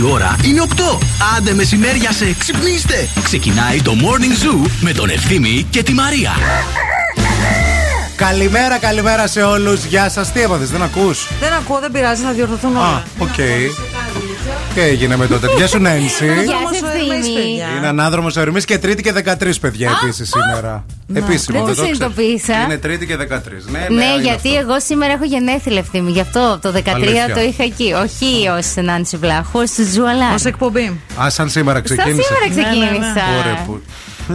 Η 0.00 0.02
ώρα 0.02 0.36
είναι 0.44 0.62
8. 0.76 0.98
Άντε 1.36 1.54
μεσημέριασε, 1.54 2.34
ξυπνήστε. 2.38 3.08
Ξεκινάει 3.22 3.82
το 3.82 3.92
Morning 3.92 4.44
Zoo 4.44 4.70
με 4.80 4.92
τον 4.92 5.08
Ευθύμη 5.08 5.66
και 5.70 5.82
τη 5.82 5.92
Μαρία. 5.92 6.30
Καλημέρα, 8.16 8.78
καλημέρα 8.78 9.26
σε 9.26 9.42
όλους. 9.42 9.84
Γεια 9.84 10.08
σας. 10.08 10.32
Τι 10.32 10.40
έπαθες, 10.40 10.70
δεν 10.70 10.82
ακούς; 10.82 11.28
Δεν 11.40 11.52
ακούω, 11.52 11.78
δεν 11.78 11.90
πειράζει, 11.90 12.22
θα 12.22 12.32
διορθωθούν 12.32 12.76
όλα. 12.76 12.86
Α, 12.86 13.02
οκ. 13.18 13.34
Τι 14.74 14.80
έγινε 14.80 15.16
με 15.16 15.26
τότε. 15.26 15.46
Γεια 15.56 15.66
σου, 15.66 15.78
Νένση. 15.86 16.24
Γεια 16.24 16.32
Ανάδρομος 16.32 16.76
σας, 16.76 16.82
ο 16.82 16.90
Ερμής, 16.98 17.18
Ευθύμη. 17.18 17.34
παιδιά. 17.34 17.66
Είναι 17.76 17.86
ανάδρομος 17.86 18.36
Ερμής 18.36 18.64
και 18.64 18.78
Τρίτη 18.78 19.02
και 19.02 19.12
13 19.12 19.60
παιδιά 19.60 19.98
επίσης 20.02 20.28
σήμερα. 20.28 20.84
Επίσημα. 21.14 21.58
Δεν 21.58 21.66
το 21.66 21.72
ξέρεις. 21.72 21.96
συνειδητοποίησα. 21.96 22.60
Είναι 22.64 22.76
Τρίτη 22.78 23.06
και 23.06 23.16
13. 23.16 23.64
Ναι, 23.70 23.78
ναι, 23.78 23.86
Ναι, 23.88 24.04
είναι 24.04 24.20
γιατί 24.22 24.48
αυτό. 24.48 24.58
εγώ 24.60 24.80
σήμερα 24.80 25.12
έχω 25.12 25.24
γενέθλια 25.24 25.78
Ευθύμη. 25.78 26.10
Γι' 26.10 26.20
αυτό 26.20 26.58
το 26.62 26.72
13 26.76 26.92
Αλήθεια. 26.94 27.34
το 27.34 27.40
είχα 27.40 27.62
εκεί. 27.64 27.92
Όχι 27.92 28.48
ως 28.58 28.84
Νάντσι 28.84 29.16
Βλάχου, 29.16 29.58
ως 29.60 29.70
Zoo 29.92 30.06
αλλά. 30.06 30.30
Ως 30.30 30.48
εκπομπή. 30.48 31.00
Α, 31.22 31.30
σαν 31.30 31.48
σήμερα 31.48 31.76
Σαν 31.76 31.84
ξεκίνησε. 31.84 32.22
σήμερα 32.22 32.54
Ναι, 32.54 32.62
ξεκίνησα. 32.62 33.24
Ωραία, 33.40 33.62
που. 33.66 33.80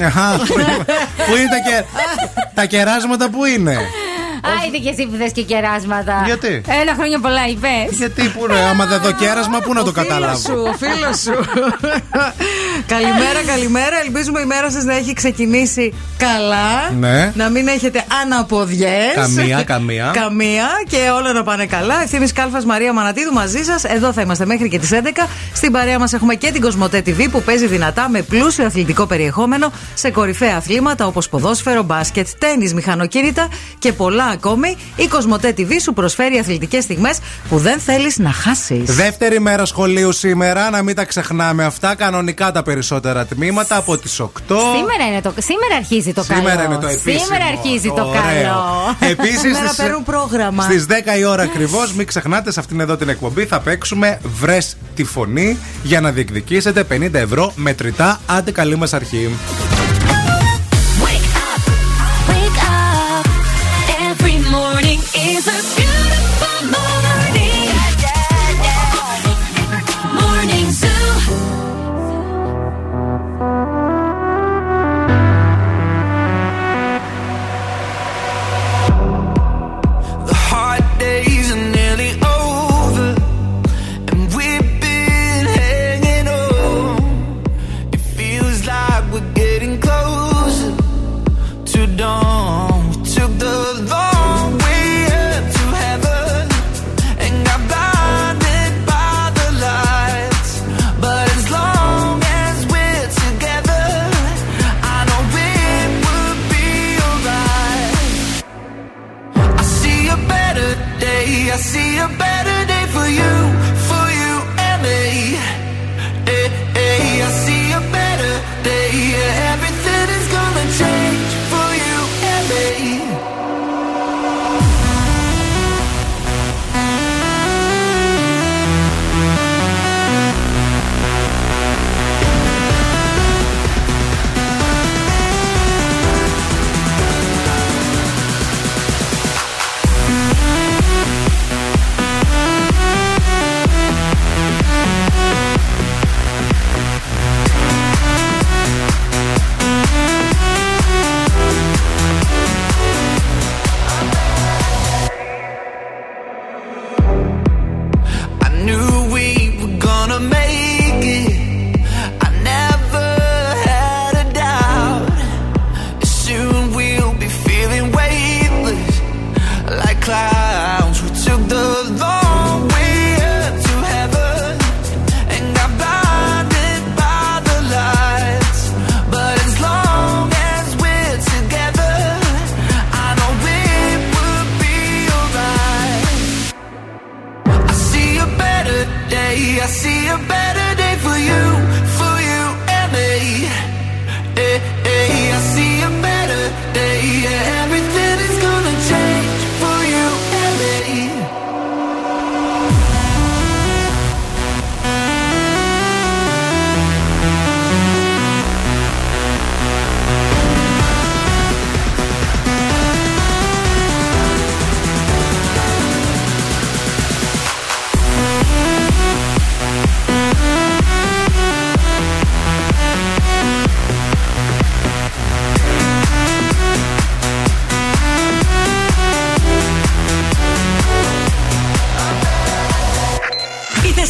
Αχα, 0.03 0.37
Πού 0.47 0.59
είναι- 0.59 0.85
πού 1.27 1.35
είναι 1.35 1.49
τα, 1.55 1.59
κε... 1.69 1.85
τα 2.53 2.65
κεράσματα, 2.65 3.29
πού 3.29 3.45
είναι; 3.45 3.77
Άιντε 4.61 4.77
και 4.77 4.89
εσύ 4.89 5.07
που 5.07 5.15
θες 5.17 5.31
και 5.31 5.41
κεράσματα. 5.41 6.21
Γιατί; 6.25 6.61
Ένα 6.81 6.93
χρόνια 6.97 7.19
πολλά 7.19 7.47
είπες. 7.47 7.97
Γιατί, 7.97 8.21
πού 8.29 8.45
είναι, 8.49 8.59
άμα 8.59 8.85
δεν 8.85 8.99
δω 9.01 9.11
κέρασμα, 9.11 9.59
πού 9.59 9.73
να 9.73 9.83
το 9.83 9.89
Ο 9.89 9.93
φίλος 9.93 10.07
καταλάβω; 10.07 10.39
σου, 10.39 10.55
ο 10.71 10.73
φίλος 10.81 11.17
σου. 11.19 11.35
καλημέρα, 12.93 13.39
καλημέρα. 13.47 13.95
Ελπίζουμε 14.05 14.39
η 14.39 14.45
μέρα 14.45 14.71
σας 14.71 14.83
να 14.83 14.93
έχει 14.95 15.13
ξεκινήσει 15.13 15.93
καλά. 16.17 16.91
Ναι. 16.99 17.31
Να 17.35 17.49
μην 17.49 17.67
έχετε 17.67 18.05
αναποδιές. 18.21 19.13
Καμία, 19.15 19.63
καμία. 19.63 20.11
καμία 20.21 20.67
και 20.89 20.97
όλα 21.17 21.33
να 21.33 21.43
πάνε 21.43 21.65
καλά. 21.65 22.01
Ευθύνη 22.03 22.29
Κάλφας 22.29 22.65
Μαρία 22.65 22.93
Μανατίδου 22.93 23.33
μαζί 23.33 23.63
σας. 23.63 23.83
Εδώ 23.83 24.13
θα 24.13 24.21
είμαστε 24.21 24.45
μέχρι 24.45 24.69
και 24.69 24.79
τις 24.79 24.89
11. 24.93 25.27
Στην 25.53 25.71
παρέα 25.71 25.99
μας 25.99 26.13
έχουμε 26.13 26.35
και 26.35 26.51
την 26.51 26.61
Κοσμοτέ 26.61 27.03
TV 27.05 27.27
που 27.31 27.41
παίζει 27.41 27.67
δυνατά 27.67 28.09
με 28.09 28.21
πλούσιο 28.21 28.65
αθλητικό 28.65 29.05
περιεχόμενο 29.05 29.71
σε 29.93 30.09
κορυφαία 30.11 30.55
αθλήματα 30.55 31.07
όπως 31.07 31.29
ποδόσφαιρο, 31.29 31.83
μπάσκετ, 31.83 32.27
τέννη, 32.39 32.73
μηχανοκίνητα 32.73 33.47
και 33.79 33.93
πολλά 33.93 34.34
ακόμη. 34.35 34.77
Η 34.95 35.07
Κοσμοτέ 35.07 35.53
TV 35.57 35.71
σου 35.81 35.93
προσφέρει 35.93 36.37
αθλητικές 36.37 36.83
στιγμές 36.83 37.17
που 37.49 37.57
δεν 37.57 37.79
θέλεις 37.79 38.17
να 38.17 38.31
χάσεις. 38.31 38.95
Δεύτερη 38.95 39.39
μέρα 39.39 39.65
σχολείου 39.65 40.11
σήμερα, 40.11 40.69
να 40.69 40.81
μην 40.81 40.95
τα 40.95 41.05
ξεχνάμε 41.05 41.63
αυτά. 41.65 41.95
Κανονικά 41.95 42.51
τα 42.51 42.63
περισσότερα 42.63 43.25
τμήματα 43.25 43.77
από 43.77 43.97
τις 43.97 44.19
8. 44.19 44.27
Σήμερα, 44.47 45.07
είναι 45.11 45.21
το, 45.21 45.33
σήμερα 45.37 45.75
αρχίζει 45.75 46.13
το 46.13 46.23
καλό. 46.27 46.39
Σήμερα 46.39 46.63
είναι 46.63 46.77
το 46.77 46.87
επίσημο. 46.87 47.23
Σήμερα 47.23 47.45
αρχίζει 47.45 47.87
το 47.95 48.07
Ωραίο. 48.07 48.21
καλό. 48.21 48.95
Επίσης, 49.11 49.39
Σήμερα 49.39 49.73
παίρνουν 49.77 50.03
πρόγραμμα. 50.03 50.63
Στις 50.63 50.85
10 50.85 51.17
η 51.19 51.25
ώρα 51.25 51.43
ακριβώς, 51.43 51.93
μην 51.93 52.05
ξεχνάτε 52.07 52.51
σε 52.51 52.59
αυτήν 52.59 52.79
εδώ 52.79 52.95
την 52.97 53.09
εκπομπή 53.09 53.45
θα 53.45 53.59
παίξουμε 53.59 54.19
βρες 54.39 54.77
τη 54.95 55.03
φωνή 55.03 55.57
για 55.83 56.01
να 56.01 56.11
διεκδικήσετε 56.11 56.83
50 56.91 57.13
ευρώ 57.13 57.51
μετρητά. 57.55 58.19
Άντε 58.25 58.51
καλή 58.51 58.75
μας 58.75 58.93
αρχή. 58.93 59.35
Jesus. 65.25 65.64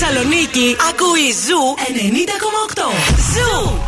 Θεσσαλονίκη 0.05 0.77
ακούει 0.91 1.33
Ζου 1.47 1.63
90,8. 2.77 2.83
Ζου! 3.33 3.79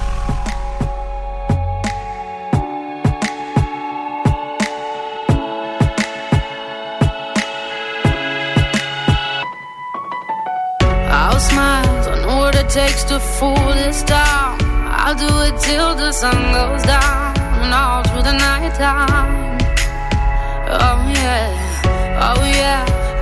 I'll 11.11 11.40
smile. 11.40 11.87
I 12.12 12.20
know 12.23 12.37
what 12.43 12.55
it 12.62 12.69
takes 12.69 13.02
to 13.11 13.17
fool 13.37 13.67
this 13.81 14.02
town. 14.02 14.58
I'll 15.05 15.19
do 15.26 15.32
it 15.49 15.55
till 15.67 15.90
the 16.02 16.11
sun 16.20 16.38
goes 16.58 16.82
down 16.94 17.37
and 17.62 17.73
all 17.81 18.02
through 18.08 18.25
the 18.31 18.37
night 18.46 18.75
time. 18.75 19.58
Oh 20.84 20.99
yeah, 21.20 22.26
oh 22.29 22.43
yeah. 22.61 23.06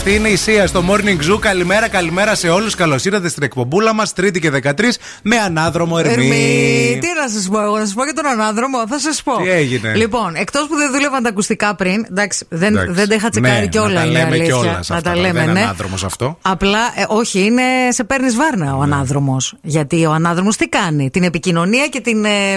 Αυτή 0.00 0.14
είναι 0.14 0.28
η 0.28 0.36
Σία 0.36 0.66
στο 0.66 0.84
Morning 0.88 1.30
Zoo. 1.32 1.38
Καλημέρα, 1.40 1.88
καλημέρα 1.88 2.34
σε 2.34 2.48
όλους. 2.48 2.74
Καλώς 2.74 3.04
ήρθατε 3.04 3.28
στην 3.28 3.42
εκπομπούλα 3.42 3.94
μας, 3.94 4.12
Τρίτη 4.12 4.40
και 4.40 4.50
13, 4.50 4.98
με 5.22 5.36
ανάδρομο 5.36 5.96
Ερμή. 5.98 6.12
Ερμή, 6.12 6.98
τι 7.00 7.06
να 7.22 7.28
σας 7.28 7.48
πω 7.48 7.60
εγώ, 7.62 7.78
να 7.78 7.84
σας 7.84 7.94
πω 7.94 8.04
για 8.04 8.12
τον 8.12 8.26
ανάδρομο, 8.26 8.78
θα 8.88 8.98
σας 8.98 9.22
πω. 9.22 9.36
Τι 9.42 9.48
έγινε; 9.50 9.94
Λοιπόν, 9.96 10.34
εκτός 10.34 10.66
που 10.68 10.76
δεν 10.76 10.92
δούλευαν 10.92 11.22
τα 11.22 11.28
ακουστικά 11.28 11.74
πριν, 11.74 12.06
εντάξει, 12.10 12.46
δεν, 12.48 12.72
Εντάξει. 12.76 12.92
δεν 12.92 13.08
τα 13.08 13.14
είχα 13.14 13.28
τσεκάρει 13.28 13.60
Ναι, 13.60 13.66
κιόλα. 13.66 13.88
να 13.88 13.94
τα 14.00 14.04
είναι 14.06 14.12
λέμε 14.18 14.26
αλήθεια. 14.26 14.44
κιόλας 14.46 14.88
Να 14.88 14.96
αυτά, 14.96 15.10
τα 15.10 15.16
λέμε, 15.16 15.32
δεν 15.32 15.42
είναι 15.42 15.52
ναι. 15.52 15.60
ανάδρομος 15.60 16.04
αυτό. 16.04 16.38
Απλά, 16.42 16.78
ε, 16.94 17.04
όχι, 17.08 17.40
είναι 17.44 17.62
σε 17.88 18.04
παίρνεις 18.04 18.36
βάρνα 18.36 18.64
Ναι. 18.64 18.72
ο 18.72 18.80
ανάδρομος. 18.80 19.54
Γιατί 19.62 20.06
ο 20.06 20.12
ανάδρομος 20.12 20.56
τι 20.56 20.68
κάνει, 20.68 21.10
την 21.10 21.22
επικοινωνία 21.22 21.86
και 21.86 22.00
την. 22.00 22.24
ε, 22.24 22.52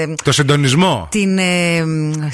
ε, 0.00 0.14
Το 0.24 0.32
συντονισμό. 0.32 1.08
την, 1.10 1.38
ε, 1.38 1.84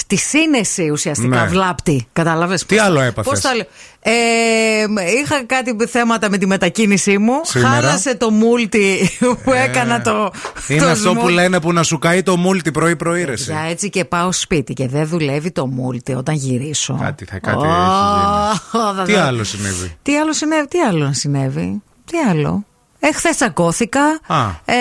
τη 0.07 0.17
σύνεση 0.17 0.89
ουσιαστικά 0.93 1.41
Ναι. 1.43 1.47
βλάπτει. 1.49 2.07
Κατάλαβες. 2.13 2.65
Τι 2.67 2.79
άλλο 2.79 3.01
έπαθες; 3.01 3.33
Πώς 3.33 3.41
τα 3.41 3.55
λέω; 3.55 3.67
Ε, 4.07 4.85
είχα 5.23 5.45
κάτι 5.47 5.77
θέματα 5.89 6.31
με 6.31 6.39
τη 6.39 6.47
μετακίνησή 6.47 7.19
μου. 7.19 7.33
Σήμερα; 7.43 7.71
Χάλασε 7.71 8.15
το 8.17 8.31
μούλτι 8.31 9.11
που 9.45 9.53
έκανα 9.53 10.01
το. 10.03 10.33
Είναι 10.69 10.81
το 10.81 10.89
αυτό 10.89 11.13
που 11.13 11.19
σμου- 11.21 11.29
λένε 11.33 11.61
που 11.61 11.73
να 11.73 11.83
σου 11.83 11.99
καεί 11.99 12.23
το 12.23 12.37
μούλτι 12.37 12.71
πρωί-πρωί, 12.71 13.25
ρε, 13.25 13.33
εσύ. 13.33 13.53
Για 13.53 13.61
έτσι 13.71 13.91
και 13.91 14.05
πάω 14.05 14.33
σπίτι 14.33 14.73
και 14.73 14.89
δεν 14.89 15.07
δουλεύει 15.07 15.51
το 15.51 15.67
μούλτι 15.67 16.13
όταν 16.15 16.35
γυρίσω. 16.35 16.99
Κάτι 17.03 17.25
θα- 17.25 17.39
κάτι 17.39 17.57
Ω, 17.57 17.61
έχει 17.61 18.61
θα- 18.71 19.03
Τι 19.07 19.13
θα- 19.13 19.25
άλλο 19.25 19.45
συνέβη; 19.45 19.97
Τι 20.03 20.17
άλλο 20.17 20.33
συνέβη, 20.33 20.69
τι 20.69 20.81
άλλο 20.81 21.05
να 21.05 21.13
συνέβη; 21.13 21.83
Τι 22.11 22.19
άλλο; 22.31 22.65
Εχθέ 23.01 23.31
τσακώθηκα. 23.31 24.01
Α, 24.27 24.47
ε, 24.65 24.75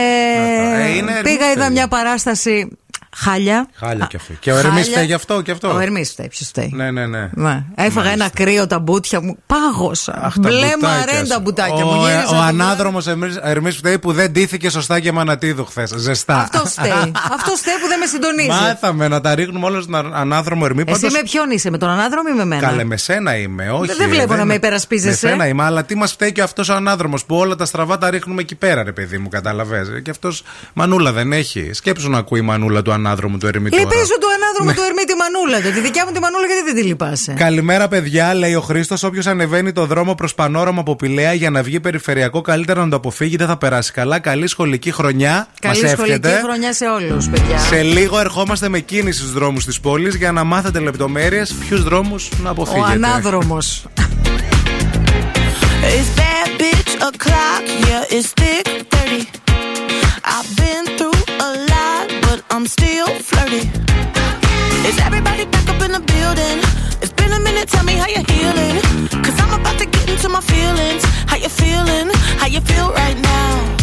ε, 0.84 0.96
είναι 0.96 1.12
πήγα, 1.24 1.46
Ερμή 1.46 1.52
είδα 1.56 1.70
μια 1.70 1.88
παράσταση. 1.88 2.68
Χάλια. 3.16 3.68
Χάλια 3.76 4.04
Α, 4.04 4.08
κι 4.08 4.16
αυτό. 4.16 4.34
Και 4.40 4.52
ο 4.52 4.58
Ερμής 4.58 4.72
χάλια. 4.74 4.92
φταίει 4.92 5.06
γι' 5.06 5.14
αυτό, 5.14 5.42
κι 5.42 5.52
αυτό. 5.52 5.74
Ο 5.76 5.80
Ερμής 5.80 6.10
φταίει, 6.12 6.28
ποιος 6.28 6.48
φταίει. 6.48 6.72
Ναι, 6.76 6.92
ναι, 6.92 7.06
ναι. 7.06 7.30
Ναι. 7.34 7.64
Έφαγα 7.76 8.10
ένα 8.10 8.30
κρύο 8.30 8.68
τα 8.68 8.80
μπουτια 8.80 9.22
μου. 9.22 9.38
Πάγωσα. 9.46 10.14
Αχ, 10.24 10.34
τα 10.34 10.40
Μπλε 10.40 10.52
μπουτάκια 10.60 10.78
μαρέν 10.88 11.26
σου. 11.26 11.32
τα 11.32 11.40
μπουτάκια 11.40 11.86
ο, 11.86 11.92
μου. 11.94 12.06
ε, 12.06 12.10
Γύρισα 12.12 12.28
Ο 12.28 12.32
το 12.32 12.40
ανάδρομος 12.42 13.06
Ερμή 13.44 13.72
φταίει 13.72 14.00
που 14.00 14.12
δεν 14.14 14.32
ντύθηκε 14.32 14.70
σωστά 14.70 15.00
και 15.00 15.12
μανατίδου 15.12 15.66
χθες. 15.66 15.92
Ζεστά. 15.96 16.38
Αυτό 16.38 16.66
φταίει. 16.66 17.12
Αυτό 17.36 17.52
φταίει 17.56 17.76
που 17.82 17.88
δεν 17.88 18.00
με 18.00 18.06
συντονίζει. 18.06 18.48
Μάθαμε 18.48 19.08
να 19.08 19.22
τα 19.22 19.36
ρίχνουμε 19.36 19.66
όλα 19.66 19.82
στον 19.82 19.96
α- 19.96 20.12
ανάδρομο 20.20 20.62
Ερμή. 20.66 20.84
Εσύ 20.88 20.92
Πάντως, 21.02 21.14
με 21.18 21.24
ποιον 21.24 21.52
είσαι, 21.52 21.70
με 21.70 21.78
τον 21.78 21.90
ανάδρομο 21.90 22.28
ή 22.34 22.38
με 22.38 22.46
μένα. 22.46 22.62
Καλέ, 22.68 22.84
με 22.84 22.98
σένα 22.98 23.38
είμαι, 23.38 23.70
όχι. 23.72 23.94
δεν 23.98 24.10
βλέπω 24.10 24.36
να 24.36 24.46
με 24.46 24.54
υπερασπίζεσαι. 24.54 25.26
Με 25.26 25.32
σένα 25.32 25.48
είμαι, 25.48 25.64
αλλά 25.64 25.84
τι 25.84 25.96
μας 25.96 26.12
φταίει 26.12 26.32
και 26.32 26.42
αυτός 26.42 26.70
ο 26.70 26.74
ανάδρομος 26.74 27.26
που 27.26 27.36
όλα 27.36 27.56
τα 27.56 27.66
στραβά 27.66 27.98
τα 27.98 28.10
ρίχνουμε 28.10 28.42
εκεί 28.42 28.56
πέρα, 28.56 28.84
ρε 28.84 28.92
παιδί 28.92 29.18
μου, 29.18 29.28
καταλαβέ. 29.30 30.02
Και 30.04 30.10
αυτός 30.10 30.44
μανούλα 30.74 31.12
δεν 31.12 31.32
έχει. 31.34 31.70
Σκέψου 31.74 32.10
να 32.10 32.18
ακούει 32.18 32.40
η 32.40 32.44
μανούλα 32.44 32.82
του 32.82 32.92
ανάδρομου 32.92 33.02
του 33.12 33.48
Ερμή 33.48 33.70
τώρα. 33.70 33.84
Λυπήσου 33.84 34.18
του 34.22 34.28
ανάδρομο 34.38 34.72
του 34.74 34.82
Ερμή 34.88 35.04
τη 35.04 35.14
μανούλα 35.16 35.62
του. 35.62 35.72
Τη 35.76 35.80
δικιά 35.82 36.06
μου 36.06 36.12
τη 36.12 36.20
μανούλα 36.20 36.46
γιατί 36.46 36.64
δεν 36.64 36.76
τη 36.76 36.84
λυπάσαι; 36.84 37.34
Καλημέρα, 37.38 37.88
παιδιά, 37.88 38.34
λέει 38.34 38.54
ο 38.56 38.62
Χρήστος. 38.62 39.04
Όποιος 39.04 39.28
ανεβαίνει 39.28 39.72
το 39.72 39.86
δρόμο 39.86 40.16
προς 40.16 40.34
Πανόραμα 40.36 40.80
από 40.80 40.96
Πηλαία 40.96 41.34
για 41.34 41.50
να 41.50 41.64
βγει 41.64 41.80
περιφερειακό, 41.80 42.42
καλύτερα 42.42 42.84
να 42.84 42.90
το 42.90 42.96
αποφύγει, 42.96 43.36
δεν 43.36 43.48
θα 43.48 43.58
περάσει 43.58 43.92
καλά. 43.92 44.20
Καλή 44.20 44.48
σχολική 44.48 44.92
χρονιά. 44.92 45.48
Καλή 45.60 45.82
Μας 45.82 45.92
σχολική 45.92 46.14
εύχεται. 46.14 46.42
χρονιά 46.44 46.74
σε 46.74 46.86
όλους, 46.86 47.30
παιδιά. 47.30 47.58
Σε 47.58 47.82
λίγο 47.82 48.20
ερχόμαστε 48.20 48.70
με 48.70 48.80
κίνηση 48.80 49.20
στους 49.20 49.32
δρόμους 49.34 49.66
της 49.66 49.80
πόλης 49.80 50.16
για 50.16 50.32
να 50.32 50.44
μάθετε 50.44 50.80
λεπτομέρειες 50.80 51.54
ποιους 51.54 51.84
δρόμους 51.84 52.30
να 52.44 52.48
Ο 52.50 52.52
αποφύγετε. 52.52 52.92
ανάδρομος. 52.92 53.86
It's 55.98 56.10
bad 56.20 56.50
bitch 56.62 56.92
o'clock, 57.10 57.64
yeah, 57.88 58.16
it's 58.16 58.30
thick 58.40 58.66
30. 58.90 59.28
I've 60.36 60.50
been 60.62 60.84
through 60.98 61.12
a 61.12 61.12
lot, 61.12 61.12
but 61.12 61.13
I'm 62.54 62.68
still 62.68 63.08
flirty. 63.08 63.68
Is 64.88 65.00
everybody 65.00 65.46
back 65.46 65.68
up 65.70 65.82
in 65.82 65.92
the 65.92 66.00
building? 66.00 66.60
It's 67.02 67.12
been 67.12 67.32
a 67.32 67.40
minute, 67.40 67.68
tell 67.68 67.84
me 67.84 67.94
how 67.94 68.08
you're 68.08 68.30
healing. 68.30 68.80
Cause 69.24 69.40
I'm 69.42 69.60
about 69.60 69.80
to 69.80 69.88
get 69.88 70.08
into 70.08 70.30
my 70.30 70.40
feelings. 70.40 71.04
How 71.26 71.38
you 71.38 71.50
feeling? 71.50 72.12
How 72.38 72.46
you 72.46 72.62
feel 72.62 72.94
right 72.94 73.18
now? 73.18 73.83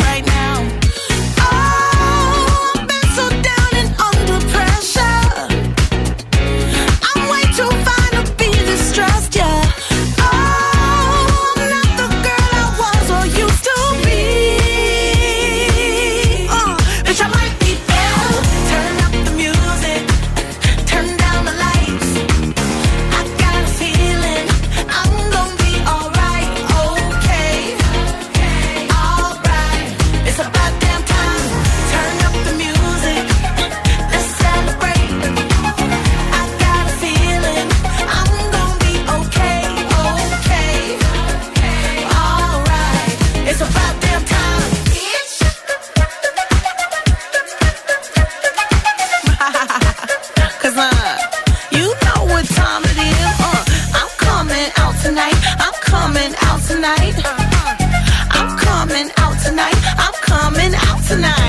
tonight. 61.11 61.40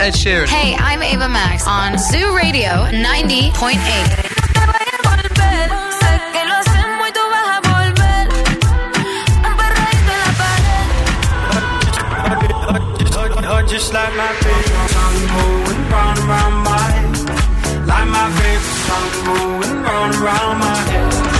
Ed 0.00 0.14
Sheeran. 0.14 0.48
Hey, 0.48 0.74
I'm 0.78 1.02
Ava 1.02 1.28
Max 1.28 1.66
on 1.66 1.98
Zoo 1.98 2.34
Radio 2.34 2.70
90.8. 2.88 3.52
que 6.32 6.44
lo 6.48 6.54
hacemos 6.56 7.06
y 7.06 7.12
tú 7.12 7.20
vas 7.30 7.48
a 7.52 7.60
volver. 7.68 8.28
Un 9.44 9.52
perreíto 9.60 10.10
en 10.16 10.20
la 10.24 10.32
pared. 10.40 10.88
Just 13.68 13.92
like 13.92 14.14
my 14.16 14.32
favorite 14.40 14.88
song 14.88 15.16
moving 15.36 15.84
round 15.90 16.18
and 16.18 16.28
round 16.28 16.64
my 16.64 16.90
head. 16.96 17.12
Like 17.86 18.08
my 18.08 18.30
favorite 18.40 18.80
song 18.88 19.10
moving 19.26 19.82
round 19.82 20.14
and 20.14 20.22
round 20.24 20.58
my 20.60 20.76
head. 20.90 21.39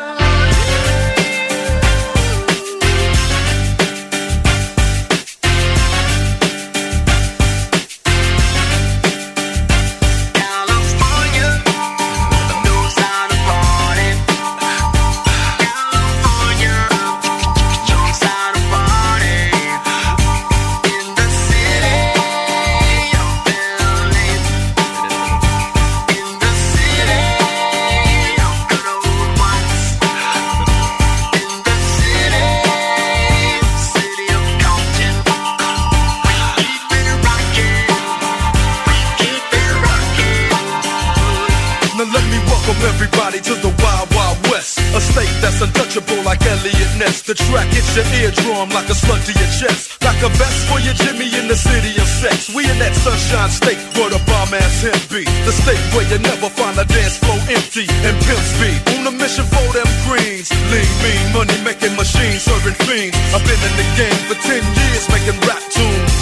The 55.51 55.67
state 55.67 55.83
where 55.91 56.07
you 56.07 56.15
never 56.23 56.47
find 56.47 56.79
a 56.79 56.87
dance 56.87 57.19
floor 57.19 57.35
empty 57.51 57.83
and 57.83 58.15
pimp 58.23 58.39
speed. 58.55 58.79
On 58.95 59.03
a 59.03 59.11
mission 59.11 59.43
for 59.51 59.67
them 59.75 59.89
greens. 60.07 60.47
Lean, 60.71 60.87
mean, 61.03 61.23
money 61.35 61.59
making 61.67 61.91
machines, 61.99 62.47
serving 62.47 62.79
fiends. 62.87 63.19
I've 63.35 63.43
been 63.43 63.59
in 63.59 63.75
the 63.75 63.87
game 63.99 64.19
for 64.31 64.39
10 64.39 64.47
years 64.63 65.03
making 65.11 65.35
rap 65.43 65.59
tunes. 65.67 66.15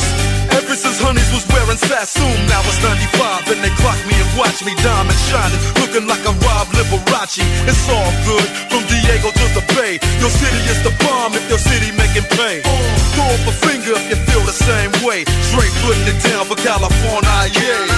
Ever 0.57 0.73
since 0.73 0.97
Honeys 0.97 1.29
was 1.29 1.45
wearing 1.45 1.77
Sassoon, 1.77 2.37
now 2.49 2.57
it's 2.65 2.81
95 2.81 3.53
and 3.53 3.61
they 3.61 3.69
clock 3.77 4.01
me 4.09 4.17
and 4.17 4.33
watch 4.33 4.65
me 4.65 4.73
diamond 4.81 5.21
shining, 5.29 5.61
looking 5.77 6.09
like 6.09 6.25
a 6.25 6.33
Rob 6.49 6.65
Liberace. 6.73 7.45
It's 7.69 7.85
all 7.85 8.09
good 8.25 8.49
from 8.73 8.81
Diego 8.89 9.29
to 9.29 9.45
the 9.53 9.61
Bay. 9.77 10.01
Your 10.25 10.33
city 10.33 10.61
is 10.73 10.81
the 10.81 10.93
bomb 11.05 11.37
if 11.37 11.45
your 11.53 11.61
city 11.61 11.93
making 11.93 12.25
pain. 12.33 12.65
Throw 13.13 13.29
up 13.29 13.45
a 13.45 13.53
finger 13.61 13.93
if 13.93 14.09
you 14.09 14.17
feel 14.25 14.41
the 14.49 14.57
same 14.57 14.89
way. 15.05 15.21
Straight 15.53 15.73
putting 15.85 16.17
it 16.17 16.17
down 16.25 16.49
for 16.49 16.57
California, 16.57 17.37
yeah. 17.53 17.88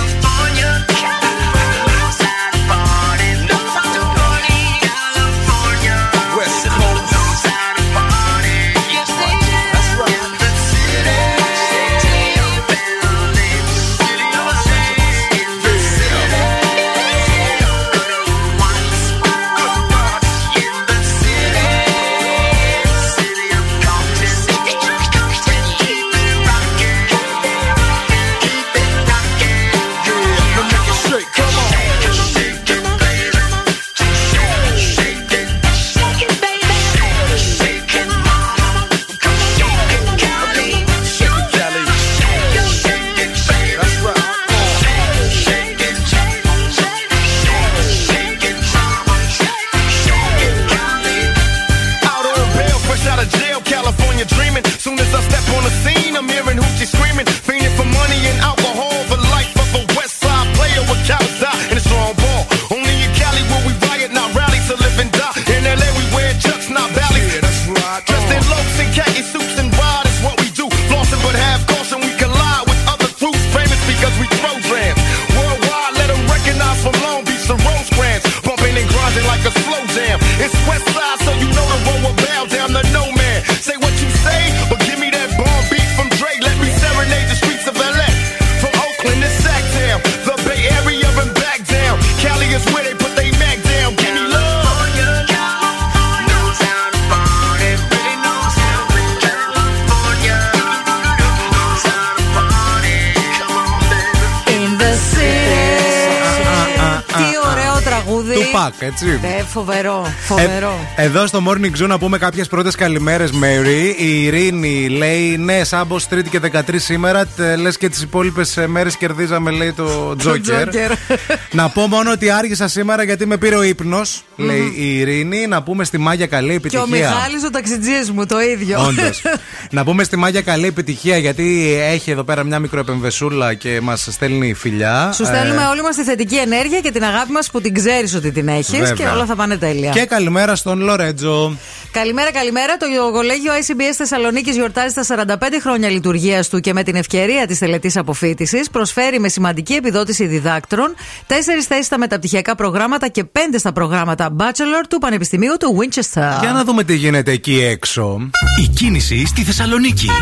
Back, 109.05 109.13
έτσι. 109.13 109.27
Ε, 109.39 109.43
φοβερό, 109.43 110.05
φοβερό. 110.19 110.50
Ε, 110.95 111.03
εδώ 111.03 111.27
στο 111.27 111.43
Morning 111.47 111.81
Zoo 111.83 111.87
να 111.87 111.97
πούμε 111.99 112.17
κάποιες 112.17 112.47
πρώτες 112.47 112.75
καλημέρες, 112.75 113.31
Mary. 113.31 113.93
Η 113.97 114.23
Ειρήνη 114.23 114.89
λέει: 114.89 115.37
Ναι, 115.37 115.63
Σάμπο 115.63 115.95
Τρίτη 116.09 116.29
και 116.29 116.39
13 116.53 116.61
σήμερα. 116.75 117.25
Λες 117.61 117.77
και 117.77 117.89
τις 117.89 118.01
υπόλοιπες 118.01 118.57
μέρες 118.67 118.97
κερδίζαμε, 118.97 119.51
λέει 119.51 119.71
το 119.73 119.83
Τζόκερ. 120.17 120.41
Τζόκερ. 120.69 120.91
να 121.59 121.69
πω 121.69 121.87
μόνο 121.87 122.11
ότι 122.11 122.29
άργησα 122.29 122.67
σήμερα 122.67 123.03
γιατί 123.03 123.25
με 123.25 123.37
πήρε 123.37 123.55
ο 123.55 123.63
ύπνος, 123.63 124.23
λέει 124.35 124.73
η 124.77 124.97
Ειρήνη. 124.99 125.47
Να 125.47 125.63
πούμε 125.63 125.83
στη 125.83 125.97
Μάγια 125.97 126.27
καλή 126.27 126.47
Και 126.47 126.53
επιτυχία. 126.55 126.81
ο 126.83 126.87
Μιχάλης 126.87 127.43
ο 127.43 127.49
ταξιτζής 127.49 128.11
μου, 128.11 128.25
το 128.25 128.39
ίδιο. 128.39 128.79
Όντως. 128.85 129.21
να 129.77 129.83
πούμε 129.83 130.03
στη 130.03 130.17
Μάγια 130.17 130.41
καλή 130.41 130.67
επιτυχία 130.67 131.17
γιατί 131.17 131.77
έχει 131.81 132.11
εδώ 132.11 132.23
πέρα 132.23 132.43
μια 132.43 132.59
μικροεπεμβεσούλα 132.59 133.53
και 133.53 133.79
μας 133.81 134.07
στέλνει 134.11 134.53
φιλιά. 134.53 135.11
Σου 135.15 135.25
στέλνουμε 135.25 135.61
Ε, 135.61 135.65
όλοι 135.65 135.81
μας 135.81 135.95
τη 135.95 136.03
θετική 136.03 136.35
ενέργεια 136.35 136.79
και 136.79 136.91
την 136.91 137.03
αγάπη 137.03 137.31
μας 137.31 137.51
που 137.51 137.61
την 137.61 137.73
ξέρεις 137.73 138.15
ότι 138.15 138.31
την 138.31 138.47
έχεις 138.47 138.69
Βέβαια. 138.79 138.91
και 138.93 139.05
όλα 139.07 139.25
θα 139.25 139.35
πάνε 139.35 139.57
τέλεια. 139.57 139.91
Και 139.91 140.05
καλημέρα 140.05 140.55
στον 140.55 140.80
Λορέτζο. 140.81 141.57
Καλημέρα, 141.91 142.31
καλημέρα. 142.31 142.77
Το 142.77 142.85
κολέγιο 143.11 143.51
ICBS 143.53 143.93
Θεσσαλονίκης 143.97 144.55
γιορτάζει 144.55 144.93
τα 144.93 145.03
45 145.03 145.59
χρόνια 145.61 145.89
λειτουργίας 145.89 146.49
του 146.49 146.59
και 146.59 146.73
με 146.73 146.83
την 146.83 146.95
ευκαιρία 146.95 147.47
της 147.47 147.59
τελετής 147.59 147.97
αποφύτησης 147.97 148.69
προσφέρει 148.69 149.19
με 149.19 149.29
σημαντική 149.29 149.73
επιδότηση 149.73 150.25
διδάκτρων 150.25 150.95
τέσσερις 151.27 151.65
θέσεις 151.65 151.85
στα 151.85 151.97
μεταπτυχιακά 151.97 152.55
προγράμματα 152.55 153.07
και 153.07 153.23
πέντε 153.23 153.57
στα 153.57 153.71
προγράμματα 153.71 154.35
Bachelor 154.37 154.83
του 154.89 154.97
Πανεπιστημίου 154.97 155.53
του 155.59 155.77
Winchester. 155.79 156.39
Για 156.39 156.51
να 156.53 156.63
δούμε 156.63 156.83
τι 156.83 156.95
γίνεται 156.95 157.31
εκεί 157.31 157.63
έξω. 157.63 158.29
Η 158.63 158.67
κίνηση 158.67 159.25
στη 159.25 159.43
Θεσσαλονίκη. 159.43 160.09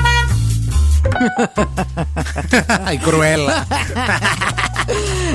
Η 2.94 2.98
κρουέλα. 2.98 3.68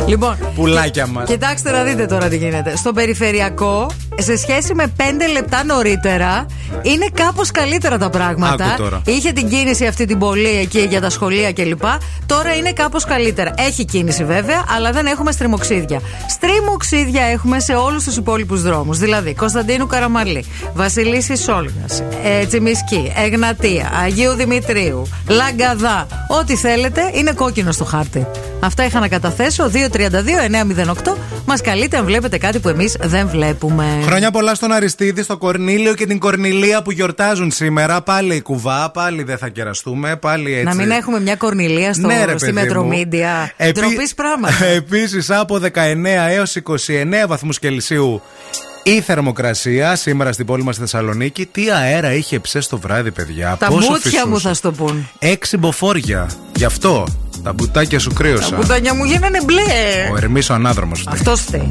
Λοιπόν, 0.07 0.37
Πουλάκια 0.55 1.07
μας. 1.07 1.29
Κοιτάξτε 1.29 1.71
να 1.71 1.83
δείτε 1.83 2.07
τώρα 2.07 2.29
τι 2.29 2.37
γίνεται. 2.37 2.77
Στο 2.77 2.93
περιφερειακό, 2.93 3.90
σε 4.19 4.37
σχέση 4.37 4.75
με 4.75 4.93
5 4.97 5.03
λεπτά 5.33 5.64
νωρίτερα, 5.64 6.47
είναι 6.83 7.07
κάπως 7.14 7.51
καλύτερα 7.51 7.99
τα 7.99 8.11
πράγματα. 8.11 8.64
Άκου 8.64 8.83
τώρα. 8.83 9.03
Είχε 9.05 9.33
την 9.33 9.49
κίνηση 9.49 9.87
αυτή 9.87 10.05
την 10.05 10.19
πολύ 10.19 10.59
εκεί 10.59 10.81
για 10.81 11.01
τα 11.01 11.11
σχολεία 11.11 11.53
κλπ. 11.53 11.83
Τώρα 12.27 12.55
είναι 12.55 12.73
κάπως 12.73 13.05
καλύτερα. 13.05 13.55
Έχει 13.57 13.85
κίνηση 13.85 14.25
βέβαια, 14.25 14.64
αλλά 14.77 14.93
δεν 14.93 15.07
έχουμε 15.07 15.33
στριμοξίδια. 15.33 16.01
Στριμοξίδια 16.29 17.23
έχουμε 17.23 17.61
σε 17.61 17.73
όλους 17.73 18.05
τους 18.05 18.17
υπόλοιπους 18.17 18.62
δρόμους. 18.62 18.99
Δηλαδή 18.99 19.35
Κωνσταντίνου 19.35 19.87
Καραμαλή, 19.87 20.45
Βασιλίσης 20.75 21.43
Σόλγας, 21.43 22.03
ε, 22.25 22.47
Τσιμισκή, 22.47 23.12
Εγνατία, 23.17 23.90
Αγίου 24.05 24.33
Δημητρίου, 24.33 25.03
Λαγκαδά. 25.29 26.07
Ό,τι 26.40 26.57
θέλετε 26.57 27.11
είναι 27.14 27.33
κόκκινο 27.33 27.73
στο 27.73 27.85
χάρτη. 27.85 28.27
Αυτά 28.61 28.85
είχα 28.85 29.01
να 29.01 29.09
καταθέσω. 29.09 29.44
232-908. 29.49 31.17
Μας 31.47 31.61
καλείτε 31.61 31.97
αν 31.97 32.05
βλέπετε 32.05 32.39
κάτι 32.39 32.59
που 32.59 32.69
εμείς 32.69 32.97
δεν 33.01 33.29
βλέπουμε. 33.29 33.85
Χρόνια 34.05 34.31
πολλά 34.31 34.55
στον 34.55 34.73
Αριστίδη, 34.73 35.23
στον 35.23 35.39
Κορνίλιο 35.39 35.95
και 35.95 36.07
την 36.07 36.19
Κορνιλία 36.19 36.83
που 36.83 36.91
γιορτάζουν 36.91 37.51
σήμερα. 37.51 38.03
Πάλι 38.03 38.35
η 38.35 38.41
κουβά, 38.41 38.91
πάλι 38.91 39.23
δεν 39.23 39.39
θα 39.39 39.49
κεραστούμε. 39.49 40.17
Πάλι 40.17 40.53
έτσι. 40.53 40.65
Να 40.65 40.75
μην 40.75 40.91
έχουμε 40.91 41.21
μια 41.21 41.37
κορνιλία 41.37 41.93
στο, 41.95 42.07
Ναι, 42.07 42.25
ρε, 42.25 42.31
στη 42.39 42.47
παιδί 42.47 42.53
μου. 42.53 42.61
Μετρομίντια. 42.61 43.53
Επί- 43.57 43.75
Ντροπής 43.81 44.15
πράγματα. 44.15 44.65
Επίσης 44.81 45.31
από 45.31 45.59
19 45.63 45.71
έως 46.29 46.57
29 46.57 47.27
βαθμούς 47.29 47.59
Κελσίου 47.59 48.23
η 48.87 49.01
θερμοκρασία 49.01 49.97
σήμερα 49.97 50.33
στην 50.33 50.47
πόλη 50.47 50.63
μας 50.63 50.75
στη 50.75 50.85
Θεσσαλονίκη. 50.85 51.47
Τι 51.47 51.71
αέρα 51.71 52.13
είχε 52.13 52.41
ψες 52.41 52.67
το 52.69 52.79
βράδυ, 52.79 53.11
παιδιά. 53.11 53.57
Τα 53.59 53.67
Πόσο 53.67 53.91
μούτια 53.91 54.27
μου 54.27 54.35
φυσούσε. 54.35 54.49
θα 54.49 54.55
στο 54.55 54.73
πούν. 54.73 55.09
Έξι 55.19 55.57
μποφόρια. 55.57 56.31
Γι' 56.57 56.65
αυτό 56.65 57.07
τα 57.45 57.53
μπουτάκια 57.53 57.99
σου 57.99 58.09
Τα 58.09 58.15
κρύωσαν. 58.15 58.59
μπουτάνια 58.61 58.95
μου 58.95 59.05
γίνανε 59.05 59.39
μπλε. 59.45 59.63
Ο 60.13 60.17
Ερμής 60.17 60.51
ο 60.51 60.55
ανάδρομος. 60.55 61.01
φταίει. 61.01 61.15
Αυτός 61.15 61.41
φταίει. 61.41 61.69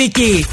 Στη 0.00 0.49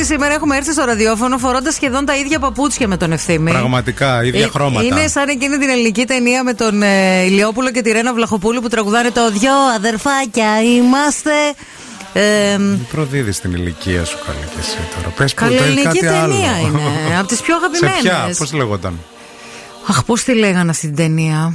ότι 0.00 0.08
σήμερα 0.08 0.34
έχουμε 0.34 0.56
έρθει 0.56 0.72
στο 0.72 0.84
ραδιόφωνο 0.84 1.38
φορώντας 1.38 1.74
σχεδόν 1.74 2.04
τα 2.04 2.16
ίδια 2.16 2.38
παπούτσια 2.38 2.88
με 2.88 2.96
τον 2.96 3.12
ευθύμη. 3.12 3.50
Πραγματικά, 3.50 4.24
ίδια 4.24 4.44
Ε, 4.44 4.48
χρώματα. 4.48 4.84
Είναι 4.86 5.06
σαν 5.08 5.28
εκείνη 5.28 5.58
την 5.58 5.68
ελληνική 5.68 6.04
ταινία 6.04 6.44
με 6.44 6.54
τον 6.54 6.82
ε, 6.82 7.22
Ηλιόπουλο 7.24 7.70
και 7.70 7.82
τη 7.82 7.90
Ρένα 7.92 8.14
Βλαχοπούλου 8.14 8.60
που 8.60 8.68
τραγουδάνε 8.68 9.10
το 9.10 9.30
Δυο 9.30 9.52
αδερφάκια 9.76 10.62
είμαστε. 10.62 11.30
Ε, 12.12 12.56
Μην 12.58 12.86
προδίδεις 12.92 13.40
την 13.40 13.52
ηλικία 13.52 14.04
σου 14.04 14.18
καλή 14.26 14.38
και 14.38 14.56
εσύ 14.60 14.76
τώρα. 14.96 15.08
Πες 15.16 15.34
που 15.34 15.40
Καλή 15.44 15.56
το 15.56 15.62
ελληνική 15.62 15.84
κάτι 15.98 16.06
άλλο. 16.06 16.32
ταινία 16.32 16.58
είναι. 16.60 17.18
Από 17.18 17.28
τις 17.28 17.40
πιο 17.40 17.54
Σε 17.72 17.78
ποια, 17.80 17.88
αγαπημένες. 18.12 18.36
πώς 18.38 18.52
λέγονταν; 18.52 18.98
Αχ, 19.88 20.04
πώς 20.04 20.22
τη 20.24 20.34
λέγανε 20.34 20.70
αυτή 20.70 20.86
την 20.86 20.96
ταινία. 20.96 21.52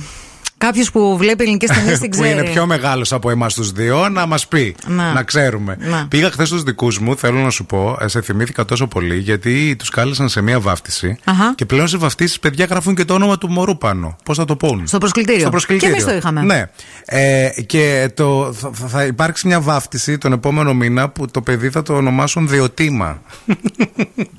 Κάποιος 0.58 0.92
που 0.92 1.18
βλέπει 1.18 1.44
ελληνικές 1.44 1.70
ταινίες 1.70 2.00
την 2.00 2.10
που 2.12 2.18
ξέρει. 2.22 2.32
είναι 2.40 2.50
πιο 2.50 2.66
μεγάλος 2.66 3.12
από 3.14 3.30
εμάς 3.30 3.54
τους 3.54 3.72
δύο, 3.72 4.10
να 4.10 4.26
μας 4.26 4.48
πει. 4.48 4.76
Να. 4.88 5.14
Να 5.14 5.24
ξέρουμε. 5.24 5.78
Να. 5.80 6.08
Πήγα 6.08 6.32
χθες 6.32 6.48
στους 6.48 6.64
δικούς 6.64 7.00
μου, 7.00 7.16
θέλω 7.18 7.40
να 7.40 7.50
σου 7.50 7.66
πω, 7.66 7.98
ε, 8.02 8.08
σε 8.08 8.22
θυμήθηκα 8.22 8.66
τόσο 8.66 8.88
πολύ, 8.88 9.18
γιατί 9.18 9.76
τους 9.80 9.90
κάλεσαν 9.90 10.30
σε 10.30 10.42
μία 10.42 10.60
βάφτιση. 10.60 11.18
Αχα. 11.24 11.54
Και 11.56 11.66
πλέον 11.66 11.88
σε 11.88 11.98
βαφτίσεις, 11.98 12.40
παιδιά 12.40 12.66
γράφουν 12.66 12.96
και 12.96 13.06
το 13.06 13.14
όνομα 13.14 13.38
του 13.38 13.50
μωρού 13.50 13.78
πάνω. 13.78 14.16
Πώς 14.24 14.38
θα 14.38 14.46
το 14.46 14.56
πούν. 14.56 14.88
Στο 14.88 14.98
προσκλητήριο. 14.98 15.40
Στο 15.42 15.50
προσκλητήριο. 15.50 15.96
Και 15.96 16.02
εμείς 16.02 16.12
το 16.12 16.18
είχαμε. 16.18 16.42
Ναι. 16.42 16.64
Ε, 17.06 17.50
και 17.66 18.10
το, 18.14 18.54
θα, 18.54 18.70
θα- 18.74 18.88
θα 18.88 19.04
υπάρξει 19.06 19.48
μια 19.48 19.62
βάφτιση 19.62 20.18
τον 20.18 20.32
επόμενο 20.34 20.74
μήνα 20.74 21.10
που 21.10 21.28
το 21.32 21.42
παιδί 21.42 21.70
θα 21.70 21.82
το 21.82 21.94
ονομάσουν 21.94 22.48
Διοτήμα. 22.48 23.22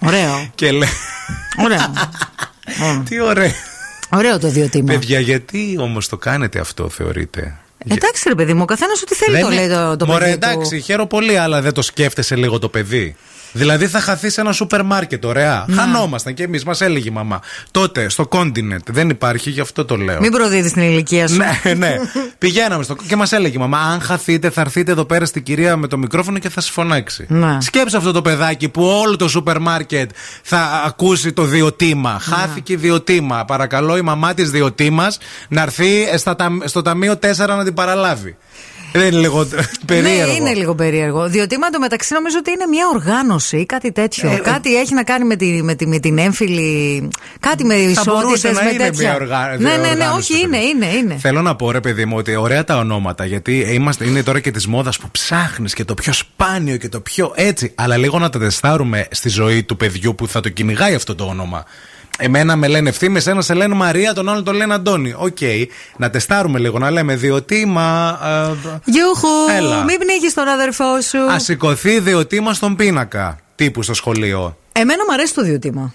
Ωραίο. 0.01 0.47
και 0.55 0.71
λέει. 0.73 0.89
Ωραίο. 1.65 1.93
Τι 3.09 3.21
ωραίο. 3.21 3.51
Ωραίο 4.13 4.39
το 4.39 4.49
διοτήμα. 4.49 4.93
Παιδιά, 4.93 5.21
γιατί 5.21 5.77
όμως 5.81 6.09
το 6.09 6.17
κάνετε 6.17 6.59
αυτό, 6.59 6.89
θεωρείτε; 6.89 7.57
Εντάξει, 7.89 8.29
ρε 8.29 8.35
παιδί 8.35 8.53
μου, 8.55 8.61
ο 8.63 8.65
καθένας 8.65 9.03
ό,τι 9.03 9.15
θέλει 9.15 9.41
το 9.41 9.47
Δεν 9.49 9.55
λέει 9.57 9.65
είναι- 9.65 9.75
το, 9.75 9.97
το 9.97 10.07
Μωρέ, 10.07 10.19
παιδί 10.19 10.33
εντάξει, 10.33 10.77
του. 10.77 10.83
χαίρομαι 10.83 11.09
πολύ, 11.09 11.39
αλλά 11.39 11.61
δεν 11.61 11.73
το 11.73 11.83
σκέφτεσαι 11.83 12.37
λίγο 12.37 12.59
το 12.59 12.69
παιδί; 12.69 13.17
Δηλαδή 13.57 13.87
θα 13.87 14.01
χαθεί 14.01 14.31
σε 14.31 14.41
ένα 14.41 14.53
σούπερ 14.53 14.85
μάρκετ, 14.85 15.25
ωραία. 15.25 15.65
Ναι. 15.69 15.77
Χανόμασταν 15.77 16.35
κι 16.35 16.43
εμείς, 16.43 16.65
μας 16.65 16.81
έλεγε 16.81 17.09
η 17.09 17.13
μαμά. 17.13 17.41
Τότε 17.71 18.09
στο 18.09 18.27
κόντινετ 18.27 18.83
δεν 18.91 19.11
υπάρχει, 19.11 19.51
γι' 19.51 19.61
αυτό 19.61 19.85
το 19.85 19.97
λέω. 19.97 20.21
Μην 20.21 20.31
προδίδεις 20.31 20.73
την 20.73 20.83
ηλικία 20.83 21.29
σου. 21.29 21.37
Ναι, 21.37 21.75
ναι. 21.75 21.97
Πηγαίναμε 22.39 22.83
στο... 22.83 22.97
και 23.09 23.17
μας 23.17 23.33
έλεγε 23.33 23.57
η 23.57 23.61
μαμά: 23.61 23.79
Αν 23.79 24.01
χαθείτε, 24.01 24.51
θα 24.51 24.61
έρθετε 24.61 24.91
εδώ 24.93 25.05
πέρα 25.05 25.25
στην 25.25 25.43
κυρία 25.43 25.77
με 25.77 25.87
το 25.87 25.99
μικρόφωνο 25.99 26.39
και 26.39 26.49
θα 26.49 26.61
σας 26.61 26.71
φωνάξει. 26.71 27.27
Ναι. 27.29 27.61
Σκέψε 27.61 27.97
αυτό 27.97 28.13
το 28.13 28.23
παιδάκι 28.23 28.69
που 28.69 28.83
όλο 28.85 29.17
το 29.17 29.29
σούπερ 29.29 29.61
μάρκετ 29.61 30.11
θα 30.43 30.83
ακούσει 30.87 31.33
το 31.33 31.43
διοτήμα. 31.43 32.19
Χάθηκε 32.21 32.77
διοτήμα. 32.77 33.45
Παρακαλώ 33.45 33.97
η 33.97 34.03
μαμά 34.03 34.35
της 34.35 34.51
διοτήμα 34.51 35.07
να 35.49 35.63
έρθει 35.63 36.19
στα 36.19 36.37
ταμ- 36.37 36.67
στο 36.69 36.83
ταμείο 36.83 37.13
4 37.13 37.19
να 37.47 37.65
την 37.65 37.75
παραλάβει. 37.75 38.37
Δεν 38.97 39.07
είναι 39.07 39.21
λίγο 39.21 39.49
περίεργο. 39.87 40.27
Ναι, 40.27 40.33
είναι 40.33 40.53
λίγο 40.55 40.75
περίεργο. 40.75 41.29
Διότι 41.29 41.59
με 41.59 41.71
το 41.73 41.79
μεταξύ 41.79 42.15
νομίζω 42.15 42.37
ότι 42.39 42.51
είναι 42.51 42.67
μια 42.67 42.87
οργάνωση 42.95 43.57
ή 43.57 43.67
κάτι 43.67 43.93
τέτοιο. 43.93 44.31
Ε, 44.31 44.37
κάτι 44.37 44.77
έχει 44.77 44.95
να 44.95 45.03
κάνει 45.03 45.25
με, 45.25 45.37
τη, 45.37 45.47
με, 45.63 45.75
τη, 45.75 45.87
με 45.87 45.99
την 45.99 46.19
έμφυλη. 46.19 47.09
Κάτι 47.41 47.65
με 47.65 47.75
Θα 47.75 48.03
μπορούσε 48.07 48.33
ισότητες, 48.49 48.53
να 48.53 48.63
με 48.63 48.71
είναι 48.71 48.85
τέτοια. 48.85 49.01
μια 49.11 49.15
οργα- 49.15 49.57
ναι, 49.59 49.71
ναι, 49.71 49.77
ναι, 49.77 49.89
οργάνωση, 49.91 50.33
όχι, 50.33 50.43
είναι, 50.43 50.57
είναι, 50.59 50.87
είναι. 50.87 51.17
Θέλω 51.21 51.43
να 51.43 51.57
πω, 51.57 51.71
ρε 51.71 51.81
παιδί 51.81 52.05
μου, 52.05 52.17
ότι 52.17 52.37
ωραία 52.37 52.65
τα 52.65 52.77
ονόματα. 52.79 53.25
Γιατί 53.25 53.59
είμαστε, 53.59 54.07
είναι 54.07 54.23
τώρα 54.23 54.41
και 54.41 54.51
της 54.51 54.67
μόδας 54.67 54.99
που 54.99 55.11
ψάχνεις 55.11 55.75
και 55.75 55.85
το 55.85 55.95
πιο 55.95 56.13
σπάνιο 56.13 56.77
και 56.77 56.89
το 56.89 57.01
πιο 57.01 57.33
έτσι. 57.35 57.73
Αλλά 57.75 57.97
λίγο 57.97 58.19
να 58.19 58.31
τα 58.31 58.39
τεστάρουμε 58.39 59.07
στη 59.11 59.29
ζωή 59.29 59.63
του 59.63 59.77
παιδιού 59.77 60.15
που 60.15 60.29
θα 60.29 60.41
το 60.41 60.49
κυνηγάει 60.49 60.95
αυτό 60.95 61.15
το 61.15 61.25
όνομα. 61.25 61.65
Εμένα 62.19 62.57
με 62.57 62.67
λένε 62.67 62.89
Ευθύμη, 62.89 63.21
ένα 63.25 63.43
σε 63.43 63.55
λένε 63.55 63.75
Μαρία, 63.75 64.15
τον 64.15 64.29
άλλον 64.29 64.45
τον 64.45 64.55
λένε 64.55 64.75
Αντώνη. 64.75 65.15
Οκ, 65.17 65.39
να 65.97 66.11
τεστάρουμε 66.11 66.59
λίγο, 66.59 66.79
να 66.79 66.91
λέμε 66.91 67.17
Διοτίμα. 67.17 68.19
Ε, 68.25 68.71
Γιούχου, 68.85 69.29
Έλα. 69.57 69.85
μην 69.85 69.99
πνίγεις 69.99 70.35
τον 70.35 70.49
αδερφό 70.49 71.01
σου. 71.01 71.19
Ας 71.19 71.39
σηκωθεί 71.39 72.01
Διοτίμα 72.01 72.55
στον 72.55 72.77
πίνακα. 72.77 73.39
Τύπου 73.55 73.83
στο 73.83 73.95
σχολείο. 73.95 74.57
Εμένα 74.73 75.05
μου 75.09 75.13
αρέσει 75.13 75.35
το 75.35 75.43
διοτήμα. 75.43 75.95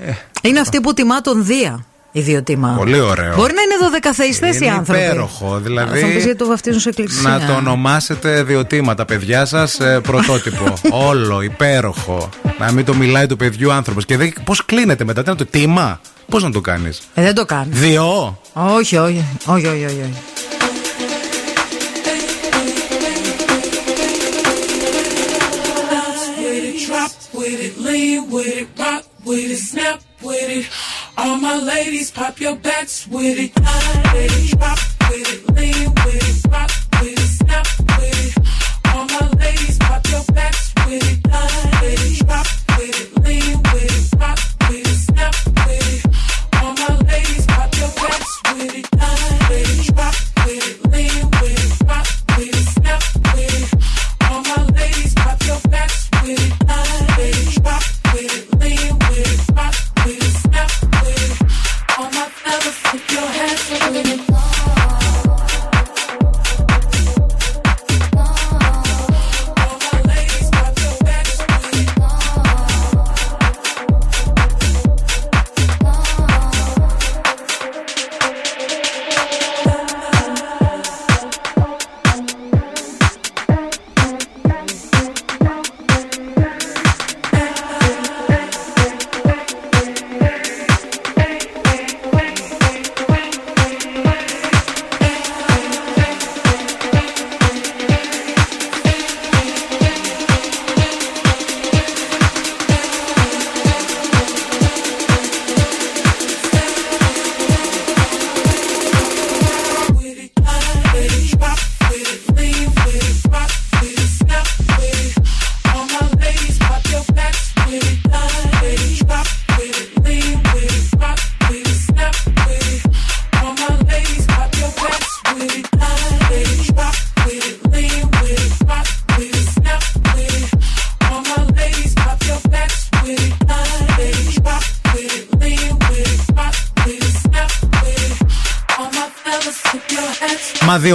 Ε. 0.00 0.12
Είναι 0.42 0.60
αυτή 0.60 0.80
που 0.80 0.94
τιμά 0.94 1.20
τον 1.20 1.44
Δία. 1.44 1.84
Ιδιωτήμα. 2.12 2.74
Πολύ 2.78 3.00
ωραίο. 3.00 3.34
Μπορεί 3.34 3.52
να 3.54 3.62
είναι 3.62 3.76
δωδεκαθεϊστέ 3.82 4.46
οι 4.46 4.52
Είναι 4.62 4.70
άνθρωποι. 4.70 5.00
υπέροχο, 5.02 5.58
δηλαδή- 5.62 6.00
Θα 6.00 6.06
μου 6.06 6.12
πεις 6.12 6.24
γιατί 6.24 6.38
το 6.38 6.46
βαφτίζουν 6.46 6.80
σε 6.80 6.88
εκκλησία. 6.88 7.30
Να 7.30 7.46
το 7.46 7.52
ονομάσετε 7.52 8.42
διοτήματα, 8.42 9.04
παιδιά 9.04 9.44
σας, 9.44 9.78
πρωτότυπο. 10.02 10.72
Όλο, 11.08 11.42
υπέροχο. 11.42 12.28
Να 12.58 12.72
μην 12.72 12.84
το 12.84 12.94
μιλάει 12.94 13.26
του 13.26 13.36
παιδιού 13.36 13.72
άνθρωπος. 13.72 14.04
Και 14.04 14.32
πώς 14.44 14.64
κλείνεται 14.64 15.04
μετά, 15.04 15.22
τι 15.22 15.28
να 15.28 15.36
το 15.36 15.46
τίμα. 15.46 16.00
Πώς 16.28 16.42
να 16.42 16.50
το 16.50 16.60
κάνεις; 16.60 17.00
Ε, 17.14 17.22
δεν 17.22 17.34
το 17.34 17.44
κάνει. 17.44 17.68
Διό. 17.70 18.38
Όχι, 18.52 18.96
όχι. 18.96 19.24
Όχι, 19.46 19.66
όχι, 19.66 19.84
όχι. 19.84 20.00
όχι. 20.00 20.14
Bounce 25.90 26.26
with 26.40 26.64
it, 26.70 26.76
drop 26.86 27.12
with 27.38 27.60
it, 27.66 27.74
lean 27.78 28.30
with 28.30 28.46
it, 28.60 28.68
rock 28.78 29.04
with 29.24 29.50
it, 29.50 29.58
snap 29.70 29.98
with 30.22 30.48
it. 30.58 30.64
All 31.22 31.36
my 31.36 31.54
ladies, 31.58 32.10
pop 32.10 32.40
your 32.40 32.56
backs 32.56 33.06
with 33.06 33.38
it. 33.38 33.52
It, 33.54 34.58
drop 34.58 34.78
with 35.10 35.28
it, 35.34 35.54
lean 35.54 35.92
with 35.92 36.44
it, 36.46 36.50
rock 36.50 36.70
with 36.98 37.12
it, 37.12 37.28
snap 37.28 37.66
with 37.98 38.26
it. 38.26 38.94
All 38.94 39.04
my 39.04 39.28
ladies, 39.38 39.76
pop 39.78 40.02
your 40.08 40.24
backs 40.32 40.72
with 40.86 41.04
it. 41.12 41.20
It, 41.82 42.26
drop 42.26 42.46
with 42.78 43.00
it, 43.02 43.22
lean 43.22 43.62
with 43.62 44.14
it, 44.14 44.18
rock 44.18 44.38
with 44.70 44.86
it, 44.86 44.96
snap 44.96 45.34
with 45.44 45.92
it. 45.92 46.62
All 46.62 46.72
my 46.72 46.96
ladies, 47.04 47.46
pop 47.46 47.76
your 47.76 47.92
backs 48.00 48.40
with 48.54 48.74
it. 48.76 48.96
Line 48.96 49.48
with 49.50 50.29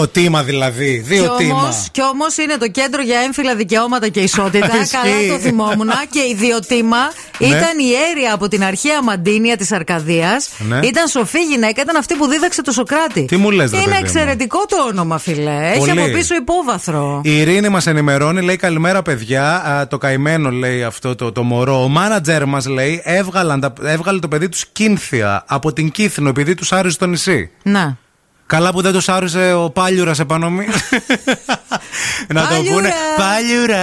Μα 0.06 0.12
διοτήμα 0.12 0.44
δηλαδή. 0.44 1.04
Διοτήμα. 1.06 1.74
Κι 1.92 2.02
όμω 2.02 2.26
είναι 2.44 2.58
το 2.60 2.68
κέντρο 2.68 3.02
για 3.02 3.20
έμφυλα 3.20 3.56
δικαιώματα 3.56 4.08
και 4.10 4.20
ισότητα. 4.20 4.66
Ισχύει. 4.82 4.96
Καλά 4.96 5.34
το 5.34 5.40
θυμόμουν. 5.40 5.90
και 6.10 6.20
ιδιωτήμα 6.32 6.98
Ναι. 7.40 7.48
ήταν 7.48 7.80
η 7.80 7.90
αίρια 7.94 8.34
από 8.34 8.48
την 8.48 8.64
αρχαία 8.64 9.04
Μαντίνια 9.04 9.58
της 9.58 9.72
Αρκαδίας. 9.72 10.50
Ναι. 10.68 10.80
Ήταν 10.84 11.08
σοφή 11.08 11.44
γυναίκα, 11.44 11.82
ήταν 11.82 11.96
αυτή 11.96 12.16
που 12.16 12.28
δίδαξε 12.28 12.62
το 12.62 12.72
Σοκράτη. 12.72 13.26
Τι 13.26 13.38
μου 13.38 13.52
λες, 13.52 13.72
ρε 13.72 13.78
Είναι 13.78 13.86
παιδί 13.86 13.98
μου; 13.98 14.04
εξαιρετικό 14.06 14.66
το 14.68 14.76
όνομα, 14.90 15.18
φιλέ. 15.18 15.70
Έχει 15.70 15.78
Πολύ. 15.80 15.92
από 15.92 16.12
πίσω 16.12 16.36
υπόβαθρο. 16.36 17.22
Η 17.24 17.38
Ειρήνη 17.40 17.70
μας 17.70 17.88
ενημερώνει, 17.88 18.42
λέει 18.42 18.56
καλημέρα 18.56 19.02
παιδιά. 19.02 19.64
Α, 19.66 19.88
το 19.88 19.98
καημένο 19.98 20.50
λέει 20.52 20.84
αυτό 20.84 21.16
το, 21.16 21.32
το 21.32 21.44
μωρό. 21.44 21.84
Ο 21.84 21.88
μάνατζερ 21.88 22.46
μας 22.46 22.66
λέει 22.68 23.02
έβγαλαν, 23.04 23.60
τα- 23.60 23.74
έβγαλε 23.84 24.20
το 24.20 24.28
παιδί 24.28 24.50
τους 24.50 24.66
Κίνθια 24.72 25.44
από 25.48 25.74
την 25.74 25.92
Κύθνο 25.92 26.30
επειδή 26.30 26.56
τους 26.56 26.72
άρεσε 26.72 26.98
το 26.98 27.06
νησί. 27.06 27.50
Να. 27.64 27.98
Καλά 28.48 28.72
που 28.72 28.82
δεν 28.82 28.94
του 28.94 29.12
άρεσε 29.12 29.54
ο 29.54 29.70
Πάλιουρας 29.70 30.20
επάνω 30.20 30.50
μου. 30.50 30.60
να 32.34 32.42
το 32.42 32.48
Πάλιουρα. 32.48 32.74
πούνε. 32.76 32.92
Πάλιουρα, 33.18 33.76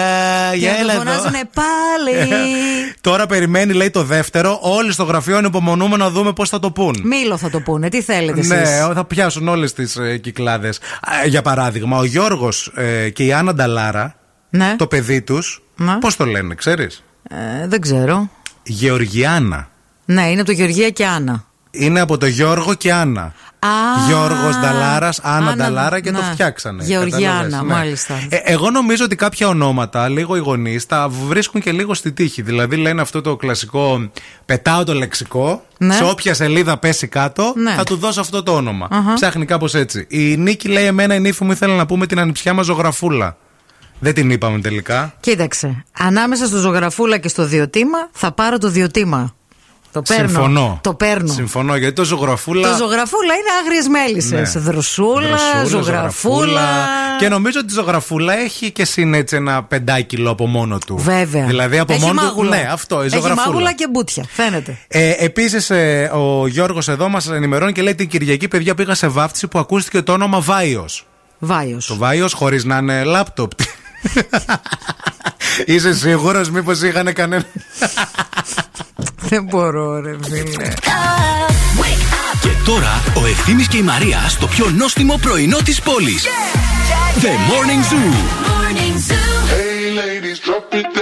Και 0.53 0.57
για 0.59 0.70
να 0.72 0.79
έλα 0.79 0.94
το 0.94 1.01
εδώ. 1.01 1.11
φωνάζουνε 1.11 1.40
πάλι. 1.55 2.29
Τώρα 3.01 3.27
περιμένει, 3.27 3.72
λέει 3.72 3.90
το 3.90 4.03
δεύτερο. 4.03 4.59
Όλοι 4.62 4.92
στο 4.92 5.05
γραφείο 5.05 5.37
ανυπομονούμε 5.37 5.96
να 5.96 6.11
δούμε 6.11 6.33
πώς 6.33 6.48
θα 6.48 6.59
το 6.59 6.70
πούν. 6.70 7.01
Μήλο 7.05 7.37
θα 7.37 7.51
το 7.51 7.61
πούνε. 7.61 7.88
Τι 7.88 8.03
θέλετε 8.03 8.38
εσείς; 8.38 8.51
Ναι, 8.51 8.66
θα 8.94 9.05
πιάσουν 9.05 9.48
όλες 9.48 9.72
τις 9.72 9.96
ε, 9.96 10.16
κυκλάδες. 10.18 10.81
Για 11.27 11.42
παράδειγμα, 11.42 11.98
ο 11.98 12.05
Γιώργος 12.05 12.72
και 13.12 13.25
η 13.25 13.33
Άννα 13.33 13.55
Νταλάρα, 13.55 14.14
Ναι. 14.51 14.75
το 14.79 14.87
παιδί 14.87 15.22
τους, 15.22 15.62
Ναι. 15.77 15.98
πώς 15.98 16.16
το 16.16 16.25
λένε, 16.25 16.55
ξέρεις; 16.55 17.05
Ε, 17.62 17.66
δεν 17.68 17.81
ξέρω. 17.81 18.31
Γεωργιάνα. 18.62 19.68
Ναι, 20.05 20.22
είναι 20.31 20.40
από 20.40 20.44
το 20.51 20.53
Γεωργία 20.53 20.90
και 20.90 21.07
Άννα. 21.07 21.44
Είναι 21.70 22.01
από 22.01 22.18
το 22.18 22.27
Γιώργο 22.27 22.75
και 22.75 22.92
Άννα. 22.92 23.33
Α, 23.66 24.07
Γιώργος 24.09 24.57
Νταλάρας, 24.61 25.18
Άννα 25.22 25.37
Άννα, 25.51 25.55
Νταλάρα 25.64 26.01
και 26.01 26.11
το 26.12 26.18
ναι. 26.18 26.31
φτιάξανε. 26.33 26.85
Γεωργιάνα, 26.85 27.37
Κατάλαβες, 27.42 27.61
ναι. 27.68 27.75
μάλιστα. 27.75 28.14
Ε, 28.29 28.37
εγώ 28.44 28.70
νομίζω 28.70 29.05
ότι 29.05 29.16
κάποια 29.16 29.48
ονόματα, 29.48 30.09
λίγο 30.09 30.37
οι 30.37 30.38
γονείς, 30.38 30.87
τα 30.87 31.09
βρίσκουν 31.09 31.61
και 31.61 31.72
λίγο 31.72 31.94
στη 31.94 32.12
τύχη. 32.12 32.42
Δηλαδή 32.42 32.77
λένε 32.77 33.01
αυτό 33.01 33.20
το 33.20 33.37
κλασικό 33.37 34.11
πετάω 34.44 34.85
το 34.85 34.94
λεξικό, 34.94 35.64
Ναι. 35.79 35.94
σε 35.94 36.05
όποια 36.05 36.35
σελίδα 36.35 36.79
πέσει 36.79 37.07
κάτω, 37.07 37.53
Ναι. 37.57 37.72
θα 37.72 37.85
του 37.85 37.96
δώσω 37.96 38.20
αυτό 38.20 38.42
το 38.42 38.55
όνομα. 38.55 38.88
Αχα. 38.90 39.12
Ψάχνει 39.14 39.44
κάπως 39.44 39.75
έτσι. 39.75 40.07
Η 40.09 40.37
Νίκη 40.37 40.68
λέει: 40.68 40.85
Εμένα 40.85 41.14
η 41.14 41.20
νύφη 41.20 41.44
μου 41.44 41.51
ήθελε 41.53 41.75
να 41.75 41.87
πούμε 41.87 42.07
την 42.07 42.18
ανιψιά 42.18 42.53
μας 42.55 42.66
ζωγραφούλα. 42.66 43.37
Δεν 43.98 44.14
την 44.14 44.31
είπαμε 44.31 44.59
τελικά. 44.61 45.14
Κοίταξε. 45.20 45.85
Ανάμεσα 45.98 46.46
στο 46.46 46.57
ζωγραφούλα 46.59 47.18
και 47.18 47.29
στο 47.29 47.44
διοτήμα 47.46 47.98
θα 48.12 48.33
πάρω 48.33 48.59
το 48.59 48.68
διοτήμα. 48.68 49.35
Το 49.92 50.02
παίρνω. 50.02 50.28
Συμφωνώ. 50.28 50.78
Το 50.83 50.94
παίρνω. 50.94 51.33
Συμφωνώ 51.33 51.76
γιατί 51.76 51.94
το 51.94 52.05
ζωγραφούλα. 52.05 52.70
Το 52.70 52.76
ζωγραφούλα 52.76 53.35
είναι 53.35 53.50
άγριες 53.62 53.88
μέλισσες. 53.88 54.55
Ναι. 54.55 54.61
Δροσούλα, 54.61 55.28
Δροσούλα, 55.28 55.64
ζωγραφούλα. 55.64 56.87
Και 57.18 57.28
νομίζω 57.28 57.59
ότι 57.62 57.72
η 57.72 57.74
ζωγραφούλα 57.74 58.38
έχει 58.38 58.70
και 58.70 58.85
συν 58.85 59.14
έτσι 59.14 59.37
ένα 59.37 59.62
πεντάκιλο 59.62 60.31
από 60.31 60.46
μόνο 60.46 60.78
του. 60.87 60.96
Βέβαια. 60.98 61.44
Δηλαδή 61.46 61.78
από 61.78 61.92
Έχει 61.92 62.02
μόνο 62.02 62.20
του. 62.20 62.26
μάγουλα. 62.26 62.57
Ναι, 62.57 62.68
αυτό, 62.72 63.02
η 63.02 63.07
Έχει 63.07 63.16
ζωγραφούλα. 63.16 63.46
μάγουλα 63.46 63.72
και 63.72 63.88
μπούτια. 63.90 64.24
Φαίνεται. 64.31 64.78
Ε, 64.88 65.11
Επίσης, 65.18 65.70
ο 66.14 66.46
Γιώργος 66.46 66.88
εδώ 66.88 67.09
μας 67.09 67.28
ενημερώνει 67.31 67.72
και 67.72 67.83
λέει 67.83 67.94
την 67.94 68.09
Κυριακή, 68.09 68.48
παιδιά, 68.48 68.74
πήγα 68.74 68.94
σε 68.94 69.07
βάφτιση 69.09 69.46
που 69.46 69.59
ακούστηκε 69.59 70.02
το 70.02 70.12
όνομα 70.12 70.40
Βάιος. 70.40 71.07
Βάιος. 71.38 71.87
Το 71.87 71.96
Βάιος 71.96 72.33
χωρίς 72.33 72.64
να 72.64 72.76
είναι 72.76 73.05
λάπτοπ. 73.05 73.50
Είσαι 75.67 75.95
σίγουρος, 75.95 76.51
μήπως 76.51 76.83
είχαν 76.83 77.12
κανένα; 77.12 77.45
Δεν 79.17 79.45
μπορώ, 79.45 80.01
ρε 80.01 80.17
φίλε. 80.23 80.69
Και 82.41 82.49
τώρα 82.65 83.03
ο 83.15 83.27
Ευθύμης 83.27 83.69
και 83.69 83.77
η 83.77 83.83
Μαρία 83.83 84.29
στο 84.29 84.47
πιο 84.47 84.71
νόστιμο 84.71 85.19
πρωινό 85.23 85.57
της 85.65 85.81
πόλης. 85.81 86.25
The 87.21 87.33
Morning 87.51 87.83
Zoo. 87.91 88.12
Hey 89.53 89.85
ladies, 90.01 90.38
drop 90.47 90.75
it 90.79 90.88
down. 90.99 91.02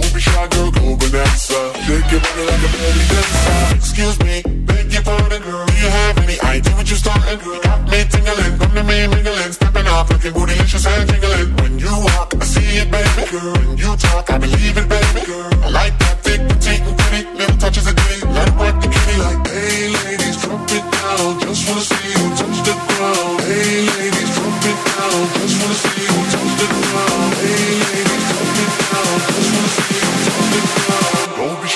Don't 0.00 0.14
be 0.14 0.20
shy, 0.20 0.46
girl, 0.54 0.70
go 0.70 0.94
bonanza. 0.94 1.58
Shake 1.82 2.10
your 2.12 2.20
body 2.22 2.44
like 2.46 2.62
a 2.62 2.70
belly 2.70 3.04
dancer. 3.10 3.74
Excuse 3.74 4.16
me, 4.20 4.42
beg 4.62 4.92
your 4.92 5.02
pardon, 5.02 5.42
girl. 5.42 5.66
Do 5.66 5.74
you 5.74 5.88
have 5.88 6.18
any 6.18 6.38
idea 6.38 6.72
what 6.74 6.88
you're 6.88 7.02
starting, 7.02 7.38
girl? 7.42 7.60
Got 7.62 7.90
me 7.90 8.04
tingling, 8.06 8.58
come 8.58 8.74
to 8.78 8.84
me 8.84 9.08
mingling, 9.08 9.50
stepping 9.50 9.88
up. 9.88 10.08
your 10.22 10.32
bootylicious 10.34 10.86
and 10.86 11.10
jingling. 11.10 11.50
When 11.56 11.78
you 11.80 11.90
walk, 11.90 12.32
I 12.40 12.44
see 12.44 12.78
it, 12.78 12.88
baby. 12.92 13.22
Girl, 13.32 13.52
when 13.58 13.76
you 13.76 13.96
talk, 13.96 14.30
I 14.30 14.38
believe 14.38 14.78
it, 14.78 14.88
baby. 14.88 15.26
Girl, 15.26 15.50
I 15.66 15.68
like 15.70 15.98
that 15.98 16.22
thick, 16.22 16.46
petite, 16.46 16.84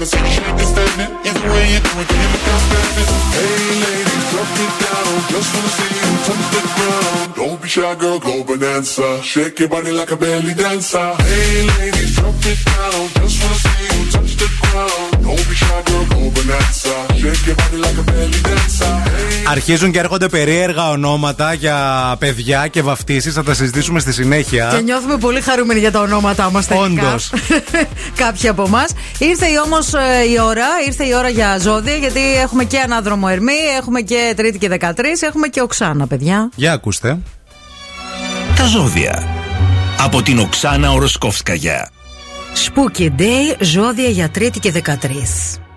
Never 0.00 0.16
seen 0.16 0.24
you 0.24 0.32
shake 0.32 0.60
standing. 0.72 1.12
Either 1.28 1.48
way 1.52 1.64
you 1.72 1.80
do 1.84 1.92
it, 2.00 2.08
you 2.08 2.26
look 2.32 2.46
outstanding. 2.54 3.08
Hey 3.36 3.60
ladies, 3.84 4.26
drop 4.32 4.52
it 4.64 4.72
down. 4.80 5.12
Just 5.32 5.48
wanna 5.54 5.76
see 5.76 5.92
you 6.00 6.10
touch 6.26 6.46
the 6.54 6.62
ground. 6.74 7.34
Don't 7.36 7.58
be 7.60 7.68
shy, 7.68 7.94
girl, 7.96 8.18
go 8.18 8.44
bonanza. 8.44 9.22
Shake 9.22 9.58
your 9.60 9.68
body 9.68 9.92
like 9.92 10.10
a 10.10 10.16
belly 10.16 10.54
dancer. 10.54 11.08
Hey 11.28 11.66
ladies, 11.78 12.16
drop 12.16 12.34
it 12.50 12.60
down. 12.64 13.00
Just 13.20 13.36
wanna 13.42 13.64
see 13.64 13.84
you 13.92 14.10
touch 14.14 14.32
the 14.40 14.48
ground. 14.60 15.10
Don't 15.24 15.44
be 15.48 15.54
shy, 15.62 15.82
girl, 15.88 16.04
go 16.12 16.20
bonanza. 16.34 16.94
Shake 17.20 17.46
your 17.46 17.56
body 17.56 17.76
like 17.76 17.98
a 17.98 18.02
belly 18.02 18.40
dancer. 18.42 18.59
Hey, 19.50 19.56
Αρχίζουν 19.56 19.90
και 19.90 19.98
έρχονται 19.98 20.28
περίεργα 20.28 20.90
ονόματα 20.90 21.52
για 21.52 22.16
παιδιά 22.18 22.66
και 22.66 22.82
βαφτίσεις. 22.82 23.34
Θα 23.34 23.42
τα 23.42 23.54
συζητήσουμε 23.54 24.00
στη 24.00 24.12
συνέχεια. 24.12 24.72
Και 24.76 24.82
νιώθουμε 24.82 25.16
πολύ 25.16 25.40
χαρούμενοι 25.40 25.80
για 25.80 25.90
τα 25.90 26.00
ονόματά 26.00 26.50
μας 26.50 26.66
τελικά. 26.66 27.06
Όντως. 27.06 27.32
Κάποιοι 28.22 28.48
από 28.48 28.62
εμάς. 28.62 28.92
Ήρθε 29.18 29.46
όμως 29.64 29.92
η 30.34 30.40
ώρα, 30.40 30.66
ήρθε 30.86 31.04
η 31.04 31.14
ώρα 31.14 31.28
για 31.28 31.58
ζώδια, 31.58 31.94
γιατί 31.94 32.20
έχουμε 32.42 32.64
και 32.64 32.78
ανάδρομο 32.78 33.26
Ερμή, 33.30 33.58
έχουμε 33.78 34.00
και 34.00 34.32
Τρίτη 34.36 34.58
και 34.58 34.68
13, 34.80 34.92
έχουμε 35.20 35.48
και 35.48 35.60
Οξάνα, 35.60 36.06
παιδιά. 36.06 36.50
Για 36.54 36.72
ακούστε. 36.72 37.18
Τα 38.56 38.66
ζώδια. 38.66 39.28
Από 39.98 40.22
την 40.22 40.38
Οξάνα 40.38 40.90
Οροσκόφσκαγια. 40.90 41.90
Spooky 42.54 43.20
Day, 43.20 43.56
ζώδια 43.60 44.08
για 44.08 44.28
Τρίτη 44.28 44.58
και 44.58 44.72
13. 44.84 45.69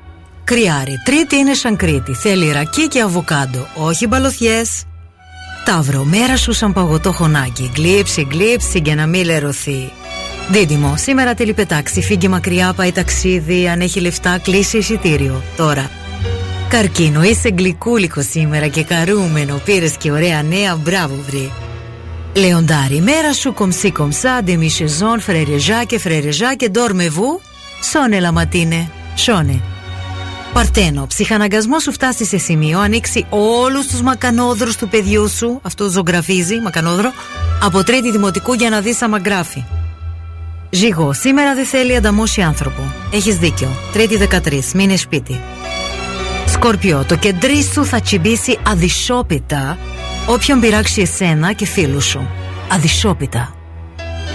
Κρυάρι, 0.44 1.02
Τρίτη 1.06 1.36
είναι 1.36 1.54
σαν 1.54 1.76
Κρήτη. 1.76 2.14
Θέλει 2.14 2.52
ρακί 2.52 2.88
και 2.88 3.02
αβοκάντο, 3.02 3.68
όχι 3.76 4.08
μπαλωθιές. 4.08 4.84
Ταύρο, 5.66 6.04
μέρα 6.04 6.38
σου 6.38 6.52
σαν 6.54 6.74
παγωτό 6.74 7.12
χωνάκι. 7.12 7.72
Γλύψη, 7.76 8.28
γλύψη 8.32 8.82
για 8.84 8.96
να 8.96 9.08
μην 9.08 9.26
λερωθεί. 9.26 9.92
Δίδυμο, 10.50 10.94
σήμερα 10.98 11.34
τέλει 11.34 11.54
πετάξει. 11.54 12.02
Φύγε 12.02 12.28
μακριά, 12.28 12.74
πάει 12.74 12.92
ταξίδι. 12.92 13.68
Αν 13.68 13.80
έχει 13.80 14.00
λεφτά, 14.00 14.38
κλείσει 14.38 14.78
εισιτήριο. 14.78 15.44
Τώρα. 15.56 15.90
Καρκίνο, 16.70 17.24
είσαι 17.24 17.50
γλυκούλικο 17.58 18.22
σήμερα 18.22 18.68
και 18.68 18.84
καρούμενο. 18.84 19.62
Πήρες 19.66 19.98
και 19.98 20.12
ωραία 20.12 20.44
νέα, 20.44 20.76
μπράβο, 20.76 21.16
βρε. 21.28 21.50
Λεοντάρι, 22.36 23.02
μέρα 23.02 23.34
σου 23.34 23.54
κομψή 23.54 23.92
κομψά, 23.92 24.42
ντεμισεζόν, 24.44 25.20
φρερεζά 25.20 25.84
και 25.84 26.00
φρερεζά 26.00 26.56
και 26.56 26.70
ντόρμεβου. 26.70 27.42
Σώνε 27.92 28.20
λαματίνε, 28.20 28.92
σώνε. 29.16 29.62
Παρτένο, 30.54 31.08
ψυχαναγκασμός 31.08 31.84
σου 31.84 31.92
φτάσει 31.92 32.26
σε 32.26 32.38
σημείο, 32.38 32.80
ανοίξει 32.80 33.26
όλους 33.30 33.88
τους 33.88 34.02
μακανόδρους 34.02 34.76
του 34.76 34.88
παιδιού 34.88 35.30
σου. 35.30 35.60
Αυτό 35.64 35.90
ζωγραφίζει, 35.90 36.60
μακανόδρο. 36.60 37.12
Από 37.64 37.84
τρίτη 37.84 38.12
δημοτικού 38.12 38.54
για 38.54 38.70
να 38.70 38.82
δεις 38.82 39.02
άμα 39.02 39.18
γράφει. 39.18 39.64
Ζυγό, 40.70 41.14
σήμερα 41.14 41.56
δεν 41.56 41.66
θέλει 41.66 41.96
ανταμώσει 41.96 42.42
άνθρωπο. 42.42 42.82
Έχεις 43.14 43.38
δίκιο. 43.38 43.70
Τρίτη 43.94 44.18
13, 44.18 44.74
μείνε 44.74 44.96
σπίτι. 44.96 45.42
Σκορπιό, 46.48 47.06
το 47.08 47.16
κεντρί 47.16 47.64
σου 47.64 47.86
θα 47.86 48.02
τσιμπήσει 48.02 48.60
αδυσόπιτα 48.68 49.78
όποιον 50.28 50.60
πειράξει 50.60 51.02
εσένα 51.02 51.54
και 51.54 51.66
φίλους 51.66 52.06
σου. 52.06 52.30
Αδυσόπιτα. 52.72 53.63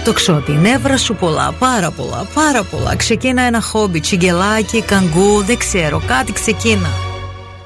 Το 0.09 0.15
ξώτη, 0.15 0.51
νεύρα 0.51 0.97
σου 0.97 1.15
πολλά, 1.15 1.53
πάρα 1.59 1.91
πολλά, 1.91 2.27
πάρα 2.33 2.63
πολλά. 2.63 2.95
Ξεκίνα 2.95 3.41
ένα 3.41 3.61
χόμπι, 3.61 3.99
τσιγκελάκι, 3.99 4.81
καγκού, 4.81 5.43
δεν 5.43 5.57
ξέρω, 5.57 6.01
κάτι 6.07 6.31
ξεκίνα. 6.31 6.89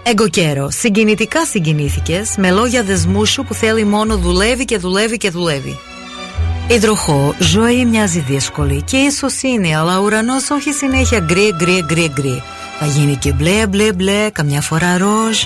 Εγκοκέρο, 0.03 0.69
συγκινητικά 0.69 1.45
συγκινήθηκες 1.45 2.35
με 2.37 2.51
λόγια 2.51 2.83
δεσμού 2.83 3.25
σου 3.25 3.43
που 3.43 3.53
θέλει 3.53 3.83
μόνο 3.83 4.17
δουλεύει 4.17 4.65
και 4.65 4.77
δουλεύει 4.77 5.17
και 5.17 5.29
δουλεύει. 5.29 5.79
Υδροχόε, 6.67 7.35
ζωή 7.39 7.85
μοιάζει 7.85 8.19
δύσκολη 8.19 8.81
και 8.81 8.97
ίσως 8.97 9.41
είναι, 9.41 9.77
αλλά 9.77 9.99
ο 9.99 10.03
ουρανός 10.03 10.49
όχι 10.49 10.71
συνέχεια 10.71 11.19
γκρι, 11.19 11.53
γκρι, 11.55 11.83
γκρι, 11.85 12.11
γκρι. 12.13 12.43
Θα 12.79 12.85
γίνει 12.85 13.15
και 13.15 13.31
μπλε, 13.31 13.67
μπλε, 13.67 13.93
μπλε, 13.93 14.29
καμιά 14.31 14.61
φορά 14.61 14.97
ροζ. 14.97 15.43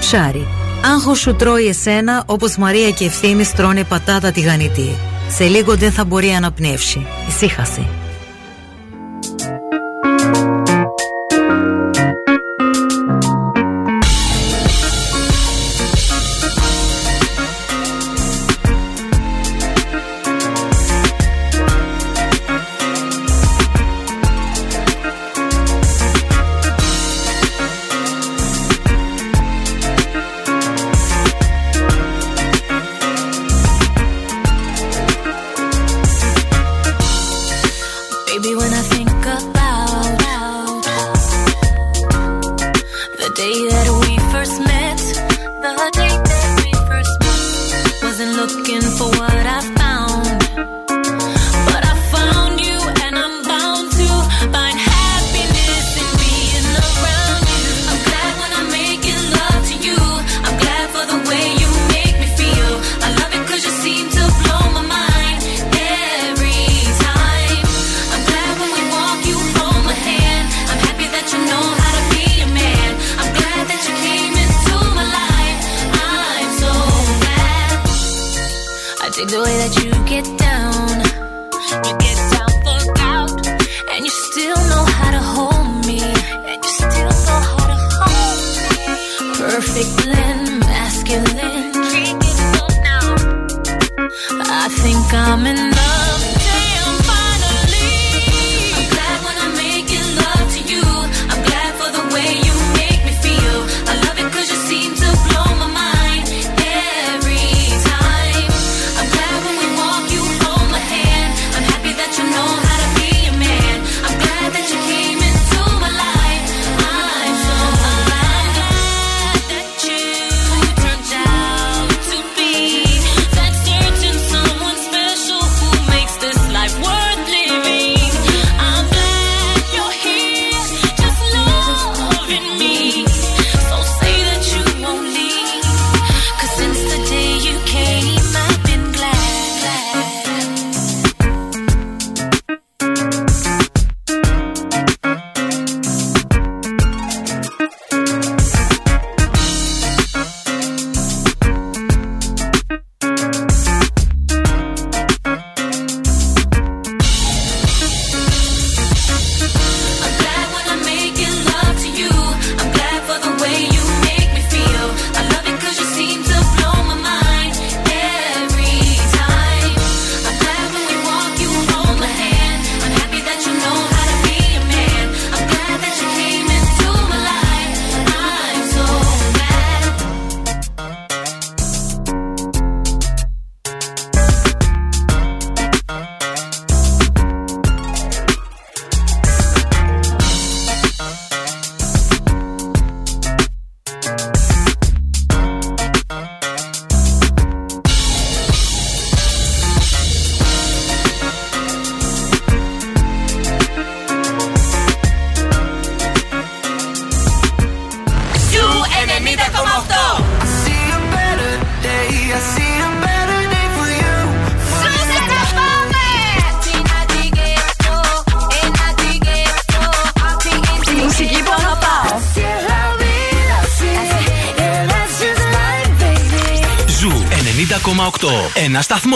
Ψάρι, 0.00 0.46
άγχος 0.94 1.18
σου 1.18 1.34
τρώει 1.34 1.66
εσένα 1.66 2.22
όπως 2.26 2.56
Μαρία 2.56 2.90
και 2.90 3.04
Ευθύμη 3.04 3.46
τρώνε 3.56 3.84
πατάτα 3.84 4.30
τηγανιτή. 4.30 4.96
Σε 5.28 5.44
λίγο 5.44 5.76
δεν 5.76 5.92
θα 5.92 6.04
μπορεί 6.04 6.28
να 6.28 6.36
αναπνεύσει. 6.36 7.06
Ησύχασε. 7.28 8.05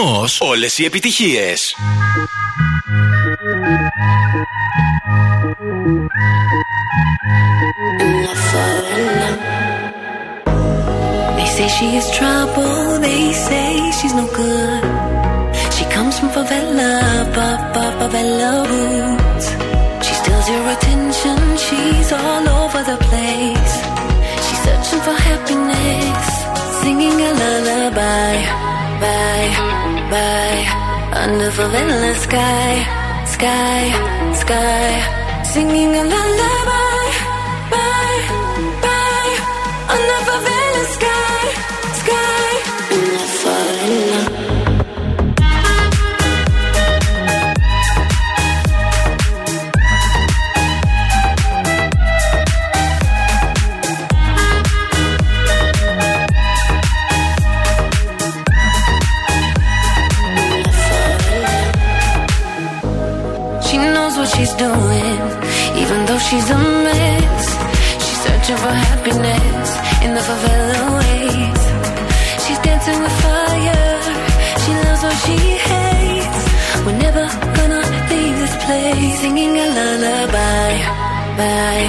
σταθμό. 0.00 0.24
Όλε 0.38 0.66
οι 0.76 0.84
επιτυχίε. 0.84 1.54
They 11.36 11.48
say 11.56 11.68
she 11.76 11.88
is 12.00 12.06
trouble, 12.18 12.98
they 13.06 13.24
say 13.48 13.70
she's 13.98 14.14
no 14.20 14.26
good. 14.40 14.84
She 15.74 15.84
comes 15.94 16.14
from 16.18 16.28
favela, 16.36 16.92
ba 17.36 17.48
ba 17.74 17.84
favela 17.98 18.52
roots. 18.70 19.46
She 20.04 20.12
steals 20.20 20.46
your 20.54 20.66
attention, 20.74 21.38
she's 21.66 22.10
all 22.20 22.44
over 22.60 22.80
the 22.90 22.98
place. 23.08 23.74
She's 24.44 24.60
searching 24.66 25.00
for 25.06 25.16
happiness, 25.28 26.26
singing 26.80 27.18
a 27.28 27.30
lullaby, 27.40 28.34
bye, 29.02 29.69
bye, 30.11 30.63
under 31.23 31.49
the 31.49 31.65
endless 31.81 32.23
sky, 32.27 32.71
sky, 33.25 33.81
sky, 34.43 35.43
singing 35.51 35.95
a 36.01 36.03
lullaby, 36.13 36.90
Singing 79.21 79.55
a 79.55 79.67
lullaby, 79.77 80.73
bye, 81.37 81.87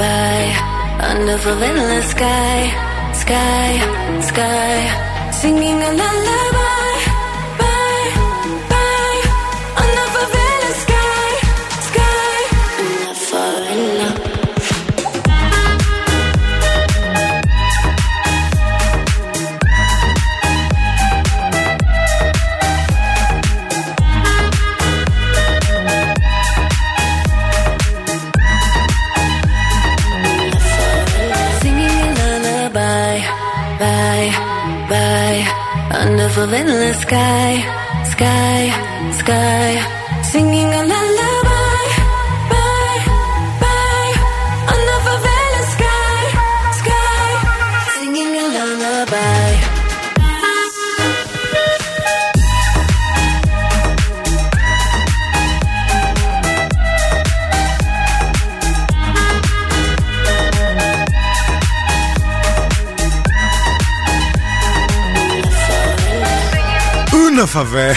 bye, 0.00 0.52
under 1.10 1.36
favela 1.36 2.02
sky, 2.12 2.60
sky, 3.12 3.70
sky. 4.30 5.30
Singing 5.40 5.82
a 5.88 5.90
lullaby, 6.00 6.71
Ούνο 67.72 67.92
φαβέ. 67.92 67.94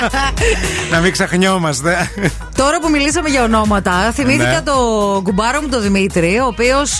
Να 0.92 1.00
μην 1.00 1.12
ξεχνιόμαστε. 1.12 2.10
Τώρα 2.56 2.80
που 2.80 2.90
μιλήσαμε 2.90 3.28
για 3.28 3.42
ονόματα, 3.42 4.12
θυμήθηκα 4.14 4.44
Ναι. 4.50 4.60
το 4.62 4.74
κουμπάρο 5.24 5.60
μου 5.60 5.68
τον 5.68 5.82
Δημήτρη, 5.82 6.38
ο 6.38 6.46
οποίος 6.46 6.98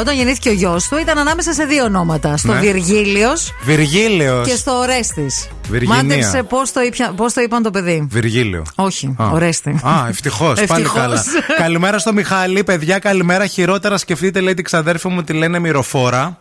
όταν 0.00 0.14
γεννήθηκε 0.16 0.48
ο 0.48 0.52
γιος 0.52 0.88
του 0.88 0.98
ήταν 0.98 1.18
ανάμεσα 1.18 1.52
σε 1.52 1.64
δύο 1.64 1.84
ονόματα. 1.84 2.36
Στο 2.36 2.52
Ναι. 2.52 2.58
Βυργίλιος 2.58 3.52
Βυργίλιος. 3.62 4.48
και 4.48 4.56
στο 4.56 4.72
Ορέστης. 4.78 5.48
Βυργινία. 5.68 5.96
Μάντεψε 5.96 6.42
πώς 6.42 6.72
το, 6.72 6.80
ήπια- 6.80 7.12
πώς 7.16 7.32
το 7.32 7.40
είπαν 7.40 7.62
το 7.62 7.70
παιδί. 7.70 8.06
Βυργίλιο. 8.10 8.62
Όχι, 8.74 9.14
Α. 9.18 9.24
Ορέστη. 9.26 9.70
Α, 9.70 10.06
ευτυχώς. 10.08 10.60
Πάλι 10.60 10.82
Ευτυχώς. 10.82 11.00
καλά. 11.00 11.22
καλημέρα 11.56 11.98
στο 11.98 12.12
Μιχάλη, 12.12 12.64
παιδιά, 12.64 12.98
καλημέρα. 12.98 13.46
Χειρότερα 13.46 13.98
σκεφτείτε, 13.98 14.40
λέει 14.40 14.54
την 14.54 14.64
ξαδέρφη 14.64 15.08
μου, 15.08 15.22
τη 15.22 15.32
λένε 15.32 15.58
μυροφόρα. 15.58 16.38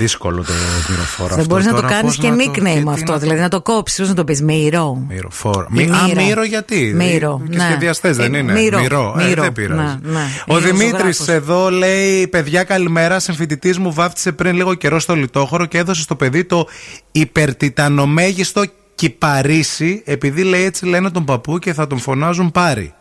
Δύσκολο 0.00 0.44
το 0.44 0.52
μυροφόρα. 0.88 1.28
Δεν 1.28 1.38
αυτό 1.38 1.48
μπορείς 1.54 1.66
να 1.66 1.72
το 1.74 1.80
τώρα, 1.80 1.88
κάνεις 1.88 2.16
πώς 2.16 2.24
και 2.24 2.30
να 2.30 2.36
το- 2.36 2.50
nickname 2.50 2.82
τι 2.84 2.90
αυτό. 2.90 3.12
να- 3.12 3.18
Δηλαδή 3.18 3.40
να 3.40 3.48
το 3.48 3.60
κόψεις, 3.62 3.98
πώς 3.98 4.08
να 4.08 4.14
το 4.14 4.24
πεις. 4.24 4.42
Μύρο. 4.42 5.04
Μυροφόρα. 5.08 5.66
Η 5.70 5.74
Μη, 5.74 5.82
α, 5.90 6.04
Μύρα. 6.06 6.22
Μύρο 6.22 6.44
γιατί; 6.44 6.92
Μύρο, 6.96 7.42
Και 7.50 7.56
ναι. 7.56 7.62
σχεδιαστές 7.64 8.16
δεν 8.16 8.34
Ε, 8.34 8.38
είναι. 8.38 8.52
Μύρο, 8.52 8.80
Μύρο. 8.80 9.16
Ε, 9.20 9.24
Μύρο, 9.24 9.42
δεν 9.42 9.52
πειράζει. 9.52 9.80
ναι, 10.02 10.10
ναι. 10.12 10.20
Ο 10.48 10.58
Είναι 10.58 10.66
Δημήτρης 10.70 11.16
ζωγράφος. 11.16 11.28
εδώ 11.28 11.70
λέει: 11.70 12.26
Παιδιά, 12.28 12.62
καλημέρα. 12.62 13.18
Συμφοιτητής 13.18 13.78
μου 13.78 13.92
βάφτισε 13.92 14.32
πριν 14.32 14.54
λίγο 14.56 14.74
καιρό 14.74 14.98
στο 14.98 15.14
λιτόχωρο 15.14 15.64
και 15.66 15.78
έδωσε 15.78 16.02
στο 16.02 16.14
παιδί 16.16 16.44
το 16.44 16.66
υπερτιτανομέγιστο 17.12 18.62
κυπαρίσι, 18.94 20.02
επειδή 20.04 20.42
λέει 20.42 20.62
έτσι 20.64 20.86
λένε 20.86 21.10
τον 21.10 21.24
παππού 21.24 21.58
και 21.58 21.72
θα 21.72 21.86
τον 21.86 21.98
φωνάζουν 21.98 22.50
πάρη. 22.50 22.94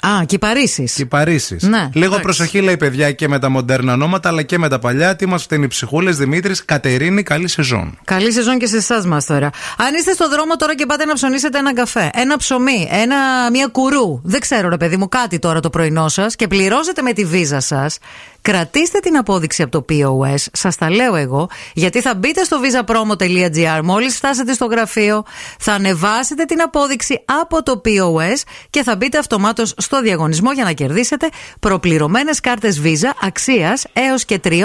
Α, 0.00 0.24
και 0.26 0.38
Παρίσις. 0.38 0.94
Κυπαρίσι. 0.94 1.56
Ναι, 1.60 1.88
Λίγο 1.92 2.04
εντάξει. 2.04 2.22
προσοχή, 2.22 2.60
λέει 2.60 2.76
παιδιά, 2.76 3.12
και 3.12 3.28
με 3.28 3.38
τα 3.38 3.48
μοντέρνα 3.48 3.92
ονόματα, 3.92 4.28
αλλά 4.28 4.42
και 4.42 4.58
με 4.58 4.68
τα 4.68 4.78
παλιά. 4.78 5.16
Τι 5.16 5.26
μας 5.26 5.42
φταίνει 5.42 5.64
οι 5.64 5.68
ψυχούλες 5.68 6.16
Δημήτρης, 6.16 6.64
Κατερίνη, 6.64 7.22
καλή 7.22 7.48
σεζόν. 7.48 7.98
Καλή 8.04 8.32
σεζόν 8.32 8.58
και 8.58 8.66
σε 8.66 8.76
εσάς 8.76 9.06
μας 9.06 9.26
τώρα. 9.26 9.50
Αν 9.76 9.94
είστε 9.98 10.12
στο 10.12 10.28
δρόμο 10.28 10.56
τώρα 10.56 10.74
και 10.74 10.86
πάτε 10.86 11.04
να 11.04 11.14
ψωνίσετε 11.14 11.58
ένα 11.58 11.74
καφέ, 11.74 12.10
ένα 12.14 12.36
ψωμί, 12.36 12.88
ένα, 12.90 13.16
μια 13.50 13.66
κουρού, 13.66 14.20
δεν 14.24 14.40
ξέρω 14.40 14.68
ρε 14.68 14.76
παιδί 14.76 14.96
μου, 14.96 15.08
κάτι 15.08 15.38
τώρα 15.38 15.60
το 15.60 15.70
πρωινό 15.70 16.08
σας 16.08 16.36
και 16.36 16.46
πληρώσετε 16.46 17.02
με 17.02 17.12
τη 17.12 17.24
βίζα 17.24 17.60
σας, 17.60 17.98
κρατήστε 18.42 18.98
την 18.98 19.16
απόδειξη 19.16 19.62
από 19.62 19.70
το 19.70 19.84
POS. 19.88 20.44
Σας 20.52 20.76
τα 20.76 20.90
λέω 20.90 21.14
εγώ, 21.14 21.48
γιατί 21.74 22.00
θα 22.00 22.14
μπείτε 22.14 22.44
στο 22.44 22.60
visapromo.gr 22.62 23.80
μόλις 23.84 24.16
φτάσετε 24.16 24.52
στο 24.52 24.64
γραφείο, 24.64 25.24
θα 25.58 25.72
ανεβάσετε 25.72 26.44
την 26.44 26.60
απόδειξη 26.60 27.24
από 27.42 27.62
το 27.62 27.80
POS 27.84 28.42
και 28.70 28.82
θα 28.82 28.96
μπείτε 28.96 29.18
αυτομάτως 29.18 29.74
στο 29.76 30.00
διαγωνισμό 30.00 30.52
για 30.52 30.64
να 30.64 30.72
κερδίσετε 30.72 31.28
προπληρωμένες 31.60 32.40
κάρτες 32.40 32.80
Visa 32.84 33.10
αξίας 33.22 33.86
έως 33.92 34.24
και 34.24 34.40
3.000 34.44 34.56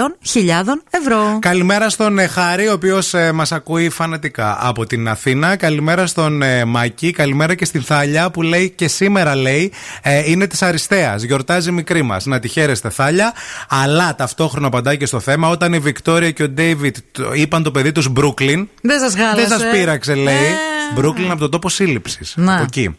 ευρώ. 0.90 1.38
Καλημέρα 1.40 1.88
στον 1.88 2.18
ε, 2.18 2.26
Χάρη, 2.26 2.68
ο 2.68 2.72
οποίος 2.72 3.14
ε, 3.14 3.32
μας 3.32 3.52
ακούει 3.52 3.88
φανατικά 3.88 4.58
από 4.60 4.86
την 4.86 5.08
Αθήνα. 5.08 5.56
Καλημέρα 5.56 6.06
στον 6.06 6.42
ε, 6.42 6.64
Μάκη. 6.64 7.10
Καλημέρα 7.10 7.54
και 7.54 7.64
στην 7.64 7.82
Θάλια 7.82 8.30
που 8.30 8.42
λέει 8.42 8.70
και 8.70 8.88
σήμερα 8.88 9.34
λέει 9.34 9.72
ε, 10.02 10.30
είναι 10.30 10.46
της 10.46 10.62
Αριστεία. 10.62 11.16
Γιορτάζει 11.18 11.68
η 11.68 11.72
μικρή 11.72 12.02
μας. 12.02 12.26
Να 12.26 12.38
τη 12.38 12.48
χαίρεστε, 12.48 12.90
Θάλια. 12.90 13.32
Αλλά 13.68 14.14
ταυτόχρονα 14.14 14.66
απαντάει 14.66 14.96
και 14.96 15.06
στο 15.06 15.20
θέμα 15.20 15.48
όταν 15.48 15.72
η 15.72 15.78
Βικτόρια 15.78 16.30
και 16.30 16.42
ο 16.42 16.48
Ντέιβιτ 16.48 16.96
το- 17.12 17.32
είπαν 17.34 17.62
το 17.62 17.70
παιδί 17.70 17.92
τους 17.92 18.08
Μπρούκλιν. 18.08 18.68
Δεν 18.82 18.98
σας 19.00 19.14
χάλασε. 19.14 19.36
Δεν 19.46 19.58
σας 19.58 19.70
πείραξε, 19.70 20.14
λέει. 20.14 20.34
Ε. 20.34 20.54
Μπρούκλιν 20.94 21.30
από 21.30 21.40
τον 21.40 21.50
τόπο 21.50 21.68
σύλληψης. 21.68 22.34
Να. 22.36 22.54
Από 22.54 22.62
εκεί. 22.62 22.96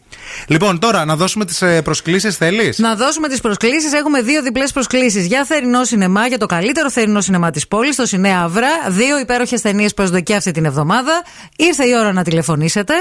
Λοιπόν, 0.48 0.80
τώρα 0.80 1.06
να 1.06 1.16
δώσουμε 1.16 1.46
τις 1.46 1.64
προσκλήσεις, 1.84 2.38
θέλεις; 2.38 2.78
Να 2.78 2.96
δώσουμε 2.96 3.28
τις 3.28 3.42
προσκλήσεις. 3.42 3.94
Έχουμε 3.94 4.22
δύο 4.22 4.42
διπλές 4.42 4.72
προσκλήσεις 4.72 5.26
για 5.26 5.46
θερινό 5.46 5.84
σινεμά, 5.84 6.28
για 6.28 6.38
το 6.38 6.46
καλύτερο 6.46 6.90
θερινό 6.92 7.22
σινεμά 7.22 7.52
της 7.52 7.68
πόλης, 7.68 7.96
το 7.96 8.06
Σινέα 8.06 8.40
Αύρα. 8.40 8.70
Δύο 8.88 9.20
υπέροχες 9.20 9.62
ταινίες 9.62 9.94
προσδοκία 9.94 10.38
αυτή 10.38 10.52
την 10.52 10.66
εβδομάδα. 10.66 11.24
Ήρθε 11.56 11.88
η 11.88 11.94
ώρα 12.00 12.14
να 12.14 12.24
τηλεφωνήσετε. 12.24 12.94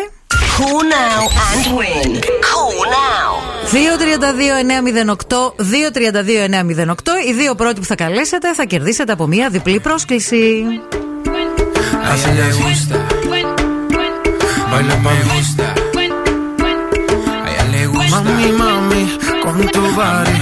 Call 0.58 0.82
now 0.96 1.22
and 1.50 1.64
win; 1.78 2.10
Call 2.48 2.78
now; 2.96 3.30
232-908, 3.72 5.54
232-908. 5.56 7.28
Οι 7.28 7.32
δύο 7.32 7.54
πρώτοι 7.54 7.80
που 7.80 7.86
θα 7.86 7.94
καλέσετε 7.94 8.54
θα 8.54 8.64
κερδίσετε 8.64 9.12
από 9.12 9.26
μία 9.26 9.48
διπλή 9.48 9.80
πρόσκληση. 9.80 10.64
Baila 14.70 14.96
pa' 15.04 15.10
me 15.10 15.22
gusta. 15.32 15.74
A 17.44 17.50
ella 17.50 17.64
le 17.72 17.86
gusta. 17.86 18.20
Mami, 18.20 18.52
mami, 18.52 19.18
con 19.42 19.58
tu 19.74 19.82
body. 19.98 20.36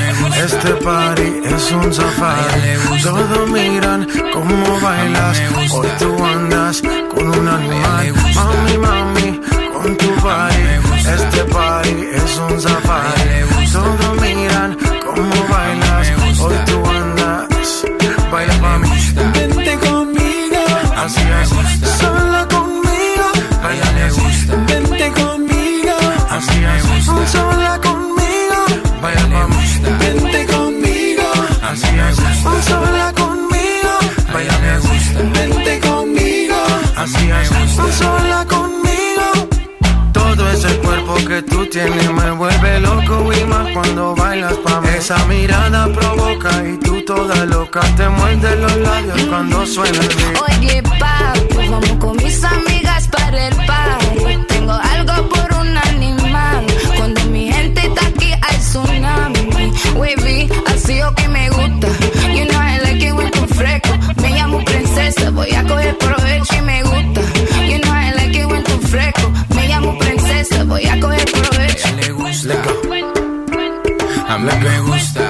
Este 0.45 0.71
party 0.87 1.29
es 1.45 1.73
un 1.73 1.93
safari. 1.93 3.03
Todos 3.03 3.49
miran 3.51 4.07
cómo 4.33 4.81
bailas. 4.81 5.41
Hoy 5.73 5.89
tú 5.99 6.25
andas 6.25 6.83
con 7.15 7.29
un 7.29 7.49
animal. 7.49 8.15
Mami, 8.35 8.79
mami, 8.79 9.41
con 9.73 9.97
tu 9.97 10.11
body. 10.25 10.65
Este 11.17 11.45
party 11.45 11.97
es 12.13 12.39
un 12.49 12.61
safari. 12.61 13.71
Todos 13.73 14.14
Sola 37.99 38.45
conmigo. 38.47 39.27
Todo 40.13 40.51
ese 40.51 40.69
cuerpo 40.79 41.15
que 41.29 41.43
tú 41.43 41.67
tienes 41.67 42.11
me 42.13 42.31
vuelve 42.33 42.81
loco 42.81 43.31
y 43.33 43.45
más 43.45 43.67
cuando 43.73 44.15
bailas 44.15 44.55
pa' 44.65 44.81
mí. 44.81 44.89
Esa 44.99 45.19
mirada 45.27 45.87
provoca 45.93 46.51
y 46.67 46.77
tú 46.79 47.03
toda 47.05 47.45
loca 47.45 47.81
te 47.97 48.09
muerdes 48.09 48.59
los 48.59 48.77
labios 48.77 49.23
cuando 49.29 49.67
suena 49.67 49.99
el 49.99 50.09
beat. 50.09 50.43
Oye, 50.49 50.83
papi, 50.83 51.69
vamos 51.69 51.93
con 52.01 52.17
mis 52.17 52.43
amigas 52.45 53.09
para 53.09 53.49
el 53.49 53.57
party. 53.67 54.39
Tengo 54.49 54.73
algo 54.73 55.29
por 55.29 55.59
un 55.61 55.77
animal. 55.77 56.67
Cuando 56.97 57.21
mi 57.27 57.53
gente 57.53 57.81
está 57.87 58.07
aquí 58.07 58.33
hay 58.33 58.57
tsunami. 58.59 59.73
Wavy, 59.95 60.49
así 60.73 61.03
o 61.03 61.15
que 61.15 61.29
me 61.29 61.49
gusta. 61.51 61.89
You 62.35 62.45
know 62.47 62.61
I 62.61 62.79
like 62.83 63.07
it 63.07 63.13
when 63.13 63.31
tú 63.31 63.47
fresco. 63.55 63.91
Me 64.23 64.31
llamo 64.31 64.65
princesa, 64.65 65.31
voy 65.31 65.53
a 65.55 65.63
coger 65.65 65.97
provecho 65.99 66.54
voy 70.75 70.87
a 70.87 71.01
coger 71.01 71.25
provecho. 71.25 71.89
le 72.01 72.09
gusta. 72.13 72.55
A 74.29 74.39
mí 74.39 74.53
me 74.65 74.81
gusta. 74.81 75.23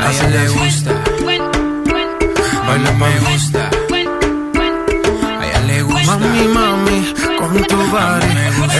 A 0.00 0.04
ella 0.10 0.26
le 0.36 0.44
gusta. 0.56 0.92
Baila 2.66 2.92
me 3.02 3.12
gusta. 3.26 3.62
A 5.38 5.46
ella 5.46 5.60
le 5.70 5.82
gusta. 5.82 6.06
Mami, 6.08 6.44
mami, 6.58 6.98
con 7.38 7.54
tu 7.70 7.78
body. 7.94 8.32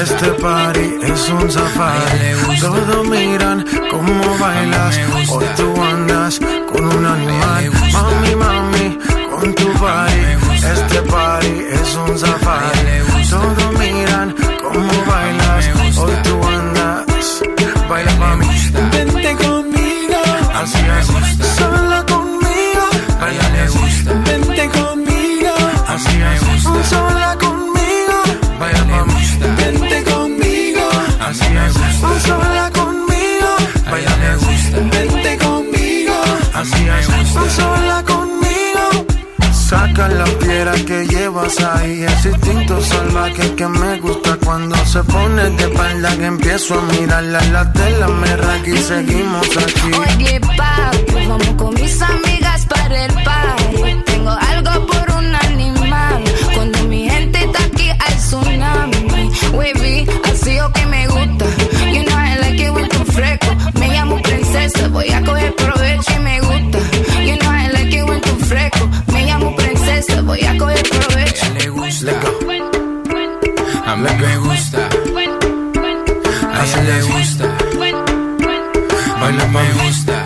Este 0.03 0.31
party 0.43 0.87
es 1.13 1.29
un 1.29 1.51
safari. 1.57 2.59
Todos 2.61 3.07
miran 3.09 3.65
cómo 3.93 4.39
bailas. 4.39 4.99
Hoy 5.31 5.47
tú 5.59 5.69
andas 5.93 6.41
con 6.71 6.85
un 6.97 7.07
animal. 7.07 7.71
Mami, 7.97 8.33
mami, 8.45 8.99
con 9.31 9.55
tu 9.55 9.69
body. 9.83 10.23
Este 10.75 11.03
party 11.03 11.55
es 11.79 11.89
un 11.95 12.19
safari. 12.19 12.88
Bailas. 15.99 16.17
Hoy 16.17 16.23
tú 16.23 16.47
andas. 16.47 17.43
Baila 17.89 18.15
mami. 18.17 18.47
Vente 18.93 19.37
conmigo. 19.37 20.21
Así 20.55 20.79
es. 20.79 21.07
Sola 21.57 22.05
conmigo. 22.07 22.85
A 23.21 23.31
ella 23.31 23.49
le 23.51 23.69
gusta. 23.69 24.13
Vente 24.25 24.69
conmigo. 24.71 25.55
Así 25.87 26.17
es. 26.21 26.89
Sola 26.89 27.37
conmigo. 27.39 28.23
Baila 28.59 28.85
mami. 28.85 29.15
Vente 29.57 30.05
conmigo. 30.05 30.89
Así 31.21 31.45
es. 31.45 32.23
Sola 32.27 32.71
conmigo. 32.71 33.51
A 33.87 33.99
ella 33.99 34.17
le 34.23 34.37
gusta. 34.37 34.79
Vente 34.99 35.39
conmigo. 35.39 36.15
Así. 36.55 36.87
Sola 37.57 38.03
conmigo. 38.03 38.08
Saca 39.69 40.09
la 40.09 40.25
piedra 40.25 40.73
que 40.87 41.07
llevas 41.07 41.61
ahí. 41.61 42.03
Ese 42.03 42.31
instinto 42.31 42.81
salvaje 42.81 43.55
que 43.55 43.69
me 43.69 44.01
gusta 44.01 44.39
cuando 44.43 44.75
se 44.87 45.03
pone 45.05 45.43
de 45.51 45.65
espalda. 45.65 46.17
Que 46.17 46.25
empiezo 46.25 46.79
a 46.79 46.83
mirarla 46.95 47.39
la 47.53 47.71
tela 47.75 48.09
me 48.09 48.35
raca 48.35 48.71
y 48.71 48.79
seguimos 48.79 49.47
aquí. 49.59 49.91
Oye, 49.93 50.41
papi, 50.41 51.27
vamos 51.29 51.55
con 51.59 51.75
mis 51.75 52.01
amigas 52.01 52.65
para 52.65 53.05
el 53.05 53.13
party. 53.13 54.03
Tengo 54.07 54.31
algo 54.31 54.87
por 54.87 55.17
un 55.19 55.35
animal. 55.35 56.25
Cuando 56.55 56.85
mi 56.85 57.11
gente 57.11 57.45
está 57.45 57.63
aquí 57.65 57.91
hay 57.91 58.15
tsunami. 58.17 59.31
Wavy, 59.53 60.07
así 60.33 60.59
o 60.61 60.73
que 60.73 60.87
me 60.87 61.07
gusta. 61.09 61.45
You 61.93 62.05
know 62.05 62.17
I 62.17 62.39
like 62.41 62.65
it 62.65 62.71
when 62.71 62.89
tú 62.89 63.05
fresco. 63.05 63.55
Me 63.79 63.89
llamo 63.89 64.17
princesa, 64.23 64.89
voy 64.89 65.11
a 65.11 65.23
coger 65.23 65.55
provecho 65.57 66.08
voy 70.29 70.45
a 70.45 70.59
coger 70.59 70.83
le 71.55 71.71
gusta. 71.71 72.13
A 73.87 73.97
mí 73.97 74.11
me 74.21 74.37
gusta. 74.37 74.89
A 76.53 76.65
ella 76.65 76.83
le 76.83 77.03
gusta. 77.03 77.45
Me 79.53 79.73
gusta. 79.83 80.18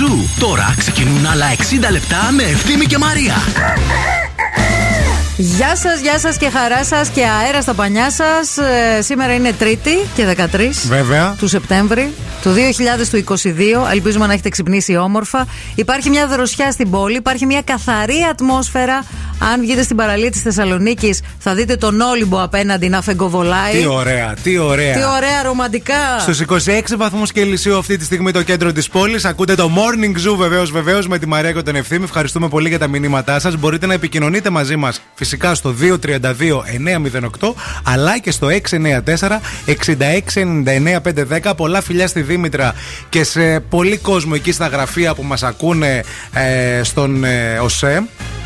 Άλλο 0.00 0.08
Morning 0.08 0.12
Zoo. 0.12 0.40
Τώρα 0.40 0.74
ξεκινούν 0.78 1.26
άλλα 1.26 1.46
60 1.56 1.90
λεπτά 1.90 2.28
με 2.36 2.42
Ευθύμη 2.42 2.84
και 2.84 2.98
Μαρία. 2.98 3.34
Γεια 5.36 5.76
σας, 5.76 6.00
γεια 6.00 6.18
σας 6.18 6.36
και 6.36 6.50
χαρά 6.50 6.84
σας 6.84 7.08
και 7.08 7.26
αέρα 7.26 7.62
στα 7.62 7.74
πανιά 7.74 8.10
σας. 8.10 8.58
σήμερα 9.00 9.34
είναι 9.34 9.52
Τρίτη 9.52 9.90
και 10.14 10.24
13 10.24 10.86
Βέβαια. 10.88 11.34
του 11.38 11.48
Σεπτέμβρη 11.48 12.12
του 12.42 12.54
2022. 12.54 13.92
Ελπίζουμε 13.92 14.26
να 14.26 14.32
έχετε 14.32 14.48
ξυπνήσει 14.48 14.96
όμορφα. 14.96 15.46
Υπάρχει 15.74 16.10
μια 16.10 16.26
δροσιά 16.26 16.70
στην 16.70 16.90
πόλη, 16.90 17.16
υπάρχει 17.16 17.46
μια 17.46 17.62
καθαρή 17.62 18.26
ατμόσφαιρα. 18.30 19.04
Αν 19.52 19.60
βγείτε 19.60 19.82
στην 19.82 19.96
παραλία 19.96 20.30
της 20.30 20.42
Θεσσαλονίκης, 20.42 21.20
θα 21.38 21.54
δείτε 21.54 21.76
τον 21.76 22.00
Όλυμπο 22.00 22.42
απέναντι 22.42 22.88
να 22.88 23.02
φεγκοβολάει. 23.02 23.72
Τι 23.72 23.86
ωραία, 23.86 24.34
τι 24.42 24.58
ωραία. 24.58 24.94
Τι 24.94 25.00
ωραία 25.16 25.42
ρομαντικά. 25.42 26.18
Στους 26.18 26.40
26 26.40 26.96
βαθμούς 26.96 27.32
Κελσίου 27.32 27.78
αυτή 27.78 27.96
τη 27.96 28.04
στιγμή 28.04 28.30
το 28.32 28.42
κέντρο 28.42 28.72
της 28.72 28.88
πόλης. 28.88 29.24
Ακούτε 29.24 29.54
το 29.54 29.70
Morning 29.76 30.16
Zoo 30.16 30.36
βεβαίως, 30.36 30.70
βεβαίως 30.70 31.08
με 31.08 31.18
τη 31.18 31.26
Μαρία 31.26 31.52
και 31.52 31.62
τον 31.62 31.76
Ευθύμη. 31.76 32.04
Ευχαριστούμε 32.04 32.48
πολύ 32.48 32.68
για 32.68 32.78
τα 32.78 32.88
μηνύματά 32.88 33.38
σας. 33.40 33.56
Μπορείτε 33.56 33.86
να 33.86 33.94
επικοινωνείτε 33.94 34.50
μαζί 34.50 34.76
μας 34.76 35.00
φυσικά 35.14 35.54
στο 35.54 35.74
232-908 35.80 37.54
αλλά 37.82 38.18
και 38.18 38.30
στο 38.30 38.48
694-6699-510. 41.44 41.52
Πολλά 41.56 41.80
φιλιά 41.82 42.06
στη 42.06 42.22
Δήμητρα 42.32 42.74
και 43.08 43.24
σε 43.24 43.60
πολύ 43.60 43.96
κόσμο 43.96 44.32
εκεί 44.34 44.52
στα 44.52 44.66
γραφεία 44.66 45.14
που 45.14 45.22
μας 45.22 45.42
ακούνε 45.42 46.04
ε, 46.32 46.82
στον 46.82 47.24
ε, 47.24 47.58
ΟΣΕ. 47.58 47.96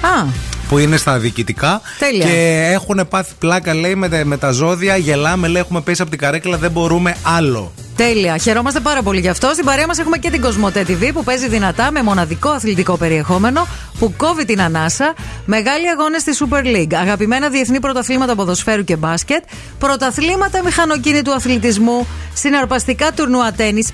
Α, 0.00 0.26
που 0.68 0.78
είναι 0.78 0.96
στα 0.96 1.18
διοικητικά. 1.18 1.80
Τέλεια. 1.98 2.26
Και 2.26 2.68
έχουν 2.72 3.06
πάθει 3.08 3.32
πλάκα, 3.38 3.74
λέει, 3.74 3.94
με, 3.94 4.08
τα- 4.08 4.24
με 4.24 4.36
τα 4.36 4.50
ζώδια. 4.50 4.96
Γελάμε, 4.96 5.48
λέει, 5.48 5.62
έχουμε 5.62 5.80
πέσει 5.80 6.00
από 6.02 6.10
την 6.10 6.18
καρέκλα, 6.20 6.56
δεν 6.56 6.70
μπορούμε 6.70 7.16
άλλο. 7.22 7.72
Τέλεια. 7.96 8.36
Χαιρόμαστε 8.36 8.80
πάρα 8.80 9.02
πολύ 9.02 9.20
γι' 9.20 9.28
αυτό. 9.28 9.50
Στην 9.52 9.64
παρέα 9.64 9.86
μας 9.86 9.98
έχουμε 9.98 10.18
και 10.18 10.30
την 10.30 10.40
Κοσμοτέ 10.40 10.84
TV 10.88 11.10
που 11.12 11.24
παίζει 11.24 11.48
δυνατά 11.48 11.90
με 11.90 12.02
μοναδικό 12.02 12.48
αθλητικό 12.48 12.96
περιεχόμενο 12.96 13.66
που 13.98 14.14
κόβει 14.16 14.44
την 14.44 14.60
ανάσα. 14.60 15.14
Μεγάλοι 15.44 15.88
αγώνες 15.88 16.20
στη 16.20 16.32
Super 16.38 16.64
League. 16.76 16.94
Αγαπημένα 16.94 17.48
διεθνή 17.48 17.80
πρωταθλήματα 17.80 18.34
ποδοσφαίρου 18.34 18.84
και 18.84 18.96
μπάσκετ. 18.96 19.44
Πρωταθλήματα 19.78 20.62
μηχανοκίνητου 20.64 21.32
αθλητισμού. 21.32 22.06
Συναρπαστικά 22.34 23.12
τουρνουά 23.12 23.52
τέννη. 23.52 23.86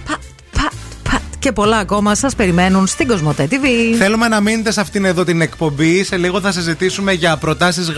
Πατ, 1.43 1.51
πατ, 1.51 1.51
πατ 1.51 1.51
και 1.53 1.53
πολλά 1.53 1.76
ακόμα 1.76 2.14
σας 2.14 2.34
περιμένουν 2.34 2.86
στην 2.86 3.07
Κοσμοτέ 3.07 3.49
TV. 3.51 3.97
Θέλουμε 3.99 4.28
να 4.28 4.40
μείνετε 4.40 4.72
σε 4.72 4.80
αυτήν 4.80 5.05
εδώ 5.05 5.24
την 5.24 5.40
εκπομπή. 5.40 6.05
Σε 6.05 6.16
λίγο 6.16 6.40
θα 6.40 6.53
συζητήσουμε 6.53 7.12
για 7.12 7.36
προτάσεις 7.36 7.90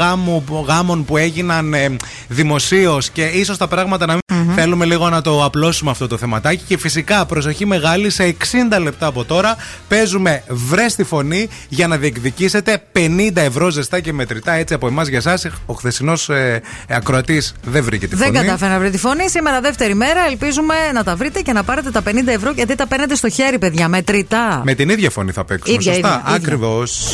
γάμων 0.66 1.04
που 1.04 1.16
έγιναν 1.16 1.74
ε, 1.74 1.96
δημοσίως 2.28 3.10
και 3.10 3.24
ίσως 3.24 3.56
τα 3.56 3.68
πράγματα 3.68 4.06
να 4.06 4.12
μην 4.12 4.22
Θέλουμε 4.54 4.84
λίγο 4.84 5.08
να 5.08 5.20
το 5.20 5.44
απλώσουμε 5.44 5.90
αυτό 5.90 6.06
το 6.06 6.16
θεματάκι 6.16 6.62
και 6.66 6.78
φυσικά 6.78 7.26
προσοχή 7.26 7.66
μεγάλη 7.66 8.10
σε 8.10 8.36
60 8.72 8.80
λεπτά 8.80 9.06
από 9.06 9.24
τώρα 9.24 9.56
παίζουμε 9.88 10.42
βρε 10.48 10.86
τη 10.96 11.04
φωνή 11.04 11.48
για 11.68 11.86
να 11.86 11.96
διεκδικήσετε 11.96 12.82
50 12.92 13.30
ευρώ 13.34 13.70
ζεστά 13.70 14.00
και 14.00 14.12
μετρητά 14.12 14.52
έτσι 14.52 14.74
από 14.74 14.86
εμάς 14.86 15.08
για 15.08 15.18
εσάς. 15.18 15.46
Ο 15.66 15.72
χθεσινός 15.74 16.28
ε, 16.28 16.62
ακροατής 16.88 17.54
δεν 17.64 17.84
βρήκε 17.84 18.08
τη 18.08 18.16
Δεν 18.16 18.26
φωνή. 18.26 18.38
κατάφερε 18.38 18.72
να 18.72 18.78
βρει 18.78 18.90
τη 18.90 18.98
φωνή. 18.98 19.30
Σήμερα 19.30 19.60
δεύτερη 19.60 19.94
μέρα. 19.94 20.20
Ελπίζουμε 20.26 20.74
να 20.94 21.04
τα 21.04 21.16
βρείτε 21.16 21.40
και 21.40 21.52
να 21.52 21.62
πάρετε 21.62 21.90
τα 21.90 22.02
50 22.06 22.26
ευρώ 22.26 22.50
γιατί 22.50 22.74
τα 22.74 22.86
παίρνετε 22.86 23.14
στο 23.14 23.28
χέρι, 23.34 23.58
παιδιά. 23.58 23.88
Μετρητά. 23.88 24.60
Με 24.64 24.74
την 24.74 24.88
ίδια 24.88 25.10
φωνή 25.10 25.32
θα 25.32 25.44
παίξουμε. 25.44 25.76
Ίδια, 25.78 25.92
σωστά; 25.92 26.08
ίδια, 26.08 26.22
ίδια. 26.24 26.36
Ακριβώς. 26.36 27.12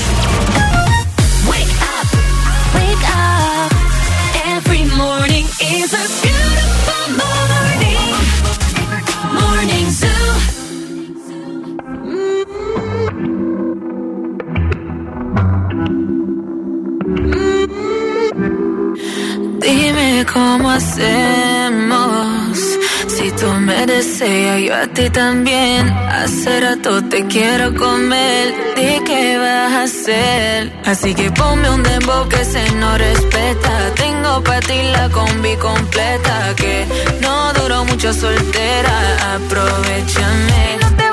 Wake 1.50 1.76
up. 1.96 2.08
Every 4.56 4.84
morning 5.02 5.46
is 5.78 5.90
a 6.02 6.04
beautiful 6.22 7.06
morning. 7.22 8.08
Morning 9.38 9.86
Zoo. 10.00 10.28
Dime 19.64 20.08
cómo 20.34 20.66
hacemos. 20.76 22.39
Si 23.20 23.30
tú 23.32 23.52
me 23.52 23.84
deseas, 23.84 24.62
yo 24.62 24.74
a 24.74 24.86
ti 24.86 25.10
también. 25.10 25.86
Hace 25.90 26.58
rato 26.58 27.04
te 27.04 27.26
quiero 27.26 27.74
comer. 27.74 28.54
Di 28.74 29.04
qué 29.04 29.36
vas 29.36 29.72
a 29.74 29.82
hacer. 29.82 30.72
Así 30.86 31.14
que 31.14 31.30
ponme 31.30 31.68
un 31.68 31.82
dembow 31.82 32.26
que 32.30 32.42
se 32.46 32.62
no 32.76 32.96
respeta. 32.96 33.92
Tengo 33.94 34.42
para 34.42 34.60
ti 34.60 34.80
la 34.94 35.10
combi 35.10 35.54
completa. 35.56 36.54
Que 36.56 36.86
no 37.20 37.52
duró 37.52 37.84
mucho 37.84 38.10
soltera. 38.14 39.34
Aprovechame. 39.34 41.09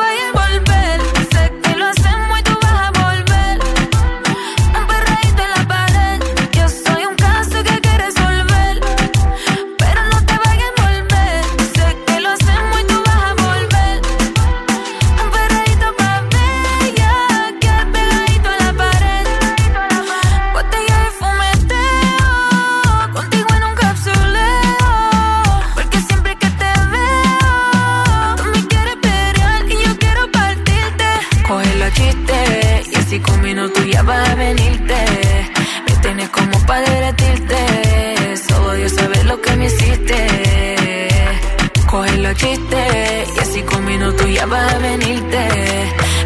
Los 42.27 42.37
chistes 42.37 43.29
y 43.35 43.39
así 43.39 43.61
con 43.61 43.85
minutos 43.85 44.27
ya 44.29 44.45
va 44.45 44.67
a 44.69 44.77
venirte. 44.79 45.47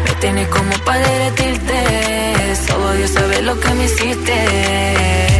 Me 0.04 0.14
tienes 0.20 0.48
como 0.48 0.72
para 0.84 0.98
derretirte. 0.98 2.56
Solo 2.66 2.92
Dios 2.92 3.10
sabe 3.10 3.42
lo 3.42 3.58
que 3.60 3.74
me 3.74 3.84
hiciste. 3.84 5.31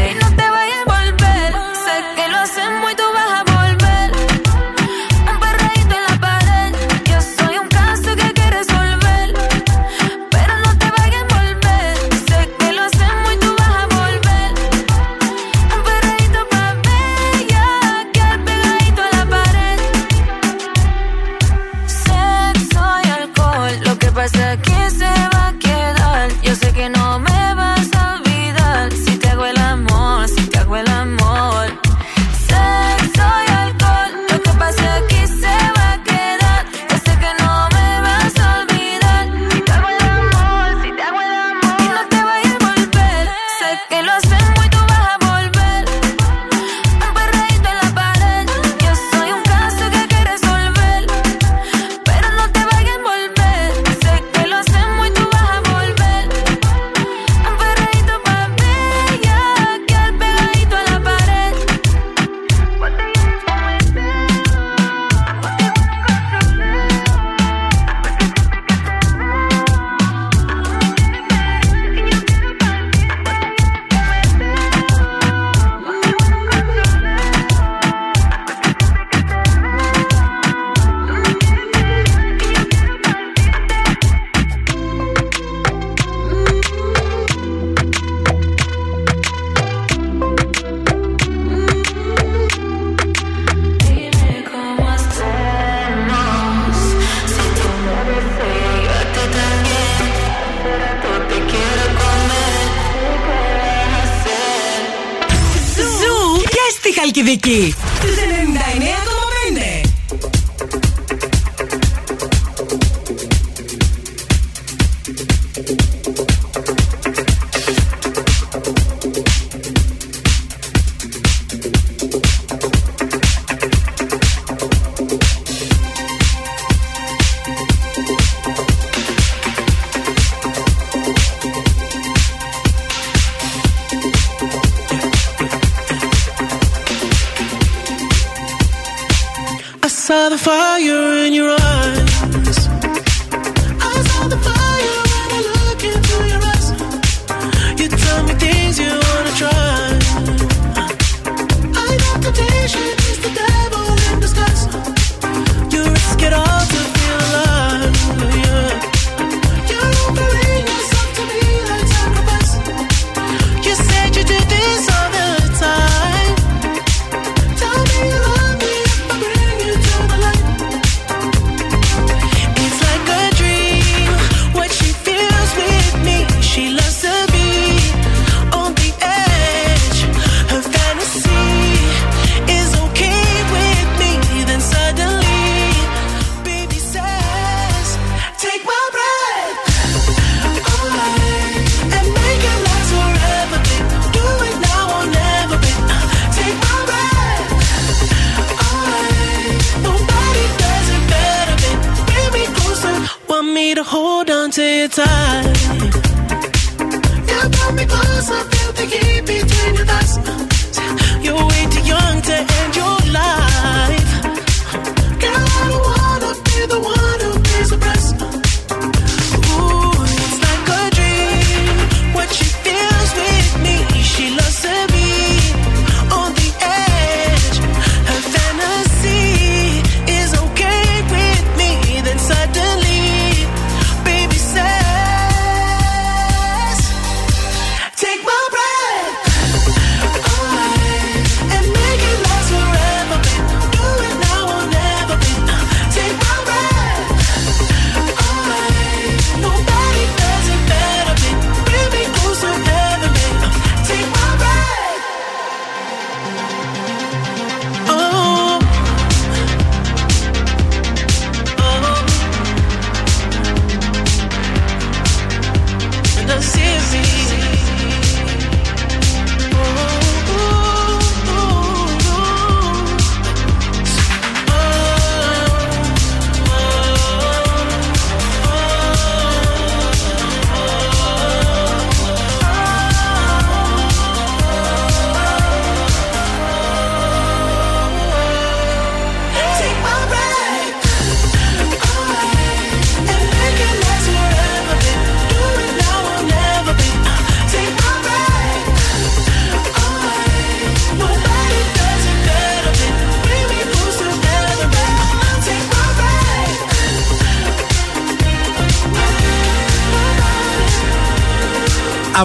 Στη 107.45 107.82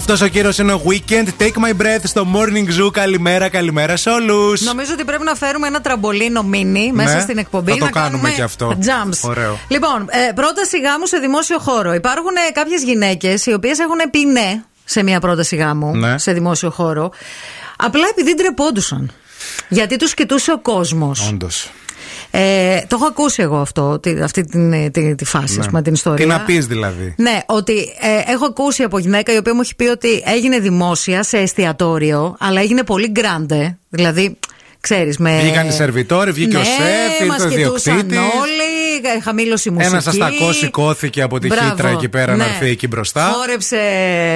Αυτός 0.10 0.22
ο 0.28 0.28
κύριος 0.32 0.58
είναι 0.58 0.74
ο 0.74 0.82
Weekend. 0.88 1.28
Take 1.40 1.52
my 1.66 1.82
breath 1.82 2.00
στο 2.04 2.28
morning 2.36 2.82
zoo. 2.86 2.92
Καλημέρα, 2.92 3.50
καλημέρα 3.50 3.96
σε 3.98 4.10
όλους. 4.10 4.62
Νομίζω 4.62 4.94
ότι 4.94 5.04
πρέπει 5.04 5.24
να 5.24 5.36
φέρουμε 5.36 5.68
ένα 5.68 5.82
τραμπολίνο 5.82 6.44
μίνι 6.44 6.92
μέσα 6.94 7.16
Ναι, 7.16 7.22
στην 7.22 7.38
εκπομπή. 7.38 7.72
θα 7.72 7.78
το 7.78 7.86
να 7.86 7.92
κάνουμε 7.92 8.12
κάνουμε 8.12 8.30
και 8.36 8.42
αυτό. 8.42 8.78
Jumps. 8.82 9.30
Ωραίο. 9.30 9.60
Λοιπόν, 9.68 10.08
ε, 10.10 10.32
πρόταση 10.34 10.80
γάμου 10.80 11.06
σε 11.06 11.18
δημόσιο 11.18 11.60
χώρο. 11.60 11.94
Υπάρχουν 11.94 12.32
κάποιες 12.54 12.84
γυναίκες 12.84 13.46
οι 13.46 13.54
οποίες 13.54 13.80
έχουν 13.80 13.98
πει 14.12 14.26
ναι 14.26 14.62
σε 14.86 15.04
μια 15.04 15.20
πρόταση 15.20 15.56
γάμου 15.56 15.96
Ναι. 15.96 16.18
σε 16.18 16.32
δημόσιο 16.32 16.70
χώρο. 16.70 17.12
Απλά 17.78 18.08
επειδή 18.12 18.36
ντρεπόντουσαν. 18.36 19.12
Γιατί 19.70 19.96
τους 19.96 20.14
κοιτούσε 20.14 20.52
ο 20.52 20.60
κόσμος. 20.60 21.28
Όντως. 21.30 21.70
Ε, 22.32 22.80
το 22.88 22.96
έχω 23.00 23.06
ακούσει 23.06 23.42
εγώ 23.42 23.58
αυτό, 23.58 24.00
τη- 24.00 24.22
αυτή 24.22 24.44
την, 24.46 24.92
τη, 24.92 25.16
τη 25.16 25.26
φάση, 25.26 25.60
ας 25.60 25.68
πούμε, 25.68 25.82
την 25.82 25.94
ιστορία. 25.94 26.26
Ναι. 26.26 26.34
Τι 26.34 26.40
να 26.40 26.46
πεις 26.46 26.66
δηλαδή; 26.68 27.14
Ναι, 27.18 27.40
ότι 27.46 27.74
ε, 28.00 28.32
έχω 28.32 28.46
ακούσει 28.46 28.84
από 28.84 29.00
γυναίκα 29.00 29.34
η 29.34 29.38
οποία 29.38 29.54
μου 29.54 29.62
έχει 29.62 29.76
πει 29.76 29.86
ότι 29.88 30.24
έγινε 30.26 30.60
δημόσια 30.60 31.24
σε 31.24 31.38
εστιατόριο, 31.38 32.36
αλλά 32.40 32.62
έγινε 32.62 32.84
πολύ 32.84 33.08
γκράντε. 33.12 33.78
Δηλαδή, 33.90 34.38
ξέρεις, 34.80 35.18
με. 35.18 35.40
Βγήκαν 35.42 35.68
οι 35.68 35.72
σερβιτόροι, 35.72 36.32
βγήκε 36.32 36.56
ο 36.56 36.60
ναι, 36.60 36.66
σεφ, 36.66 37.28
μας 37.28 37.44
ήρθε 37.44 37.56
ο 37.56 37.58
κοιτούσαν 37.58 37.94
διοκτήτη. 37.96 38.16
Όλοι, 38.98 39.18
ε, 39.18 39.22
χαμήλωσε 39.22 39.70
η 39.70 39.72
μουσική. 39.72 39.96
Ένα 39.96 40.04
αστακό 40.06 40.52
σηκώθηκε 40.52 41.22
από 41.22 41.40
τη 41.40 41.48
Μπράβο, 41.48 41.70
χύτρα 41.70 41.90
εκεί 41.90 42.10
πέρα 42.10 42.36
να 42.36 42.46
ναι. 42.46 42.52
έρθει 42.52 42.70
εκεί 42.70 42.88
μπροστά. 42.88 43.34
Φόρεψε 43.34 43.78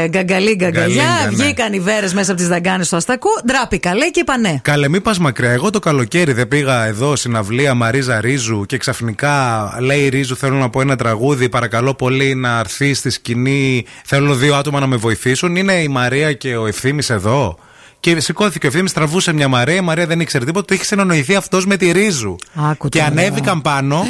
γκαγκαλί 0.09 0.55
γκαγκαλιά, 0.55 1.03
Γκαλίγκα, 1.03 1.29
ναι. 1.29 1.43
βγήκαν 1.43 1.73
οι 1.73 1.79
βέρες 1.79 2.13
μέσα 2.13 2.31
από 2.31 2.39
τις 2.39 2.49
δαγκάνες 2.49 2.89
του 2.89 2.95
αστακού, 2.95 3.29
ντράπηκα, 3.45 3.95
λέει 3.95 4.11
και 4.11 4.19
είπα 4.19 4.37
ναι. 4.37 4.59
Καλέ, 4.61 4.87
μην 4.87 5.01
πας 5.01 5.19
μακριά. 5.19 5.51
Εγώ 5.51 5.69
το 5.69 5.79
καλοκαίρι 5.79 6.33
δεν 6.33 6.47
πήγα 6.47 6.85
εδώ 6.85 7.15
συναυλία 7.15 7.73
Μαρίζα 7.73 8.21
Ρίζου 8.21 8.65
και 8.65 8.77
ξαφνικά 8.77 9.31
λέει 9.79 9.99
η 9.99 10.09
Ρίζου: 10.09 10.35
Θέλω 10.35 10.55
να 10.55 10.69
πω 10.69 10.81
ένα 10.81 10.95
τραγούδι. 10.95 11.49
Παρακαλώ 11.49 11.93
πολύ 11.93 12.35
να 12.35 12.59
έρθει 12.59 12.93
στη 12.93 13.09
σκηνή. 13.09 13.85
Θέλω 14.05 14.33
δύο 14.33 14.55
άτομα 14.55 14.79
να 14.79 14.87
με 14.87 14.95
βοηθήσουν. 14.95 15.55
Είναι 15.55 15.73
η 15.73 15.87
Μαρία 15.87 16.33
και 16.33 16.55
ο 16.55 16.67
Ευθύνη 16.67 17.03
εδώ. 17.09 17.57
Και 17.99 18.19
σηκώθηκε 18.19 18.65
ο 18.65 18.69
Ευθύνη, 18.69 18.89
τραβούσε 18.89 19.33
μια 19.33 19.47
Μαρία. 19.47 19.75
Η 19.75 19.81
Μαρία 19.81 20.05
δεν 20.05 20.19
ήξερε 20.19 20.45
τίποτα. 20.45 20.65
Το 20.65 20.73
είχε 20.73 20.83
συνεννοηθεί 20.83 21.35
αυτός 21.35 21.65
με 21.65 21.77
τη 21.77 21.91
Ρίζου. 21.91 22.35
Άκου 22.53 22.89
και 22.89 22.97
τώρα. 22.97 23.11
ανέβηκαν 23.11 23.61
πάνω, 23.61 24.03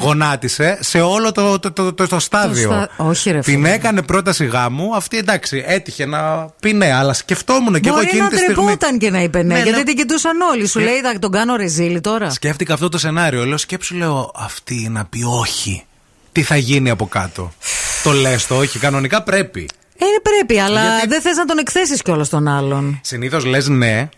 γονάτισε 0.00 0.78
σε 0.80 1.00
όλο 1.00 1.32
το, 1.32 1.58
το, 1.58 1.72
το, 1.72 1.92
το, 1.92 2.06
το 2.06 2.18
στάδιο. 2.18 2.70
στα- 2.70 2.88
Όχι, 2.96 3.30
ρε, 3.30 3.38
Την 3.40 3.54
φίλε. 3.54 3.72
έκανε 3.72 4.02
πρόταση 4.02 4.44
γάμου. 4.46 4.94
Αυτή 4.94 5.16
εντάξει, 5.16 5.64
έτυχε 5.66 6.06
να 6.06 6.46
πει 6.60 6.72
ναι, 6.72 6.92
αλλά 6.92 7.12
σκεφτόμουν 7.12 7.80
και 7.80 7.88
εγώ 7.88 7.96
Μπορεί 7.96 8.06
εκείνη 8.06 8.22
να 8.22 8.28
τη 8.28 8.36
στιγμή. 8.36 8.54
τρεπόταν 8.54 8.98
και 8.98 9.10
να 9.10 9.22
είπε 9.22 9.42
ναι, 9.42 9.54
Ναι, 9.54 9.62
γιατί 9.62 9.78
ναι. 9.78 9.84
την 9.84 9.96
κοιτούσαν 9.96 10.40
όλοι. 10.40 10.66
Σου 10.66 10.78
Και- 10.78 10.84
λέει, 10.84 11.00
θα 11.00 11.18
τον 11.18 11.30
κάνω 11.30 11.56
ρεζίλι 11.56 12.00
τώρα. 12.00 12.30
Σκέφτηκα 12.30 12.74
αυτό 12.74 12.88
το 12.88 12.98
σενάριο. 12.98 13.44
Λέω, 13.46 13.56
σκέψου, 13.56 13.94
λέω, 13.96 14.32
αυτή 14.36 14.88
να 14.90 15.04
πει 15.04 15.22
όχι. 15.22 15.84
Τι 16.32 16.42
θα 16.42 16.56
γίνει 16.56 16.90
από 16.90 17.06
κάτω; 17.06 17.52
το 18.02 18.12
λες 18.12 18.46
το 18.46 18.56
όχι. 18.56 18.78
Κανονικά 18.78 19.22
πρέπει. 19.22 19.68
Ε, 19.98 20.04
πρέπει, 20.22 20.60
αλλά 20.60 20.82
Γιατί- 20.82 21.08
δεν 21.08 21.20
θες 21.20 21.36
να 21.36 21.44
τον 21.44 21.58
εκθέσεις 21.58 22.02
κιόλας 22.02 22.28
τον 22.28 22.48
άλλον. 22.48 22.98
Συνήθως 23.02 23.44
λες 23.44 23.68
ναι. 23.68 24.08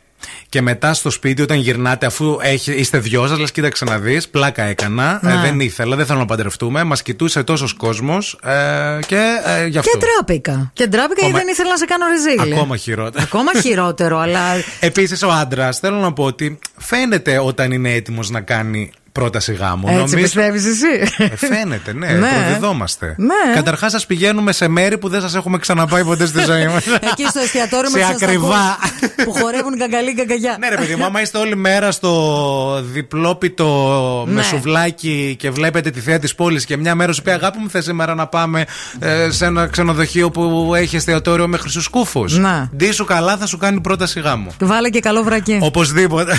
Και 0.49 0.63
μετά 0.63 0.95
στο 0.95 1.11
σπίτι, 1.11 1.43
όταν 1.43 1.57
γυρνάτε, 1.59 2.07
αφού 2.07 2.39
έχει, 2.43 2.73
είστε 2.73 2.99
δυο 2.99 3.27
σας, 3.27 3.39
λες: 3.39 3.53
Κοίταξε 3.53 3.85
να 3.85 3.99
δεις, 3.99 4.29
πλάκα 4.29 4.63
έκανα. 4.63 5.19
Ναι. 5.23 5.33
Ε, 5.33 5.37
δεν 5.37 5.61
ήθελα, 5.61 5.97
δεν 5.97 6.07
θέλω 6.07 6.19
να 6.19 6.25
παντρευτούμε. 6.25 6.85
Μας 6.85 7.03
κοιτούσε 7.03 7.43
τόσος 7.43 7.73
κόσμος 7.73 8.39
ε, 8.43 8.99
και 9.07 9.21
ε, 9.45 9.67
γι' 9.67 9.79
αυτό. 9.79 9.99
Και 9.99 10.05
τράπηκα. 10.07 10.71
Και 10.73 10.87
τράπηκα 10.89 11.21
γιατί 11.21 11.25
Ακόμα- 11.25 11.39
δεν 11.39 11.49
ήθελα 11.49 11.71
να 11.71 11.77
σε 11.77 11.85
κάνω 11.85 12.05
ρεζίλι. 12.07 12.55
Ακόμα 12.55 12.77
χειρότερα. 12.77 13.25
Ακόμα 13.25 13.51
χειρότερο, 13.61 14.19
αλλά. 14.19 14.41
Επίσης, 14.81 15.23
ο 15.23 15.31
άντρας, 15.31 15.79
θέλω 15.79 15.97
να 15.97 16.13
πω 16.13 16.25
ότι 16.25 16.59
φαίνεται 16.77 17.39
όταν 17.39 17.73
είναι 17.73 17.93
έτοιμος 17.93 18.31
να 18.31 18.41
κάνει 18.41 18.91
πρόταση 19.13 19.53
γάμου. 19.55 19.99
Έτσι 20.01 20.17
πιστεύεις 20.17 20.65
εσύ; 20.67 21.13
Ε, 21.17 21.37
φαίνεται, 21.37 21.93
ναι, 21.93 22.07
Ναι. 22.07 22.29
προδιδόμαστε. 22.29 23.15
Ναι. 23.19 23.55
Καταρχάς, 23.55 23.93
σα 23.93 24.07
πηγαίνουμε 24.07 24.53
σε 24.53 24.69
μέρη 24.69 24.99
που 24.99 25.09
δεν 25.09 25.21
σας 25.21 25.35
έχουμε 25.35 25.59
ξαναπάει 25.59 26.05
ποτέ 26.05 26.27
στη 26.27 26.45
ζωή 26.45 26.67
μας. 26.67 26.85
Εκεί 26.87 27.27
στο 27.29 27.41
εστιατόριο 27.41 27.91
με 27.91 27.99
Σε 28.01 28.13
τους 28.13 28.23
ακριβά. 28.23 28.79
αστακούς 28.83 29.25
που 29.25 29.33
χορεύουν 29.33 29.75
γκαγκαλί 29.77 30.13
γκαγκαγιά. 30.13 30.57
Ναι, 30.61 30.69
ρε 30.69 30.77
παιδί 30.77 30.95
μου, 30.97 31.05
άμα 31.05 31.21
είστε 31.21 31.39
όλη 31.39 31.57
μέρα 31.57 31.91
στο 31.93 32.83
διπλόπιτο 32.93 34.25
Ναι. 34.27 34.33
με 34.35 34.43
σουβλάκι 34.43 35.37
και 35.39 35.51
βλέπετε 35.51 35.91
τη 35.91 36.01
θέα 36.01 36.19
της 36.19 36.35
πόλης 36.35 36.65
και 36.65 36.77
μια 36.77 36.95
μέρα 36.95 37.13
σου 37.13 37.23
πει 37.23 37.31
Αγάπη 37.31 37.59
μου, 37.59 37.71
θες 37.71 37.85
σήμερα 37.85 38.15
να 38.15 38.27
πάμε 38.27 38.65
ε, 38.99 39.31
σε 39.31 39.45
ένα 39.45 39.67
ξενοδοχείο 39.67 40.31
που 40.31 40.73
έχει 40.77 40.97
εστιατόριο 40.97 41.49
με 41.49 41.57
χρυσούς 41.57 41.89
κούφου. 41.89 42.25
Να. 42.29 42.71
Ντύ 42.77 42.91
σου 42.93 43.05
καλά, 43.05 43.37
θα 43.37 43.47
σου 43.47 43.57
κάνει 43.59 43.81
πρόταση 43.81 44.21
γάμου. 44.21 44.51
Βάλε 44.61 44.89
και 44.91 45.01
καλό 45.01 45.23
βρακί. 45.23 45.59
Οπωσδήποτε. 45.63 46.39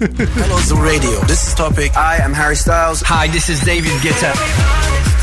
Hello, 0.00 0.56
Zoo 0.68 0.80
Radio. 0.90 1.18
This 1.30 1.40
is 1.48 1.64
Topic. 1.64 1.90
Hi, 2.08 2.16
I'm 2.24 2.32
Harry 2.32 2.56
Styles. 2.56 3.02
Hi, 3.02 3.28
this 3.28 3.50
is 3.50 3.60
David 3.60 3.92
Guetta. 4.00 5.17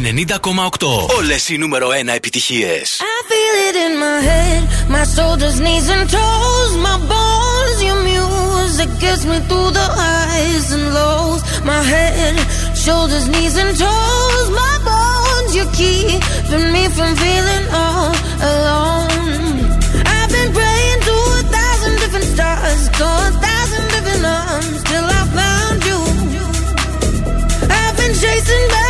90,8. 0.00 1.16
Όλε 1.16 1.34
οι 1.48 1.58
νούμερο 1.58 1.88
1 1.88 2.14
επιτυχίε. 2.14 2.82
I 3.14 3.18
feel 3.30 3.56
it 3.68 3.76
in 3.86 3.94
my 4.04 4.18
head, 4.30 4.62
my 4.94 5.04
shoulders, 5.14 5.56
knees, 5.64 5.86
and 5.94 6.04
toes, 6.14 6.72
my 6.86 6.98
bones. 7.10 7.78
Your 7.88 8.00
music 8.12 8.90
gets 9.04 9.22
me 9.30 9.38
through 9.48 9.70
the 9.78 9.88
highs 10.00 10.66
and 10.76 10.86
lows. 10.98 11.40
My 11.70 11.82
head, 11.92 12.34
shoulders, 12.84 13.26
knees, 13.32 13.54
and 13.62 13.72
toes, 13.82 14.48
my 14.62 14.74
bones. 14.88 15.50
You're 15.56 15.72
keeping 15.82 16.66
me 16.76 16.84
from 16.96 17.10
feeling 17.22 17.64
all 17.82 18.12
alone. 18.52 19.56
I've 20.16 20.30
been 20.36 20.50
praying 20.58 21.00
to 21.08 21.14
a 21.40 21.42
thousand 21.56 21.94
different 22.02 22.28
stars, 22.34 22.82
to 22.98 23.06
a 23.26 23.30
thousand 23.44 23.84
different 23.94 24.24
arms, 24.40 24.78
till 24.90 25.06
I 25.20 25.22
found 25.38 25.78
you. 25.90 26.00
I've 27.80 27.96
been 28.00 28.14
chasing 28.22 28.66
by 28.74 28.89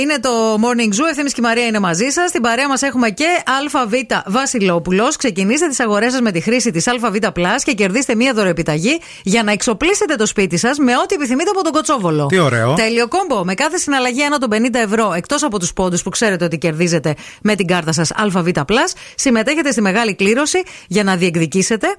Είναι 0.00 0.18
το 0.20 0.54
Morning 0.54 1.00
Zoo. 1.00 1.08
Ευθύνη 1.10 1.28
και 1.28 1.36
η 1.38 1.42
Μαρία 1.42 1.66
είναι 1.66 1.78
μαζί 1.78 2.08
σας. 2.08 2.28
Στην 2.28 2.42
παρέα 2.42 2.68
μας 2.68 2.82
έχουμε 2.82 3.10
και 3.10 3.26
ΑΒ 3.74 3.92
Βασιλόπουλος. 4.26 5.16
Ξεκινήστε 5.16 5.68
τις 5.68 5.80
αγορές 5.80 6.12
σας 6.12 6.20
με 6.20 6.30
τη 6.30 6.40
χρήση 6.40 6.70
της 6.70 6.88
ΑΒ 6.88 7.16
Plus 7.20 7.60
και 7.64 7.72
κερδίστε 7.72 8.14
μία 8.14 8.32
δωρεοπιταγή 8.32 9.00
για 9.22 9.42
να 9.42 9.52
εξοπλίσετε 9.52 10.14
το 10.14 10.26
σπίτι 10.26 10.56
σας 10.56 10.78
με 10.78 10.92
ό,τι 10.96 11.14
επιθυμείτε 11.14 11.50
από 11.50 11.62
τον 11.62 11.72
Κοτσόβολο. 11.72 12.26
Τι 12.26 12.38
ωραίο. 12.38 12.74
Τέλειο 12.74 13.08
κόμπο. 13.08 13.44
Με 13.44 13.54
κάθε 13.54 13.76
συναλλαγή 13.76 14.22
άνω 14.22 14.38
των 14.38 14.50
50 14.52 14.74
ευρώ, 14.74 15.12
εκτός 15.16 15.42
από 15.42 15.58
τους 15.58 15.72
πόντους 15.72 16.02
που 16.02 16.10
ξέρετε 16.10 16.44
ότι 16.44 16.58
κερδίζετε 16.58 17.14
με 17.42 17.54
την 17.54 17.66
κάρτα 17.66 17.92
σας 17.92 18.10
ΑΒ 18.14 18.48
Plus, 18.54 18.92
συμμετέχετε 19.14 19.70
στη 19.70 19.80
μεγάλη 19.80 20.14
κλήρωση 20.14 20.62
για 20.88 21.04
να 21.04 21.16
διεκδικήσετε 21.16 21.93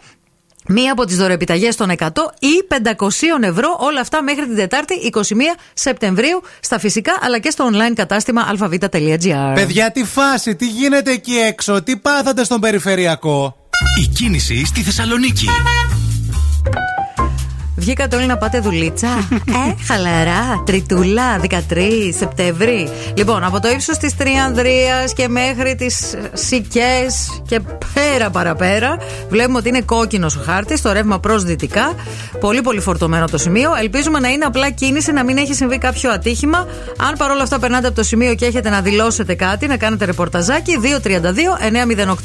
Μία 0.78 0.92
από 0.92 1.06
τις 1.06 1.18
δωρεοπιταγέ 1.18 1.74
των 1.74 1.92
100 1.98 2.08
ή 2.40 2.68
500 2.68 3.08
ευρώ, 3.42 3.78
όλα 3.80 4.00
αυτά 4.02 4.24
μέχρι 4.24 4.46
την 4.46 4.56
Τετάρτη 4.56 5.12
21 5.14 5.20
Σεπτεμβρίου 5.74 6.42
στα 6.60 6.80
φυσικά 6.80 7.18
αλλά 7.22 7.40
και 7.40 7.50
στο 7.50 7.70
online 7.72 7.94
κατάστημα 7.96 8.46
αλφαβήτα.gr. 8.48 9.52
Παιδιά, 9.54 9.92
τι 9.92 10.04
φάση, 10.04 10.56
τι 10.56 10.68
γίνεται 10.68 11.12
εκεί 11.12 11.34
έξω, 11.34 11.84
τι 11.84 11.98
πάθατε 11.98 12.44
στον 12.44 12.60
περιφερειακό; 12.60 13.56
Η 14.04 14.08
κίνηση 14.08 14.66
στη 14.66 14.82
Θεσσαλονίκη. 14.82 15.48
Βγήκατε 17.76 18.16
όλοι 18.16 18.26
να 18.26 18.38
πάτε 18.38 18.60
δουλίτσα; 18.60 19.08
ε, 19.32 19.84
χαλαρά. 19.88 20.64
Τριτούλα, 20.66 21.40
13 21.50 21.56
Σεπτεμβρίου. 22.18 22.90
Λοιπόν, 23.14 23.44
από 23.44 23.60
το 23.60 23.70
ύψος 23.70 23.98
της 23.98 24.16
Τριανδρίας 24.16 25.14
και 25.14 25.28
μέχρι 25.28 25.76
τις 25.76 26.16
Σικές 26.34 27.42
και 27.48 27.60
πέρα 27.94 28.30
παραπέρα, 28.30 28.98
βλέπουμε 29.30 29.58
ότι 29.58 29.70
είναι 29.70 29.82
κόκκινος 29.82 30.36
ο 30.36 30.42
χάρτης, 30.46 30.82
το 30.82 30.92
ρεύμα 30.92 31.20
προς 31.20 31.44
δυτικά. 31.44 31.94
Πολύ, 32.40 32.62
πολύ 32.62 32.80
φορτωμένο 32.80 33.26
το 33.28 33.38
σημείο. 33.38 33.72
Ελπίζουμε 33.80 34.20
να 34.20 34.30
είναι 34.30 34.46
απλά 34.46 34.70
κίνηση, 34.70 35.12
να 35.12 35.24
μην 35.24 35.38
έχει 35.38 35.54
συμβεί 35.54 35.78
κάποιο 35.78 36.12
ατύχημα. 36.12 36.68
Αν 36.98 37.16
παρόλα 37.18 37.44
αυτά 37.44 37.60
περνάτε 37.60 37.88
από 37.88 37.96
το 37.96 38.04
σημείο 38.04 38.36
και 38.36 38.46
έχετε 38.46 38.70
να 38.70 38.82
δηλώσετε 38.82 39.34
κάτι, 39.36 39.68
να 39.68 39.78
κάνετε 39.78 40.06
ρεπορταζάκι, 40.06 40.78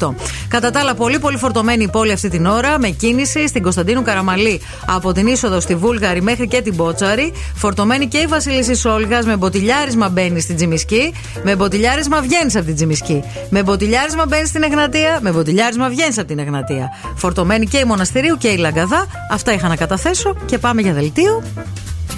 232-908. 0.01 0.15
Κατά 0.49 0.71
τα 0.71 0.81
άλλα, 0.81 0.95
πολύ, 0.95 1.19
πολύ 1.19 1.37
φορτωμένη 1.37 1.83
η 1.83 1.89
πόλη 1.89 2.13
αυτή 2.13 2.29
την 2.29 2.47
ώρα, 2.47 2.79
με 2.79 2.89
κίνηση 2.89 3.49
στην 3.49 3.63
Κωνσταντίνου 3.63 4.03
Καραμαλή 4.03 4.61
από 4.87 5.13
την 5.13 5.27
είσοδο 5.41 5.57
είσοδο 5.57 5.61
στη 5.61 5.75
Βούλγαρη 5.75 6.23
μέχρι 6.23 6.49
και 6.49 6.63
την 6.63 6.75
Μπότσαρη. 6.75 7.33
Φορτωμένη 7.55 8.07
και 8.07 8.19
η 8.19 8.27
Βασίλισσα 8.27 8.75
Σόλγα 8.75 9.23
με 9.25 9.37
μποτιλιάρισμα 9.37 10.09
μπαίνει 10.09 10.41
στην 10.41 10.57
Τζιμισκή. 10.57 11.15
Με 11.45 11.57
μποτιλιάρισμα 11.57 12.21
βγαίνεις 12.21 12.57
από 12.57 12.65
την 12.65 12.75
Τζιμισκή. 12.75 13.23
Με 13.51 13.63
μποτιλιάρισμα 13.63 14.25
μπαίνει 14.29 14.47
στην 14.47 14.63
Εγνατία. 14.63 15.19
Με 15.23 15.31
μποτιλιάρισμα 15.31 15.89
βγαίνεις 15.89 16.19
από 16.19 16.27
την 16.27 16.39
Εγνατία. 16.39 16.89
Φορτωμένη 17.17 17.67
και 17.67 17.79
η 17.79 17.85
Μοναστηρίου 17.85 18.37
και 18.37 18.49
η 18.49 18.57
Λαγκαδά. 18.57 19.07
Αυτά 19.31 19.53
είχα 19.53 19.69
να 19.69 19.77
καταθέσω 19.77 20.37
και 20.47 20.59
πάμε 20.59 20.81
για 20.81 20.93
δελτίο. 20.93 21.43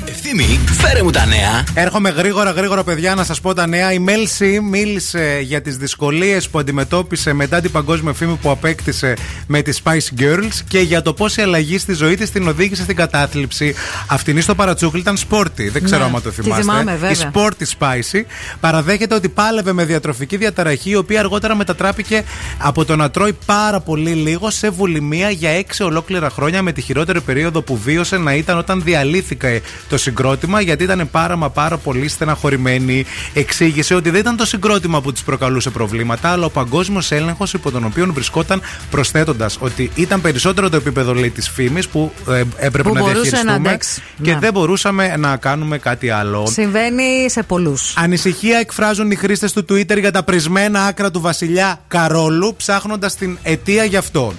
Ευθύμη, 0.04 0.58
φέρε 0.80 1.02
μου 1.02 1.10
τα 1.10 1.26
νέα. 1.26 1.64
Έρχομαι 1.74 2.10
γρήγορα, 2.10 2.50
γρήγορα, 2.50 2.84
παιδιά, 2.84 3.14
να 3.14 3.24
σας 3.24 3.40
πω 3.40 3.54
τα 3.54 3.66
νέα. 3.66 3.92
Η 3.92 3.98
Μέλση 3.98 4.60
μίλησε 4.60 5.38
για 5.42 5.62
τις 5.62 5.76
δυσκολίες 5.76 6.48
που 6.48 6.58
αντιμετώπισε 6.58 7.32
μετά 7.32 7.60
την 7.60 7.70
παγκόσμια 7.70 8.12
φήμη 8.12 8.38
που 8.42 8.50
απέκτησε 8.50 9.16
με 9.46 9.62
τις 9.62 9.80
Spice 9.84 10.20
Girls 10.20 10.60
και 10.68 10.78
για 10.78 11.02
το 11.02 11.12
πώς 11.12 11.36
η 11.36 11.42
αλλαγή 11.42 11.78
στη 11.78 11.92
ζωή 11.94 12.14
της 12.16 12.30
την 12.30 12.48
οδήγησε 12.48 12.82
στην 12.82 12.96
κατάθλιψη. 12.96 13.74
Αυτήν 14.08 14.42
στο 14.42 14.54
παρατσούκλι 14.54 15.00
ήταν 15.00 15.16
σπόρτι. 15.16 15.68
Δεν 15.68 15.84
ξέρω 15.84 16.08
Ναι, 16.08 16.12
αν 16.14 16.22
το 16.22 16.30
τη 16.30 16.42
θυμάστε. 16.42 16.62
θυμάμαι, 16.62 16.90
βέβαια. 16.90 17.10
η 17.10 17.14
σπόρτι 17.14 17.66
Spicy 17.78 18.20
παραδέχεται 18.60 19.14
ότι 19.14 19.28
πάλευε 19.28 19.72
με 19.72 19.84
διατροφική 19.84 20.36
διαταραχή, 20.36 20.90
η 20.90 20.96
οποία 20.96 21.20
αργότερα 21.20 21.54
μετατράπηκε 21.54 22.22
από 22.58 22.84
το 22.84 22.96
να 22.96 23.10
τρώει 23.10 23.36
πάρα 23.46 23.80
πολύ 23.80 24.10
λίγο 24.10 24.50
σε 24.50 24.70
βουλημία 24.70 25.30
για 25.30 25.50
έξι 25.50 25.82
ολόκληρα 25.82 26.30
χρόνια 26.30 26.62
με 26.62 26.72
τη 26.72 26.80
χειρότερη 26.80 27.20
περίοδο 27.20 27.62
που 27.62 27.76
βίωσε 27.76 28.16
να 28.16 28.34
ήταν 28.34 28.58
όταν 28.58 28.82
διαλύθηκε 28.82 29.60
το 29.88 29.98
συγκρότημα 29.98 30.60
γιατί 30.60 30.84
ήταν 30.84 31.08
πάρα 31.10 31.36
μα 31.36 31.50
πάρα 31.50 31.76
πολύ 31.76 32.08
στεναχωρημένη. 32.08 33.04
Εξήγησε 33.34 33.94
ότι 33.94 34.10
δεν 34.10 34.20
ήταν 34.20 34.36
το 34.36 34.46
συγκρότημα 34.46 35.00
που 35.00 35.12
της 35.12 35.22
προκαλούσε 35.22 35.70
προβλήματα, 35.70 36.28
αλλά 36.28 36.44
ο 36.44 36.50
παγκόσμιος 36.50 37.10
έλεγχος 37.12 37.52
υπό 37.52 37.70
τον 37.70 37.84
οποίο 37.84 38.12
βρισκόταν, 38.12 38.62
προσθέτοντας 38.90 39.56
ότι 39.60 39.90
ήταν 39.94 40.20
περισσότερο 40.20 40.68
το 40.70 40.76
επίπεδο 40.76 41.14
λέει 41.14 41.30
της 41.30 41.48
φήμης 41.48 41.88
που 41.88 42.12
ε, 42.28 42.42
έπρεπε 42.56 42.88
Που 42.88 42.94
να 42.94 43.00
μπορούσε 43.00 43.18
να 43.20 43.26
διαχειριστούμε 43.28 43.68
αντέξει. 43.68 44.02
και 44.22 44.32
Ναι. 44.32 44.38
δεν 44.38 44.52
μπορούσαμε 44.52 45.16
να 45.16 45.36
κάνουμε 45.36 45.78
κάτι 45.78 46.10
άλλο. 46.10 46.46
Συμβαίνει 46.46 47.30
σε 47.30 47.42
πολλούς. 47.42 47.94
Ανησυχία 47.96 48.58
εκφράζουν 48.58 49.10
οι 49.10 49.14
χρήστες 49.14 49.52
του 49.52 49.64
Twitter 49.68 49.98
για 49.98 50.10
τα 50.12 50.22
πρισμένα 50.22 50.84
άκρα 50.84 51.10
του 51.10 51.20
βασιλιά 51.20 51.80
Καρόλου, 51.88 52.54
ψάχνοντας 52.56 53.14
την 53.14 53.38
αιτία 53.42 53.84
γι' 53.84 53.96
αυτό. 53.96 54.32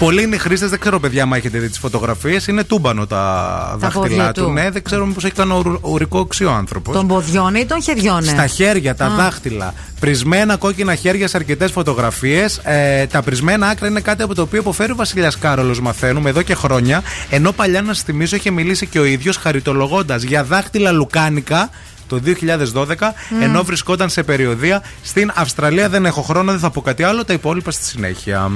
Πολλοί 0.00 0.22
είναι 0.22 0.34
οι 0.34 0.38
χρήστες, 0.38 0.70
δεν 0.70 0.78
ξέρω 0.80 1.00
παιδιά, 1.00 1.22
αν 1.22 1.32
έχετε 1.32 1.58
δει 1.58 1.68
τις 1.68 1.78
φωτογραφίες, 1.78 2.46
είναι 2.46 2.64
τούμπανο 2.64 3.06
τα, 3.06 3.74
δάχτυλά 3.78 4.02
πόδια 4.02 4.32
του. 4.32 4.42
του. 4.44 4.50
Ναι, 4.50 4.70
δεν 4.70 4.82
ξέρω 4.82 5.06
μήπως 5.06 5.24
έχει 5.24 5.34
κάνει 5.34 5.52
ουρ- 5.52 5.78
ουρικό 5.86 6.18
οξύ 6.18 6.44
ο 6.44 6.50
άνθρωπος. 6.52 6.96
Των 6.96 7.06
ποδιών 7.06 7.54
ή 7.54 7.66
των 7.66 7.82
χεριών. 7.82 8.22
ε; 8.22 8.26
Στα 8.26 8.46
χέρια, 8.46 8.94
τα 8.94 9.04
Α. 9.04 9.14
δάχτυλα. 9.14 9.74
Πρισμένα 10.00 10.56
κόκκινα 10.56 10.94
χέρια 10.94 11.28
σε 11.28 11.36
αρκετές 11.36 11.70
φωτογραφίες. 11.72 12.60
Ε, 12.64 13.06
τα 13.06 13.22
πρισμένα 13.22 13.66
άκρα 13.68 13.88
είναι 13.88 14.00
κάτι 14.00 14.22
από 14.22 14.34
το 14.34 14.42
οποίο 14.42 14.60
υποφέρει 14.60 14.92
ο 14.92 14.94
Βασιλιάς 14.94 15.38
Κάρολος, 15.38 15.80
μαθαίνουμε 15.80 16.30
εδώ 16.30 16.42
και 16.42 16.54
χρόνια. 16.54 17.02
Ενώ 17.30 17.52
παλιά, 17.52 17.82
να 17.82 17.92
σας 17.94 18.02
θυμίσω, 18.02 18.36
είχε 18.36 18.50
μιλήσει 18.50 18.86
και 18.86 18.98
ο 18.98 19.04
ίδιος 19.04 19.36
χαριτολογώντας 19.36 20.22
για 20.22 20.44
δάχτυλα 20.44 20.90
λουκάνικα 20.92 21.70
το 22.06 22.18
2012, 22.18 23.14
ενώ 23.42 23.62
βρισκόταν 23.62 24.08
σε 24.08 24.22
περιοδία 24.22 24.82
στην 25.02 25.32
Αυστραλία. 25.34 25.88
Δεν 25.88 26.04
έχω 26.06 26.22
χρόνο, 26.22 26.50
δεν 26.50 26.60
θα 26.60 26.70
πω 26.70 26.80
κάτι 26.80 27.02
άλλο. 27.02 27.24
Τα 27.24 27.32
υπόλοιπα 27.32 27.70
στη 27.70 27.84
συνέχεια. 27.84 28.50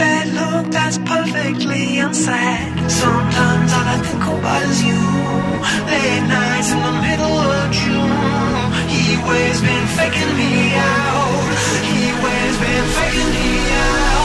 That 0.00 0.24
look 0.38 0.72
that's 0.72 0.98
perfectly 0.98 1.98
unsaid. 1.98 2.90
Sometimes 2.90 3.70
all 3.76 3.88
I 3.94 3.98
think 4.06 4.24
about 4.24 4.62
is 4.70 4.80
you. 4.88 5.02
Late 5.90 6.24
nights 6.28 6.70
in 6.74 6.80
the 6.88 6.94
middle 7.06 7.38
of 7.58 7.64
June. 7.70 8.54
He 8.92 9.16
waves 9.28 9.60
been 9.60 9.86
faking 9.98 10.32
me 10.40 10.74
out. 10.74 11.52
He 11.90 12.02
waves 12.24 12.58
been 12.64 12.86
faking 12.98 13.30
me 13.36 13.48
out. 13.72 14.23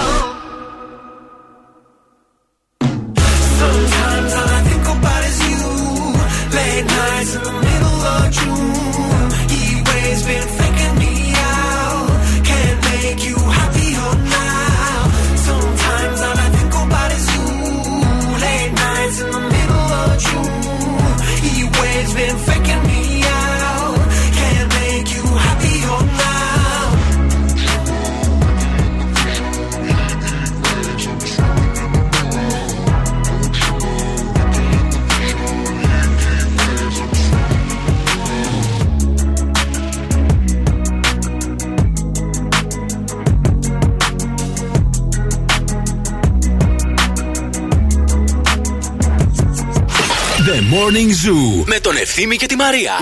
Morning 50.89 51.11
Zoo 51.11 51.65
με 51.67 51.81
τον 51.81 51.97
Ευθύμη 51.97 52.37
και 52.37 52.47
τη 52.47 52.57
Μαρία. 52.57 52.93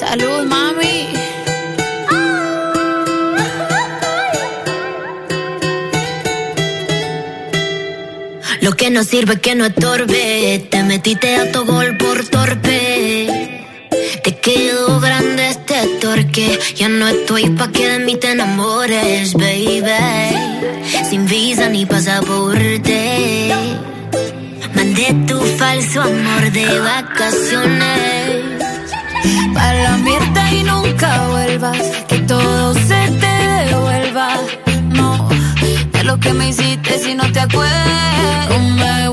Salud, 0.00 0.42
mami. 0.52 0.96
Lo 8.64 8.70
que 8.78 8.88
no 8.94 9.00
sirve 9.04 9.34
que 9.44 9.52
no 9.58 9.64
estorbe. 9.66 10.24
Te 10.70 10.82
metiste 10.90 11.28
a 11.36 11.44
tu 11.52 11.60
gol 11.72 11.88
por 12.02 12.18
torpe. 12.34 12.80
Te 14.24 14.36
quedó 14.36 15.00
grande 15.00 15.48
este 15.50 15.78
torque. 16.00 16.58
Ya 16.76 16.88
no 16.88 17.06
estoy 17.08 17.50
pa' 17.50 17.70
que 17.70 17.88
de 17.88 17.98
mí 18.06 18.16
te 18.16 18.30
enamores, 18.32 19.34
baby. 19.34 20.37
Visa 21.29 21.69
ni 21.69 21.85
pasaporte. 21.85 23.51
Mandé 24.73 25.13
tu 25.27 25.39
falso 25.59 26.01
amor 26.01 26.51
de 26.51 26.79
vacaciones. 26.79 28.63
Para 29.53 29.83
la 29.83 29.97
mierda 29.97 30.51
y 30.51 30.63
nunca 30.63 31.27
vuelvas. 31.27 31.77
Que 32.07 32.17
todo 32.21 32.73
se 32.73 33.01
te 33.21 33.33
devuelva. 33.67 34.27
No, 34.91 35.29
de 35.93 36.03
lo 36.03 36.19
que 36.19 36.33
me 36.33 36.49
hiciste 36.49 36.97
si 36.97 37.13
no 37.13 37.31
te 37.31 37.41
acuerdas. 37.41 38.49
No 38.49 38.59
me 38.59 39.09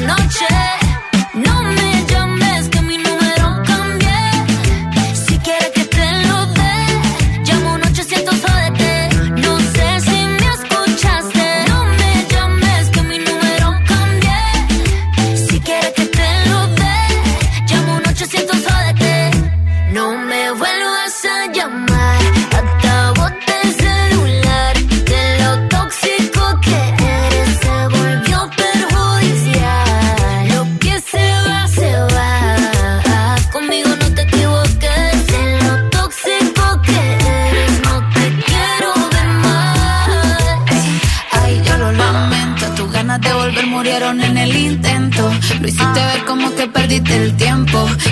noche. 0.00 0.57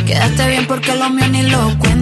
Quedaste 0.07 0.49
bien 0.49 0.67
porque 0.69 0.95
lo 0.95 1.11
mío 1.11 1.27
ni 1.29 1.43
lo. 1.43 1.96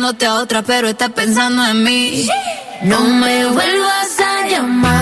Comiéndote 0.00 0.26
a 0.26 0.34
otra, 0.36 0.62
pero 0.62 0.88
estás 0.88 1.10
pensando 1.10 1.64
en 1.66 1.84
mí. 1.84 2.26
No 2.82 3.00
me 3.02 3.44
vuelvas 3.46 4.18
a 4.18 4.48
llamar, 4.48 4.99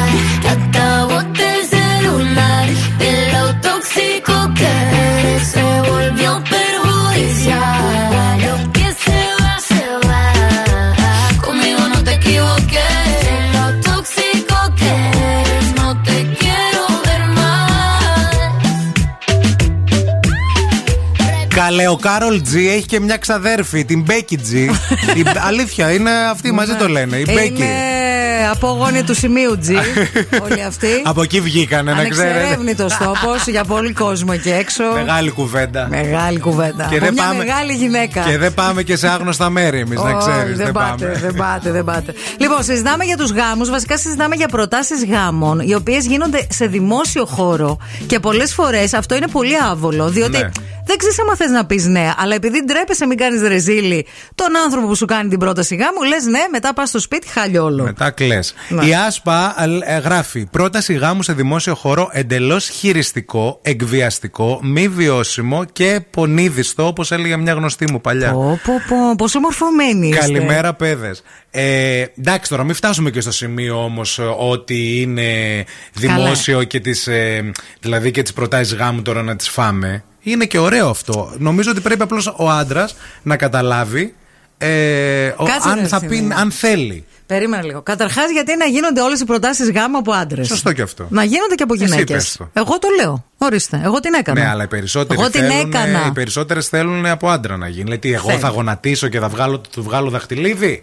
ο 21.90 21.96
Karol 21.96 22.42
G 22.42 22.68
έχει 22.68 22.86
και 22.86 23.00
μια 23.00 23.16
ξαδέρφη, 23.16 23.84
την 23.84 24.02
Becky 24.02 24.36
G. 24.36 24.62
Η- 25.18 25.24
αλήθεια, 25.46 25.92
είναι 25.92 26.10
αυτοί 26.30 26.52
μαζί 26.52 26.74
το 26.74 26.88
λένε. 26.88 27.16
Η 27.16 27.26
Becky. 27.34 27.62
Είναι 27.62 28.48
απόγονοι 28.52 29.02
του 29.02 29.14
σημείου 29.14 29.58
G. 29.68 29.70
Όλοι 30.50 30.62
αυτοί. 30.62 30.86
Από 31.04 31.22
εκεί 31.22 31.40
βγήκανε, 31.40 31.92
να 31.92 32.04
ξέρετε. 32.08 32.34
Ανεξερεύνητος 32.38 32.96
τόπος 32.96 33.46
για 33.46 33.64
πολύ 33.64 33.92
κόσμο 33.92 34.30
εκεί 34.34 34.50
έξω. 34.50 34.82
Μεγάλη 34.94 35.30
κουβέντα. 35.30 35.86
Μεγάλη 35.90 36.38
κουβέντα. 36.40 36.86
Και 36.90 36.96
Από 36.96 37.04
δεν 37.04 37.12
μια 37.14 37.22
πάμε- 37.22 37.44
μεγάλη 37.44 37.72
γυναίκα. 37.72 38.20
Και 38.20 38.38
δεν 38.38 38.54
πάμε 38.54 38.82
και 38.82 38.96
σε 38.96 39.08
άγνωστα 39.08 39.50
μέρη 39.50 39.78
εμείς, 39.80 40.00
να 40.02 40.10
Όχι, 40.16 40.30
ξέρεις. 40.30 40.56
δεν, 40.56 40.72
πάτε, 40.72 41.18
δεν 41.20 41.34
πάτε, 41.34 41.70
δεν 41.70 41.84
πάτε. 41.84 42.14
Λοιπόν, 42.38 42.62
συζητάμε 42.62 43.04
για 43.04 43.16
τους 43.16 43.30
γάμους. 43.32 43.70
Βασικά, 43.70 43.98
συζητάμε 43.98 44.34
για 44.34 44.48
προτάσεις 44.48 45.04
γάμων, 45.04 45.60
οι 45.60 45.74
οποίες 45.74 46.06
γίνονται 46.06 46.46
σε 46.50 46.66
δημόσιο 46.66 47.24
χώρο. 47.26 47.78
Και 48.06 48.18
πολλές 48.20 48.54
φορές 48.54 48.94
αυτό 48.94 49.16
είναι 49.16 49.26
πολύ 49.32 49.54
άβολο, 49.70 50.08
διότι 50.08 50.38
Ναι. 50.38 50.48
Δεν 50.88 50.96
ξέρεις 50.96 51.20
άμα 51.20 51.36
θες 51.36 51.50
να 51.50 51.66
πεις 51.66 51.86
ναι, 51.86 52.12
αλλά 52.16 52.34
επειδή 52.34 52.64
ντρέπεσαι, 52.64 53.06
μην 53.06 53.16
κάνεις 53.16 53.42
ρεζίλη 53.42 54.06
τον 54.34 54.56
άνθρωπο 54.64 54.86
που 54.86 54.94
σου 54.94 55.04
κάνει 55.04 55.28
την 55.28 55.38
πρόταση 55.38 55.76
γάμου, 55.76 56.02
λες 56.02 56.24
ναι, 56.24 56.40
μετά 56.50 56.74
πας 56.74 56.88
στο 56.88 56.98
σπίτι, 56.98 57.28
χαλιόλο. 57.28 57.82
Μετά 57.82 58.10
κλε. 58.10 58.38
Ναι. 58.68 58.86
Η 58.86 58.94
ΑΣΠΑ 58.94 59.54
ε, 59.84 59.98
γράφει 59.98 60.46
πρόταση 60.46 60.94
γάμου 60.94 61.22
σε 61.22 61.32
δημόσιο 61.32 61.74
χώρο 61.74 62.08
εντελώς 62.12 62.68
χειριστικό, 62.68 63.58
εκβιαστικό, 63.62 64.60
μη 64.62 64.88
βιώσιμο 64.88 65.64
και 65.64 66.00
πονίδιστο, 66.10 66.86
όπως 66.86 67.12
έλεγε 67.12 67.36
μια 67.36 67.52
γνωστή 67.52 67.90
μου 67.90 68.00
παλιά. 68.00 68.32
Πω, 68.32 68.60
πω, 68.64 68.72
πω, 68.88 68.96
πόσο 69.16 69.40
μορφωμένοι 69.40 70.08
είστε. 70.08 70.20
Καλημέρα, 70.20 70.74
παιδες. 70.74 71.22
Ε, 71.50 72.04
εντάξει, 72.18 72.50
τώρα 72.50 72.64
μην 72.64 72.74
φτάσουμε 72.74 73.10
και 73.10 73.20
στο 73.20 73.32
σημείο 73.32 73.84
όμως 73.84 74.20
ότι 74.38 75.00
είναι 75.00 75.64
δημόσιο 75.92 76.62
και 76.62 76.80
τις, 76.80 77.06
ε, 77.06 77.50
δηλαδή 77.80 78.10
και 78.10 78.22
τις 78.22 78.32
προτάσεις 78.32 78.74
γάμου 78.74 79.02
τώρα 79.02 79.22
να 79.22 79.36
τις 79.36 79.48
φάμε. 79.48 80.02
Είναι 80.30 80.44
και 80.44 80.58
ωραίο 80.58 80.88
αυτό. 80.88 81.32
Νομίζω 81.38 81.70
ότι 81.70 81.80
πρέπει 81.80 82.02
απλώς 82.02 82.34
ο 82.36 82.50
άντρας 82.50 82.96
να 83.22 83.36
καταλάβει 83.36 84.14
ε, 84.58 85.26
ο- 85.36 85.44
Κάτσε, 85.44 85.74
ρε, 85.74 85.80
αν, 85.80 85.86
θα 85.88 86.00
Ευθύμη. 86.02 86.28
πει, 86.28 86.34
αν 86.40 86.50
θέλει. 86.50 87.04
Περίμενα 87.26 87.62
λίγο. 87.64 87.82
Καταρχάς, 87.82 88.30
γιατί 88.30 88.56
να 88.56 88.64
γίνονται 88.64 89.00
όλες 89.00 89.20
οι 89.20 89.24
προτάσεις 89.24 89.70
γάμου 89.70 89.98
από 89.98 90.12
άντρες. 90.12 90.46
Σωστό 90.46 90.72
και 90.72 90.82
αυτό. 90.82 91.06
Να 91.10 91.24
γίνονται 91.24 91.54
και 91.54 91.62
από 91.62 91.74
Εσύ 91.74 91.84
γυναίκες. 91.84 92.06
πες 92.16 92.36
το. 92.36 92.48
Εγώ 92.52 92.78
το 92.78 92.88
λέω. 93.00 93.24
Ορίστε. 93.38 93.80
Εγώ 93.84 94.00
την 94.00 94.14
έκανα. 94.14 94.40
Ναι, 94.40 94.48
αλλά 94.48 94.62
οι 94.62 94.66
περισσότεροι 94.66 95.20
Εγώ 95.20 95.30
την 95.30 95.40
θέλουν, 95.40 95.72
έκανα. 95.72 96.06
Οι 96.06 96.12
περισσότερες 96.12 96.68
θέλουν 96.68 97.06
από 97.06 97.28
άντρα 97.28 97.56
να 97.56 97.68
γίνει. 97.68 97.82
Δηλαδή, 97.84 98.12
εγώ 98.12 98.28
Θέλει. 98.28 98.40
θα 98.40 98.48
γονατίσω 98.48 99.08
και 99.08 99.18
θα 99.18 99.28
βγάλω, 99.28 99.58
του 99.58 99.82
βγάλω 99.82 100.10
δαχτυλίδι; 100.10 100.82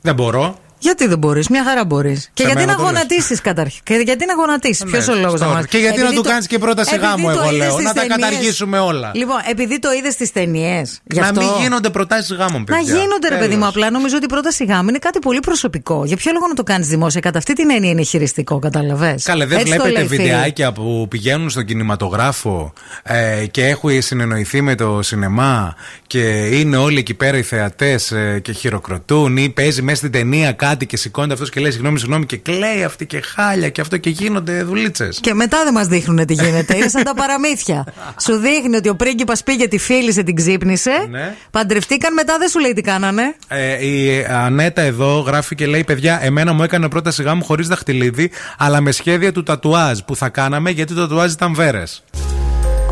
Δεν 0.00 0.14
μπορώ. 0.14 0.58
Γιατί 0.80 1.06
δεν 1.06 1.18
μπορείς, 1.18 1.48
μια 1.48 1.64
χαρά 1.64 1.84
μπορείς. 1.84 2.30
Και 2.34 2.42
γιατί 2.42 2.58
μένα 2.58 2.72
να 2.72 2.76
το 2.78 2.82
λες. 2.82 2.90
γονατίσεις 2.92 3.40
καταρχήν; 3.40 3.80
Και 3.84 3.94
γιατί 3.94 4.26
να 4.26 4.34
γονατίσεις, 4.34 4.84
Ναι, 4.84 4.90
Ποιο 4.98 5.12
ο 5.12 5.16
λόγος 5.16 5.40
να 5.40 5.46
τώρα. 5.46 5.58
μας- 5.58 5.66
Και 5.66 5.78
γιατί 5.78 5.96
να 5.96 6.02
Επειδή 6.02 6.16
του 6.16 6.22
το- 6.22 6.28
κάνεις 6.28 6.46
και 6.46 6.58
πρόταση 6.58 6.94
επειδή 6.94 7.06
γάμου, 7.10 7.24
το 7.24 7.30
εγώ 7.30 7.42
είδες 7.42 7.58
λέω. 7.58 7.70
στις 7.70 7.84
Να 7.84 7.92
τα 7.92 8.00
ταινίες. 8.00 8.16
καταργήσουμε 8.18 8.78
όλα. 8.78 9.10
Λοιπόν, 9.14 9.36
επειδή 9.50 9.78
το 9.78 9.88
είδες 9.98 10.12
στις 10.12 10.32
ταινίες. 10.32 11.00
Να 11.14 11.32
μην 11.32 11.48
γίνονται 11.60 11.90
προτάσεις 11.90 12.36
γάμων, 12.36 12.64
Να 12.68 12.76
παιδιά. 12.76 12.94
γίνονται, 12.94 13.28
ρε 13.28 13.34
παιδί 13.36 13.48
μου. 13.54 13.58
Τέλος. 13.58 13.68
Απλά 13.68 13.90
νομίζω 13.90 14.16
ότι 14.16 14.24
η 14.24 14.28
πρόταση 14.28 14.64
γάμου 14.64 14.88
είναι 14.88 14.98
κάτι 14.98 15.18
πολύ 15.18 15.40
προσωπικό. 15.40 16.04
Για 16.04 16.16
ποιο 16.16 16.32
λόγο 16.32 16.46
να 16.46 16.54
το 16.54 16.62
κάνεις 16.62 16.88
δημόσια. 16.88 17.20
Κατά 17.20 17.38
αυτή 17.38 17.52
την 17.52 17.70
έννοια 17.70 17.90
είναι 17.90 18.02
χειριστικό, 18.02 18.58
καταλαβέ. 18.58 19.14
Καλέ, 19.22 19.46
δεν 19.46 19.60
βλέπετε 19.60 20.02
βιντεάκια 20.02 20.72
που 20.72 21.06
πηγαίνουν 21.10 21.50
στον 21.50 21.64
κινηματογράφο 21.64 22.72
ε, 23.02 23.46
και 23.50 23.66
έχουν 23.66 24.02
συνεννοηθεί 24.02 24.60
με 24.62 24.74
το 24.74 24.98
σινεμά 25.02 25.74
και 26.06 26.20
είναι 26.52 26.76
όλοι 26.76 26.98
εκεί 26.98 27.14
πέρα 27.14 27.36
οι 27.36 27.42
θεατές 27.42 28.12
και 28.42 28.52
χειροκροτούν 28.52 29.36
ή 29.36 29.48
παίζει 29.50 29.82
μέσα 29.82 29.96
στην 29.96 30.10
ταινία 30.10 30.52
κάτι 30.52 30.69
και 30.76 30.96
σηκώνεται 30.96 31.32
αυτός 31.32 31.50
και 31.50 31.60
λέει 31.60 31.70
συγγνώμη, 31.70 31.98
συγγνώμη 31.98 32.26
και 32.26 32.36
κλαίει 32.36 32.84
αυτή 32.84 33.06
και 33.06 33.20
χάλια 33.20 33.68
και 33.68 33.80
αυτό 33.80 33.96
και 33.96 34.10
γίνονται 34.10 34.62
δουλίτσες. 34.62 35.18
Και 35.20 35.34
μετά 35.34 35.64
δεν 35.64 35.72
μας 35.72 35.86
δείχνουν 35.86 36.26
τι 36.26 36.34
γίνεται. 36.34 36.76
Είναι 36.76 36.88
σαν 36.88 37.04
τα 37.04 37.14
παραμύθια. 37.14 37.86
σου 38.20 38.36
δείχνει 38.36 38.76
ότι 38.76 38.88
ο 38.88 38.96
πρίγκιπας 38.96 39.42
πήγε, 39.42 39.68
τη 39.68 39.78
φίλησε, 39.78 40.22
την 40.22 40.34
ξύπνησε. 40.34 41.06
Ναι. 41.10 41.34
Παντρευτήκαν, 41.50 42.14
μετά 42.14 42.38
δεν 42.38 42.48
σου 42.48 42.58
λέει 42.58 42.72
τι 42.72 42.80
κάνανε. 42.80 43.34
Ε, 43.48 43.86
η 43.86 44.24
Ανέτα 44.24 44.82
εδώ 44.82 45.18
γράφει 45.18 45.54
και 45.54 45.66
λέει: 45.66 45.84
Παιδιά, 45.84 46.18
εμένα 46.22 46.52
μου 46.52 46.62
έκανε 46.62 46.88
πρόταση 46.88 47.22
γάμου 47.22 47.44
χωρίς 47.44 47.68
δαχτυλίδι, 47.68 48.30
αλλά 48.58 48.80
με 48.80 48.92
σχέδια 48.92 49.32
του 49.32 49.42
τατουάζ 49.42 49.98
που 49.98 50.16
θα 50.16 50.28
κάναμε 50.28 50.70
γιατί 50.70 50.94
το 50.94 51.00
τατουάζ 51.00 51.32
ήταν 51.32 51.54
βέρες. 51.54 52.02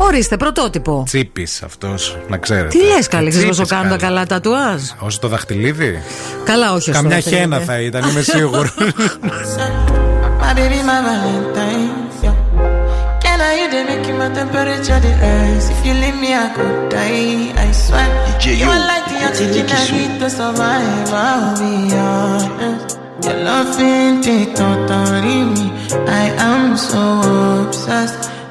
Ορίστε, 0.01 0.37
πρωτότυπο. 0.37 1.03
Τσίπης 1.05 1.63
αυτός, 1.63 2.17
να 2.27 2.37
ξέρετε. 2.37 2.67
Τι 2.67 2.77
λέει 2.77 3.07
κάλυψη 3.09 3.45
τόσο 3.45 3.65
κάνω 3.65 3.89
τα 3.89 3.97
καλά 3.97 4.25
τα 4.25 4.39
τουάζ; 4.39 4.81
Όσο 4.99 5.19
το 5.19 5.27
δαχτυλίδι; 5.27 6.01
Καλά, 6.43 6.73
όχι. 6.73 6.91
Καμιά 6.91 7.19
χαίνα 7.19 7.57
ναι. 7.57 7.63
θα 7.63 7.79
ήταν, 7.79 8.09
είμαι 8.09 8.21
σίγουρος. 8.21 8.73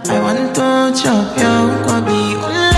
I 0.06 0.20
want 0.22 0.54
to 0.54 1.02
chop 1.02 1.36
your 1.38 1.84
kwabi. 1.84 2.77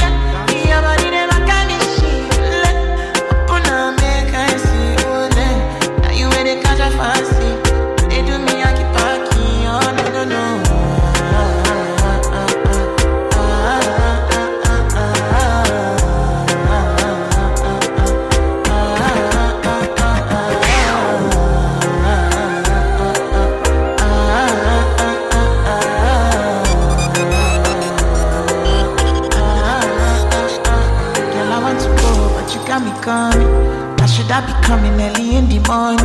coming 34.71 35.01
early 35.01 35.35
in 35.35 35.49
the 35.51 35.59
morning? 35.67 35.99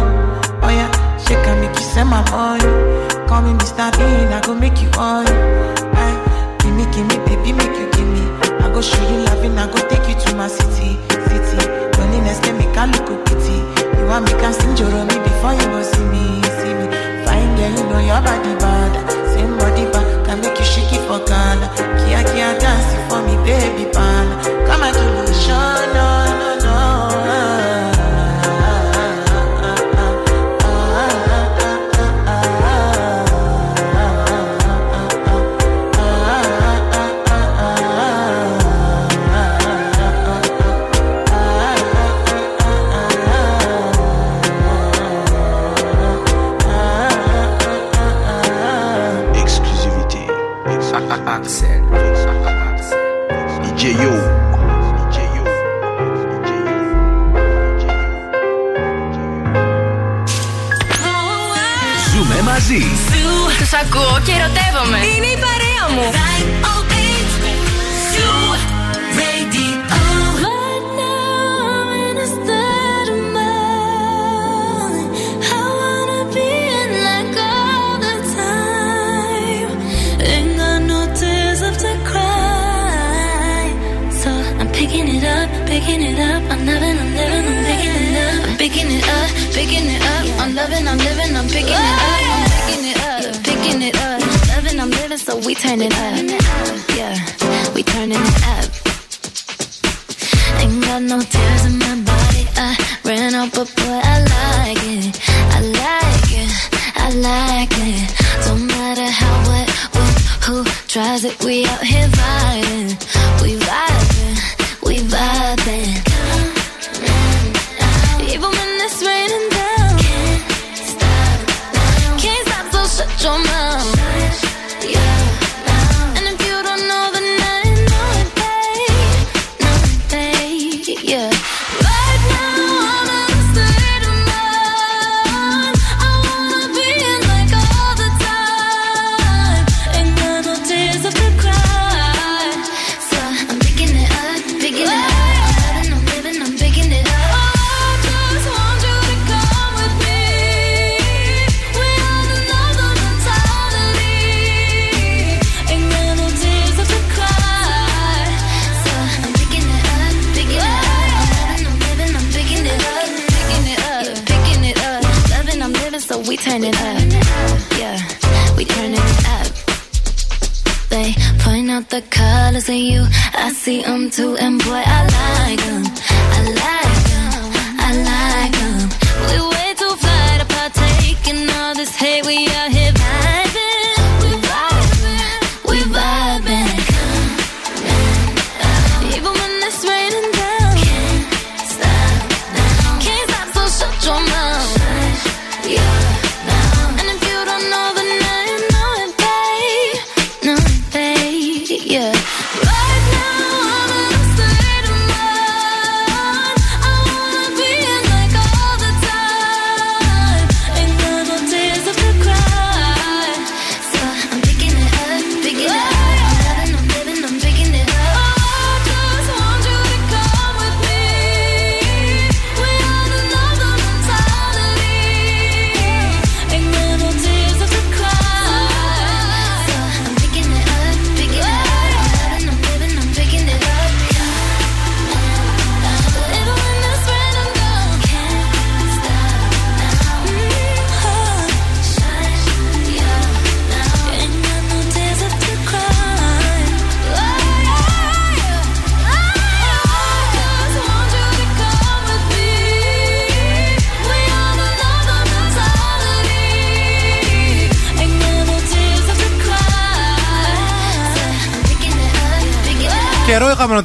Oh 0.58 0.72
yeah, 0.74 0.90
she 1.22 1.34
can 1.46 1.60
make 1.62 1.78
you 1.78 1.86
send 1.94 2.10
my 2.10 2.18
money. 2.34 2.66
Call 3.28 3.42
me 3.46 3.52
Mr. 3.54 3.94
Bean, 3.94 4.34
I 4.34 4.40
go 4.42 4.54
make 4.58 4.82
you 4.82 4.90
on. 4.98 5.24
Hey, 5.94 6.10
eh, 6.10 6.14
give 6.58 6.74
me, 6.74 6.84
give 6.90 7.06
me, 7.06 7.16
baby, 7.26 7.52
make 7.54 7.76
you 7.78 7.86
give 7.94 8.10
me. 8.10 8.24
I 8.58 8.66
go 8.74 8.82
show 8.82 8.98
you 9.06 9.22
loving, 9.26 9.56
I 9.56 9.70
go 9.70 9.78
take 9.86 10.08
you 10.10 10.18
to 10.18 10.34
my 10.34 10.48
city, 10.48 10.98
city. 11.30 11.58
Loneliness 11.94 12.40
can 12.42 12.58
make 12.58 12.74
a 12.74 12.84
look 12.90 13.08
pity. 13.26 13.56
You 13.98 14.06
want 14.10 14.26
me 14.26 14.32
can 14.42 14.52
sing 14.52 14.74
me 14.74 15.16
before 15.26 15.54
you 15.54 15.66
go 15.70 15.80
see 15.86 16.06
me, 16.10 16.24
see 16.58 16.74
me. 16.74 16.86
Fine 17.22 17.50
girl, 17.54 17.70
you 17.70 17.84
know 17.86 18.02
your 18.02 18.20
body 18.26 18.52
bad. 18.58 19.05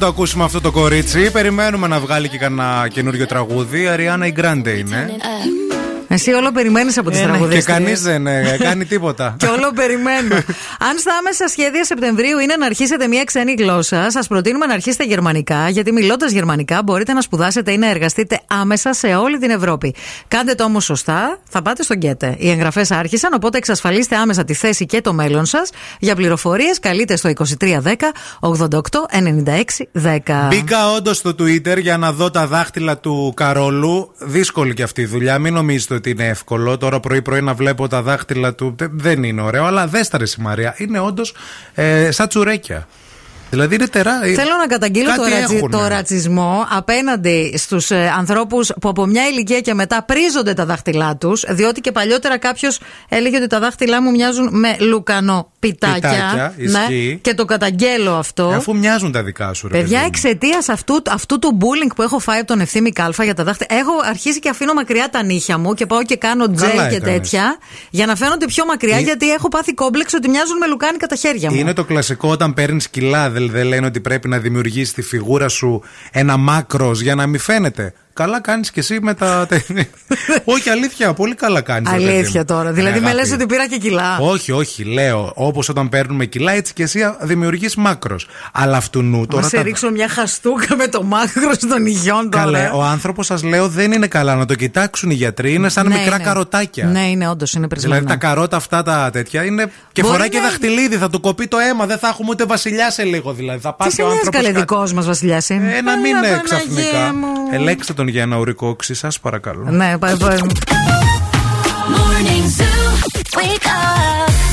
Το 0.02 0.08
ακούσουμε 0.08 0.44
αυτό 0.44 0.60
το 0.60 0.70
κορίτσι. 0.70 1.30
Περιμένουμε 1.30 1.86
να 1.86 2.00
βγάλει 2.00 2.28
και 2.28 2.38
κανένα 2.38 2.88
καινούριο 2.92 3.26
τραγούδι. 3.26 3.86
Αριάννα 3.86 4.26
η 4.26 4.30
Γκράντε 4.30 4.70
είναι. 4.70 5.16
Εσύ 6.08 6.32
όλο 6.32 6.52
περιμένεις 6.52 6.98
από 6.98 7.10
τις 7.10 7.18
Ε, 7.18 7.22
ναι, 7.22 7.28
τραγουδίστριες. 7.28 7.64
Και 7.64 7.72
κανείς 7.72 8.02
δεν 8.02 8.26
ε, 8.26 8.56
κάνει 8.58 8.84
τίποτα. 8.84 9.34
Και 9.38 9.46
όλο 9.46 9.72
περιμένω. 9.74 10.34
Αν 10.90 10.98
στα 10.98 11.16
άμεσα 11.18 11.48
σχέδια 11.48 11.84
Σεπτεμβρίου 11.84 12.38
είναι 12.38 12.56
να 12.56 12.66
αρχίσετε 12.66 13.06
μία 13.08 13.24
ξένη 13.24 13.54
γλώσσα, 13.58 14.10
σας 14.10 14.26
προτείνουμε 14.26 14.66
να 14.66 14.72
αρχίσετε 14.72 15.04
γερμανικά, 15.04 15.68
γιατί 15.68 15.92
μιλώντας 15.92 16.32
γερμανικά 16.32 16.82
μπορείτε 16.82 17.12
να 17.12 17.20
σπουδάσετε 17.20 17.72
ή 17.72 17.78
να 17.78 17.88
εργαστείτε 17.90 18.40
άμεσα 18.46 18.92
σε 18.92 19.06
όλη 19.14 19.38
την 19.38 19.50
Ευρώπη. 19.50 19.94
Κάντε 20.28 20.54
το 20.54 20.64
όμως 20.64 20.84
σωστά, 20.84 21.38
θα 21.48 21.62
πάτε 21.62 21.82
στον 21.82 21.98
ΚΕΤΕ. 21.98 22.34
Οι 22.38 22.50
εγγραφές 22.50 22.90
άρχισαν, 22.90 23.32
οπότε 23.34 23.58
εξασφαλίστε 23.58 24.16
άμεσα 24.16 24.44
τη 24.44 24.54
θέση 24.54 24.86
και 24.86 25.00
το 25.00 25.12
μέλλον 25.12 25.44
σας. 25.44 25.70
Για 25.98 26.14
πληροφορίες, 26.14 26.78
καλείτε 26.80 27.16
στο 27.16 27.28
2310 27.28 28.12
88 28.40 29.06
96 29.10 29.86
10. 29.92 30.48
Μπήκα 30.48 30.90
όντως 30.92 31.16
στο 31.16 31.30
Twitter 31.30 31.78
για 31.80 31.96
να 31.96 32.12
δω 32.12 32.30
τα 32.30 32.46
δάχτυλα 32.46 32.98
του 32.98 33.32
Καρόλου. 33.36 34.12
Δύσκολη 34.18 34.74
και 34.74 34.82
αυτή 34.82 35.00
η 35.00 35.06
δουλειά. 35.06 35.38
Μην 35.38 35.52
νομίζετε 35.54 35.94
ότι 35.94 36.10
είναι 36.10 36.26
εύκολο. 36.28 36.78
Τώρα 36.78 37.00
πρωί-πρωί 37.00 37.40
να 37.42 37.54
βλέπω 37.54 37.88
τα 37.88 38.02
δάχτυλα 38.02 38.54
του. 38.54 38.74
Τε- 38.78 38.90
Δεν 38.92 39.22
είναι 39.22 39.42
ωραίο, 39.42 39.64
αλλά 39.64 39.86
δέσταρε 39.86 40.24
η 40.24 40.42
Μαρία. 40.42 40.71
Είναι 40.76 40.98
όντως 41.00 41.34
ε, 41.74 42.10
σαν 42.10 42.28
τσουρέκια. 42.28 42.88
Δηλαδή 43.50 43.74
είναι 43.74 43.86
τερά. 43.86 44.20
Θέλω 44.20 44.56
να 44.60 44.66
καταγγείλω 44.66 45.06
Κάτι 45.06 45.18
το, 45.18 45.36
ρατσι- 45.36 45.56
έχουνε. 45.56 45.76
το 45.76 45.86
ρατσισμό 45.86 46.66
απέναντι 46.70 47.54
στους 47.58 47.90
ε, 47.90 48.12
ανθρώπους 48.18 48.72
που 48.80 48.88
από 48.88 49.06
μια 49.06 49.26
ηλικία 49.28 49.60
και 49.60 49.74
μετά 49.74 50.02
πρίζονται 50.02 50.54
τα 50.54 50.64
δάχτυλά 50.66 51.16
τους. 51.16 51.44
Διότι 51.48 51.80
και 51.80 51.92
παλιότερα 51.92 52.38
κάποιος 52.38 52.80
έλεγε 53.08 53.36
ότι 53.36 53.46
τα 53.46 53.58
δάχτυλά 53.58 54.02
μου 54.02 54.10
μοιάζουν 54.10 54.48
με 54.58 54.76
λουκανό 54.80 55.51
πιτάκια. 55.68 55.98
Πιτάκια, 56.10 56.54
ισχύει. 56.56 57.18
και 57.22 57.34
το 57.34 57.44
καταγγέλω 57.44 58.14
αυτό. 58.14 58.48
Αφού 58.48 58.76
μοιάζουν 58.76 59.12
τα 59.12 59.22
δικά 59.22 59.52
σου, 59.54 59.68
ρε 59.68 59.72
Παιδιά, 59.72 59.88
παιδί 59.88 60.00
μου. 60.00 60.06
εξαιτίας 60.06 60.68
αυτού, 60.68 61.02
αυτού 61.10 61.38
του 61.38 61.58
bullying 61.60 61.90
που 61.96 62.02
έχω 62.02 62.18
φάει 62.18 62.38
από 62.38 62.46
τον 62.46 62.60
ευθύμη 62.60 62.92
Κάλφα 62.92 63.24
για 63.24 63.34
τα 63.34 63.44
δάχτυλα, 63.44 63.78
έχω 63.80 63.92
αρχίσει 64.08 64.38
και 64.38 64.48
αφήνω 64.48 64.72
μακριά 64.74 65.08
τα 65.10 65.22
νύχια 65.22 65.58
μου 65.58 65.74
και 65.74 65.86
πάω 65.86 66.04
και 66.04 66.16
κάνω 66.16 66.50
τζέλ 66.50 66.70
Καλά 66.70 66.88
και 66.88 66.94
έκανες. 66.96 67.14
τέτοια 67.14 67.56
για 67.90 68.06
να 68.06 68.16
φαίνονται 68.16 68.46
πιο 68.46 68.64
μακριά, 68.64 68.96
Ε- 68.96 69.00
γιατί 69.00 69.30
έχω 69.32 69.48
πάθει 69.48 69.74
κόμπλεξ 69.74 70.14
ότι 70.14 70.28
μοιάζουν 70.28 70.56
με 70.56 70.66
λουκάνικα 70.66 71.06
τα 71.06 71.16
χέρια 71.16 71.50
μου. 71.50 71.56
Είναι 71.58 71.72
το 71.72 71.84
κλασικό 71.84 72.28
όταν 72.30 72.54
παίρνεις 72.54 72.88
κιλά. 72.88 73.30
Δεν, 73.30 73.50
δεν 73.50 73.66
λένε 73.66 73.86
ότι 73.86 74.00
πρέπει 74.00 74.28
να 74.28 74.38
δημιουργήσει 74.38 74.94
τη 74.94 75.02
φιγούρα 75.02 75.48
σου 75.48 75.82
ένα 76.12 76.36
μάκρος 76.36 77.00
για 77.00 77.14
να 77.14 77.26
μην 77.26 77.40
φαίνεται. 77.40 77.92
Καλά 78.14 78.40
κάνεις 78.40 78.70
και 78.70 78.80
εσύ 78.80 78.98
με 79.02 79.14
τα. 79.14 79.46
όχι, 80.44 80.70
αλήθεια, 80.70 81.12
πολύ 81.12 81.34
καλά 81.34 81.60
κάνεις. 81.60 81.92
Αλήθεια 81.92 82.44
τώρα. 82.44 82.72
Δηλαδή, 82.72 83.00
με 83.00 83.12
λες 83.12 83.32
ότι 83.32 83.46
πήρα 83.46 83.68
και 83.68 83.76
κιλά. 83.76 84.18
Όχι, 84.20 84.52
όχι, 84.52 84.84
λέω. 84.84 85.32
Όπως 85.34 85.68
όταν 85.68 85.88
παίρνουμε 85.88 86.24
κιλά, 86.24 86.52
έτσι 86.52 86.72
και 86.72 86.82
εσύ 86.82 87.00
δημιουργείς 87.20 87.74
μάκρος. 87.76 88.26
Αλλά 88.52 88.76
αυτού 88.76 89.02
νου 89.02 89.18
Μα 89.18 89.26
τώρα. 89.26 89.48
σε 89.48 89.56
τα- 89.56 89.62
ρίξω 89.62 89.90
μια 89.90 90.08
χαστούκα 90.08 90.76
με 90.76 90.86
το 90.86 91.02
μάκρο 91.02 91.50
των 91.68 91.86
υγιών 91.86 92.30
τώρα. 92.30 92.44
Καλέ, 92.44 92.70
ο 92.74 92.82
άνθρωπος 92.82 93.26
σας 93.26 93.42
λέω 93.42 93.68
δεν 93.68 93.92
είναι 93.92 94.06
καλά. 94.06 94.34
Να 94.34 94.44
το 94.46 94.54
κοιτάξουν 94.54 95.10
οι 95.10 95.14
γιατροί. 95.14 95.52
Είναι 95.54 95.68
σαν 95.68 95.88
Ναι, 95.88 95.98
μικρά 95.98 96.16
ναι. 96.18 96.24
καροτάκια. 96.24 96.86
Ναι, 96.86 97.00
είναι 97.08 97.28
όντως, 97.28 97.52
είναι 97.52 97.68
πρισμένα. 97.68 97.98
Δηλαδή 98.00 98.18
τα 98.20 98.26
καρότα 98.26 98.56
αυτά 98.56 98.82
τα 98.82 99.10
τέτοια 99.12 99.44
είναι. 99.44 99.70
Και 99.92 100.02
Μπορεί 100.02 100.14
φοράει 100.14 100.28
και 100.28 100.38
να- 100.38 100.44
δαχτυλίδι, 100.44 100.96
θα 100.96 101.10
του 101.10 101.20
κοπεί 101.20 101.46
το 101.48 101.58
αίμα. 101.58 101.86
Δεν 101.86 101.98
θα 101.98 102.08
έχουμε 102.08 102.28
ούτε 102.30 102.44
βασιλιά 102.44 102.90
σε 102.90 103.02
λίγο 103.02 103.32
δηλαδή. 103.32 103.60
Θα 103.60 103.70
Τι 103.70 103.74
πάθει 103.78 103.90
σε 103.94 104.02
ο 104.02 104.04
νοιάζει 104.04 104.18
άνθρωπος. 104.24 104.46
καλέ 104.46 104.58
δικός 104.58 104.92
μας 104.92 105.06
βασιλιάς 105.06 105.48
είναι; 105.48 105.74
Ε, 105.76 105.80
να 105.82 105.96
μην 105.96 106.16
Έλα, 106.16 106.28
είναι 106.28 106.42
Παναγία 106.48 106.58
ξαφνικά. 106.88 107.12
μου. 107.14 107.26
Ελέξτε 107.52 107.92
τον 108.02 108.10
για 108.10 108.22
ένα 108.22 108.36
ουρικό 108.36 108.68
οξύ, 108.68 108.94
σας 108.94 109.20
παρακαλώ. 109.20 109.70
Ναι, 109.70 109.98
πάει, 109.98 110.16
πάει. 110.16 110.36
Morning 110.36 110.48
Zoo. 112.58 112.92
Wake 113.38 113.66
up. 113.66 113.70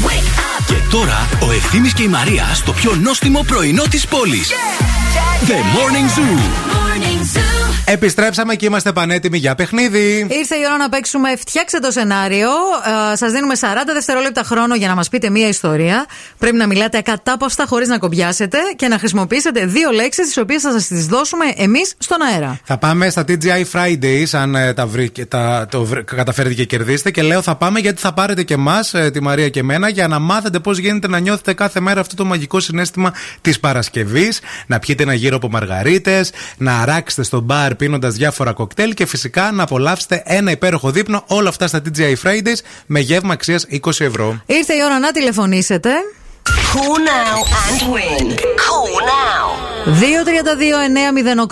Wake 0.07 0.39
up. 0.39 0.63
Και 0.67 0.75
τώρα 0.91 1.27
ο 1.47 1.51
Ευθύμης 1.51 1.93
και 1.93 2.03
η 2.03 2.07
Μαρία 2.07 2.45
στο 2.53 2.71
πιο 2.71 2.95
νόστιμο 2.95 3.43
πρωινό 3.47 3.83
της 3.89 4.07
πόλης. 4.07 4.49
The 5.47 5.51
Morning 5.51 6.17
Zoo. 6.17 6.39
Morning 6.39 7.37
Zoo. 7.37 7.58
Επιστρέψαμε 7.91 8.55
και 8.55 8.65
είμαστε 8.65 8.91
πανέτοιμοι 8.91 9.37
για 9.37 9.55
παιχνίδι. 9.55 10.27
Ήρθε 10.29 10.55
η 10.55 10.61
ώρα 10.67 10.77
να 10.77 10.89
παίξουμε 10.89 11.35
Φτιάξτε 11.37 11.79
το 11.79 11.91
σενάριο. 11.91 12.47
Ε, 13.11 13.15
Σας 13.15 13.31
δίνουμε 13.31 13.53
40 13.59 13.65
δευτερόλεπτα 13.93 14.43
χρόνο 14.43 14.75
για 14.75 14.87
να 14.87 14.95
μας 14.95 15.09
πείτε 15.09 15.29
μία 15.29 15.47
ιστορία. 15.47 16.05
Πρέπει 16.37 16.55
να 16.55 16.67
μιλάτε 16.67 16.97
ακατάπαυστα 16.97 17.65
χωρίς 17.67 17.87
να 17.87 17.97
κομπιάσετε 17.97 18.57
και 18.75 18.87
να 18.87 18.97
χρησιμοποιήσετε 18.99 19.65
δύο 19.65 19.91
λέξεις 19.91 20.25
τις 20.25 20.37
οποίες 20.37 20.61
θα 20.61 20.71
σας 20.71 20.87
τις 20.87 21.05
δώσουμε 21.05 21.45
εμείς 21.55 21.93
στον 21.97 22.17
αέρα. 22.21 22.59
Θα 22.63 22.77
πάμε 22.77 23.09
στα 23.09 23.23
TGI 23.27 23.63
Fridays, 23.73 24.25
αν 24.31 24.55
ε, 24.55 24.73
τα, 24.73 24.85
βρει, 24.87 25.09
και 25.09 25.25
τα 25.25 25.67
το 25.69 25.83
βρει- 25.83 26.03
καταφέρετε 26.03 26.55
και 26.55 26.65
κερδίσετε. 26.65 27.11
Και 27.11 27.21
λέω 27.21 27.41
θα 27.41 27.55
πάμε 27.55 27.79
γιατί 27.79 28.01
θα 28.01 28.13
πάρετε 28.13 28.43
και 28.43 28.53
εμάς, 28.53 28.93
τη 29.13 29.21
Μαρία 29.21 29.49
και 29.49 29.59
εμένα, 29.59 29.89
για 29.89 30.07
να 30.07 30.19
μάθετε 30.19 30.59
πώς 30.59 30.77
γίνεται 30.77 31.07
να 31.07 31.19
νιώθετε 31.19 31.53
κάθε 31.53 31.79
μέρα 31.79 31.99
αυτό 31.99 32.15
το 32.15 32.25
μαγικό 32.25 32.59
συνέστημα 32.59 33.13
της 33.41 33.59
Παρασκευής. 33.59 34.39
Να 34.67 34.79
πιείτε 34.79 35.03
ένα 35.03 35.13
γύρο 35.13 35.35
από 35.35 35.49
μαργαρίτες, 35.49 36.31
να 36.57 36.79
αράξετε 36.79 37.23
στο 37.23 37.39
μπαρ 37.39 37.75
πίνοντας 37.79 38.13
διάφορα 38.13 38.53
κοκτέιλ 38.53 38.93
και 38.93 39.05
φυσικά 39.05 39.51
να 39.51 39.63
απολαύσετε 39.63 40.23
ένα 40.25 40.51
υπέροχο 40.51 40.91
δείπνο. 40.91 41.23
Όλα 41.27 41.49
αυτά 41.49 41.67
στα 41.67 41.81
TGI 41.85 42.13
Fridays 42.23 42.59
με 42.85 42.99
γεύμα 42.99 43.33
αξίας 43.33 43.65
20 43.69 43.79
ευρώ. 43.99 44.41
Ήρθε 44.45 44.73
η 44.73 44.83
ώρα 44.85 44.99
να 44.99 45.11
τηλεφωνήσετε. 45.11 45.89
Call 46.73 46.97
now 47.13 47.37
and 47.65 47.79
win. 47.93 48.25
Call 48.65 48.93
now. 49.13 49.45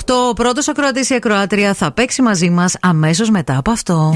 232-908. 0.08 0.30
Ο 0.30 0.34
πρώτος 0.34 0.68
ακροατής 0.68 1.10
ή 1.10 1.14
ακροάτρια 1.14 1.74
θα 1.74 1.92
παίξει 1.92 2.22
μαζί 2.22 2.50
μας 2.50 2.76
αμέσως 2.82 3.30
μετά 3.30 3.58
από 3.58 3.72
αυτό. 3.72 4.16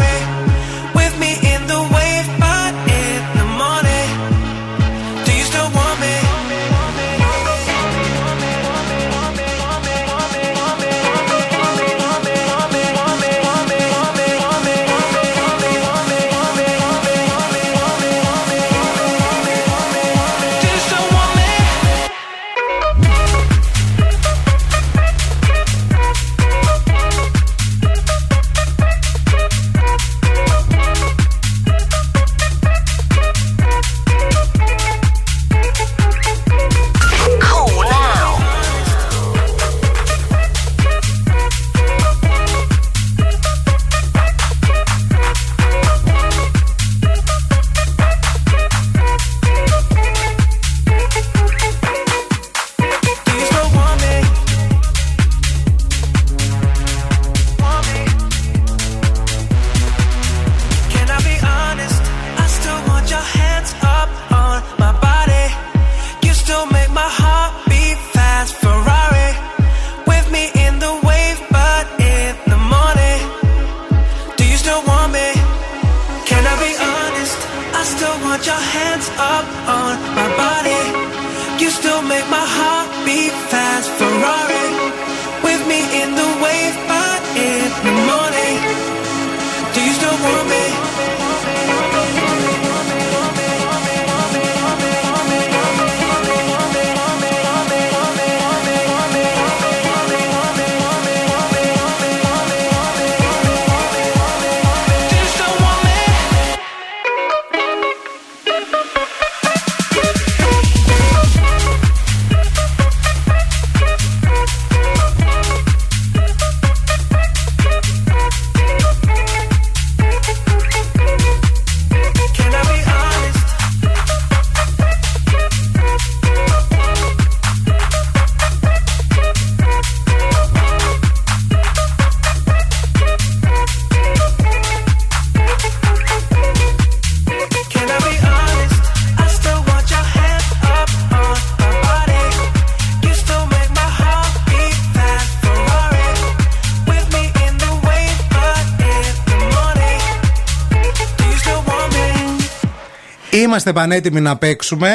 Είμαστε 153.51 153.73
πανέτοιμοι 153.73 154.21
να 154.21 154.37
παίξουμε. 154.37 154.89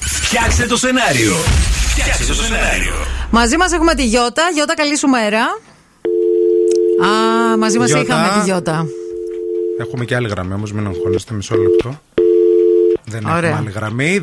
Φτιάξτε 0.00 0.66
το 0.66 0.76
σενάριο. 0.76 1.34
Φτιάξτε 1.88 2.24
το 2.24 2.34
σενάριο. 2.34 2.94
Μαζί 3.30 3.56
μας 3.56 3.72
έχουμε 3.72 3.94
τη 3.94 4.04
Γιώτα. 4.04 4.42
Γιώτα, 4.54 4.74
καλή 4.74 4.98
σου 4.98 5.08
μέρα. 5.08 5.40
Α, 7.04 7.56
μαζί 7.58 7.78
μας 7.78 7.88
Γιώτα. 7.88 8.02
είχαμε 8.02 8.28
τη 8.38 8.44
Γιώτα. 8.44 8.86
Έχουμε 9.80 10.04
και 10.04 10.14
άλλη 10.14 10.28
γραμμή 10.28 10.54
όμως, 10.54 10.72
μην 10.72 10.86
αγχώνεστε 10.86 11.34
μισό 11.34 11.54
λεπτό. 11.56 12.00
Δεν 13.04 13.24
Ωραία. 13.24 13.36
έχουμε 13.50 13.56
άλλη 13.56 13.70
γραμμή. 13.70 14.20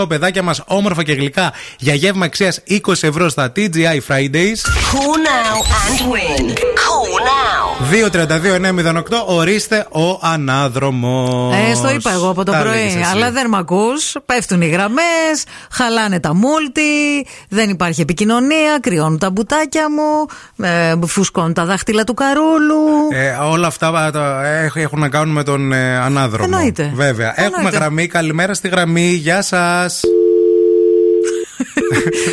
232-908, 0.00 0.08
παιδάκια 0.08 0.42
μας, 0.42 0.62
όμορφα 0.66 1.02
και 1.02 1.12
γλυκά, 1.12 1.52
για 1.78 1.94
γεύμα 1.94 2.24
αξίας 2.24 2.60
20 2.66 3.06
ευρώ 3.06 3.28
στα 3.28 3.52
TGI 3.56 3.98
Fridays. 4.08 4.60
Call 4.92 5.16
now 5.30 5.56
and 5.86 6.00
win. 6.12 6.44
Call 7.80 7.86
now. 7.86 7.90
232-908, 8.10 9.24
ορίστε 9.26 9.86
ο 9.90 10.18
ανάδρομος. 10.22 11.54
Ε, 11.70 11.74
στο 11.74 11.90
είπα 11.90 12.12
εγώ 12.12 12.28
από 12.28 12.44
το 12.44 12.52
πρωί. 12.60 13.04
Αλλά 13.12 13.30
δεν 13.30 13.48
μ' 13.48 13.54
ακούς. 13.54 14.16
Πέφτουν 14.26 14.60
οι 14.60 14.68
γραμμές, 14.68 15.44
χαλάνε 15.72 16.20
τα 16.20 16.34
μούλτι, 16.34 16.82
δεν 17.48 17.70
υπάρχει 17.70 18.00
επικοινωνία, 18.00 18.78
κρυώνουν 18.80 19.18
τα 19.18 19.30
μπουτάκια 19.30 19.86
μου, 19.90 20.26
ε, 20.66 20.94
φουσκώνουν 21.06 21.52
τα 21.52 21.64
δάχτυλα 21.64 22.04
του 22.04 22.14
καρούλου. 22.14 22.84
Ε, 23.12 23.30
όλα 23.50 23.66
αυτά 23.66 24.10
τα- 24.12 24.46
έχ- 24.64 24.76
έχουν 24.76 24.98
να 25.00 25.08
κάνουν 25.08 25.34
με 25.34 25.42
τον 25.42 25.72
ε, 25.72 25.96
ανάδρομο. 25.96 26.48
Εννοείται. 26.52 26.92
Βέβαια. 26.94 27.32
Εννοείται. 27.36 27.56
Έχουμε 27.58 27.70
γραμμή. 27.70 28.06
Καλημέρα 28.06 28.54
στη 28.54 28.68
γραμμή. 28.68 29.08
Γεια 29.10 29.42
σας. 29.42 30.00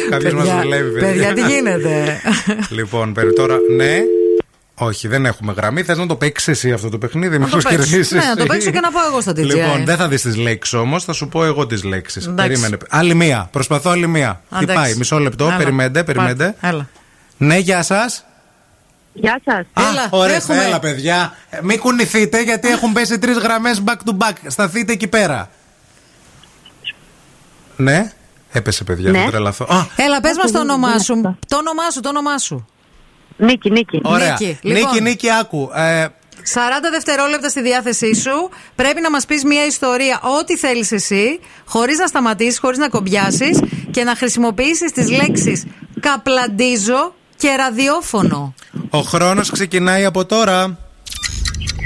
Κάποιος 0.09 0.33
μας 0.33 0.43
Παιδιά, 0.45 0.61
δουλεύει, 0.61 0.99
παιδιά, 0.99 1.33
τι 1.33 1.41
γίνεται; 1.41 2.21
λοιπόν, 2.69 3.13
περί 3.13 3.33
τώρα, 3.33 3.57
ναι. 3.75 3.99
Όχι, 4.79 5.07
δεν 5.07 5.25
έχουμε 5.25 5.53
γραμμή. 5.53 5.83
Θες 5.83 5.97
να 5.97 6.05
το 6.05 6.15
παίξεις 6.15 6.47
εσύ 6.47 6.71
αυτό 6.71 6.89
το 6.89 6.97
παιχνίδι, 6.97 7.37
Να 7.37 7.45
μήπω 7.45 7.57
το 7.61 7.69
παίξω. 7.69 7.89
κερδίσει. 7.89 8.15
Ναι, 8.15 8.25
να 8.25 8.35
το 8.35 8.45
παίξω 8.45 8.71
και 8.71 8.79
να 8.79 8.91
πάω 8.91 9.05
εγώ 9.07 9.21
στο 9.21 9.31
DJ. 9.31 9.35
Λοιπόν, 9.43 9.85
δεν 9.85 9.97
θα 9.97 10.07
δεις 10.07 10.21
τις 10.21 10.35
λέξεις 10.35 10.73
όμως, 10.73 11.03
θα 11.03 11.13
σου 11.13 11.27
πω 11.27 11.45
εγώ 11.45 11.67
τις 11.67 11.83
λέξεις. 11.83 12.25
Εντάξει. 12.25 12.47
Περίμενε. 12.47 12.77
Άλλη 12.89 13.13
μία. 13.13 13.47
Προσπαθώ 13.51 13.89
άλλη 13.89 14.07
μία. 14.07 14.41
Τι 14.49 14.55
Εντάξει. 14.63 14.73
πάει, 14.75 14.95
μισό 14.95 15.19
λεπτό. 15.19 15.45
Έλα. 15.45 15.57
Περιμένετε, 15.57 16.03
περιμένετε. 16.03 16.55
Πάρ' 16.61 16.73
Έλα. 16.73 16.89
Ναι, 17.37 17.57
γεια 17.57 17.83
σας. 17.83 18.25
Γεια 19.13 19.41
σας. 19.45 19.65
Έλα, 19.91 20.07
ωραία, 20.09 20.41
έλα, 20.65 20.79
παιδιά. 20.79 21.33
Ε, 21.49 21.59
Μην 21.63 21.79
κουνηθείτε, 21.79 22.41
γιατί 22.43 22.67
έχουν 22.67 22.93
πέσει 22.93 23.19
τρεις 23.19 23.37
γραμμές 23.37 23.81
back 23.85 23.91
to 24.09 24.11
back. 24.17 24.33
Σταθείτε 24.47 24.91
εκεί 24.91 25.07
πέρα. 25.07 25.49
Ναι, 27.75 28.11
έπεσε, 28.51 28.83
παιδιά, 28.83 29.11
Ναι. 29.11 29.19
μην 29.19 29.29
τρελαθώ. 29.29 29.65
Α, 29.69 29.85
Έλα, 29.95 30.21
πες 30.21 30.37
μας 30.43 30.51
το 30.51 30.59
όνομά 30.59 30.99
σου. 30.99 31.21
Το 31.47 31.57
όνομά 31.57 31.89
σου, 31.93 31.99
το 31.99 32.09
όνομά 32.09 32.37
σου. 32.37 32.67
Νίκη, 33.37 33.71
Νίκη. 33.71 33.99
ωραία. 34.03 34.31
Νίκη, 34.39 34.57
Νίκη, 34.61 34.79
λοιπόν. 34.79 35.03
Νίκη, 35.03 35.27
άκου. 35.31 35.69
Ε, 35.75 36.05
40 36.53 36.89
δευτερόλεπτα 36.91 37.49
στη 37.49 37.61
διάθεσή 37.61 38.15
σου. 38.15 38.49
Πρέπει 38.75 39.01
να 39.01 39.09
μας 39.09 39.25
πεις 39.25 39.43
μια 39.43 39.65
ιστορία, 39.65 40.19
ό,τι 40.39 40.57
θέλεις 40.57 40.91
εσύ, 40.91 41.39
χωρίς 41.65 41.97
να 41.97 42.07
σταματήσεις, 42.07 42.59
χωρίς 42.59 42.77
να 42.77 42.89
κομπιάσεις 42.89 43.59
και 43.91 44.03
να 44.03 44.15
χρησιμοποιήσεις 44.15 44.91
τις 44.91 45.09
λέξεις 45.11 45.65
καπλαντίζω 45.99 47.13
και 47.37 47.55
ραδιόφωνο. 47.55 48.53
ο 48.89 48.99
χρόνος 48.99 49.51
ξεκινάει 49.51 50.05
από 50.05 50.25
τώρα. 50.25 50.77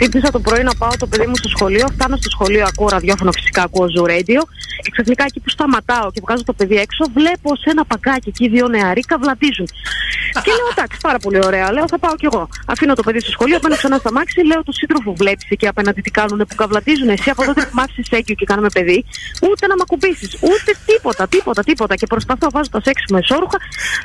Ξύπνησα 0.01 0.31
το 0.31 0.39
πρωί 0.39 0.63
να 0.63 0.75
πάω 0.75 0.91
το 0.99 1.07
παιδί 1.07 1.27
μου 1.27 1.35
στο 1.35 1.49
σχολείο. 1.49 1.87
Φτάνω 1.93 2.15
στο 2.15 2.29
σχολείο, 2.29 2.65
ακούω 2.67 2.87
ραδιόφωνο, 2.87 3.31
φυσικά 3.31 3.61
ακούω 3.63 3.85
Zoo 3.95 4.09
Radio. 4.09 4.41
Και 4.83 4.91
ξαφνικά 4.91 5.23
εκεί 5.27 5.39
που 5.39 5.49
σταματάω 5.49 6.11
και 6.11 6.21
βγάζω 6.25 6.43
το 6.43 6.53
παιδί 6.53 6.75
έξω, 6.75 7.03
βλέπω 7.13 7.55
σε 7.55 7.69
ένα 7.73 7.83
παγκάκι 7.85 8.29
εκεί 8.29 8.47
δύο 8.49 8.67
νεαροί 8.67 9.01
καβλαντίζουν. 9.01 9.67
και 10.45 10.51
λέω 10.57 10.67
εντάξει, 10.75 10.97
πάρα 11.01 11.19
πολύ 11.25 11.39
ωραία. 11.45 11.71
Λέω 11.71 11.85
θα 11.87 11.99
πάω 11.99 12.15
κι 12.15 12.27
εγώ. 12.31 12.49
Αφήνω 12.65 12.93
το 12.93 13.03
παιδί 13.03 13.19
στο 13.19 13.31
σχολείο, 13.31 13.57
μπαίνω 13.61 13.75
ξανά 13.75 13.97
στα 13.97 14.11
μάξι, 14.11 14.45
λέω 14.45 14.63
του 14.63 14.73
σύντροφου 14.73 15.15
βλέπεις 15.15 15.45
εκεί 15.49 15.67
απέναντι 15.67 16.01
τι 16.01 16.11
κάνουν 16.11 16.37
που 16.49 16.55
καβλαντίζουν. 16.55 17.09
Εσύ 17.09 17.29
από 17.29 17.45
τότε 17.45 17.61
που 17.61 17.73
μ' 17.73 17.79
άφησες 17.79 18.07
έγκυο 18.09 18.35
και 18.35 18.45
κάνουμε 18.45 18.69
παιδί, 18.73 19.05
ούτε 19.49 19.67
να 19.67 19.75
μ' 19.75 19.81
ακουμπήσεις, 19.81 20.31
ούτε 20.41 20.71
τίποτα, 20.85 21.27
τίποτα, 21.27 21.63
τίποτα. 21.63 21.95
Και 21.95 22.07
προσπαθώ, 22.07 22.47
βάζω 22.51 22.69
τα 22.69 22.81
σεξ 22.85 23.03
με 23.09 23.17
εσόρουχα 23.17 23.57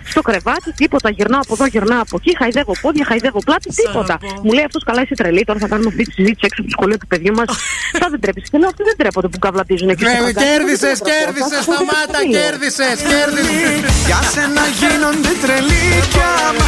στο 0.05 0.23
κρεβάτι, 0.23 0.73
τίποτα. 0.73 1.11
Γυρνάω 1.11 1.41
από 1.41 1.55
εδώ, 1.55 1.67
γυρνάω 1.67 2.01
από 2.01 2.17
εκεί, 2.21 2.37
χαϊδεύω 2.37 2.73
πόδια, 2.81 3.05
χαϊδεύω 3.05 3.39
πλάτη, 3.45 3.69
τίποτα. 3.75 4.19
Μου 4.43 4.53
λέει 4.53 4.65
αυτός 4.65 4.83
καλά, 4.85 5.03
είσαι 5.03 5.15
τρελή. 5.15 5.45
Τώρα 5.45 5.59
θα 5.59 5.69
κάνουμε 5.69 5.86
αυτή 5.93 6.03
τη 6.09 6.13
συζήτηση 6.19 6.45
έξω 6.49 6.59
από 6.63 6.69
το 6.71 6.75
σχολείο 6.77 6.99
του 7.03 7.07
παιδιού 7.13 7.33
μας. 7.39 7.49
θα 8.01 8.07
δεν 8.13 8.21
τρέπεσαι. 8.23 8.47
Και 8.53 8.59
λέω 8.61 8.69
αυτοί 8.73 8.83
δεν 8.91 8.97
τρέπονται 9.01 9.29
που 9.33 9.39
καβλατίζουν 9.45 9.89
εκεί. 9.93 10.03
στο 10.03 10.11
Βέβαια, 10.11 10.25
παγκάκι. 10.27 10.45
κέρδισες, 10.47 10.97
Δεν 10.99 11.09
κέρδισες, 11.11 11.51
τρέπονται. 11.65 11.75
σταμάτα, 11.77 12.21
κέρδισες, 12.37 12.97
κέρδισες. 13.11 13.79
Για 14.09 14.21
σένα 14.33 14.65
γίνονται 14.81 15.33
τρελοί 15.45 15.85
κι 16.13 16.23
άμα 16.47 16.67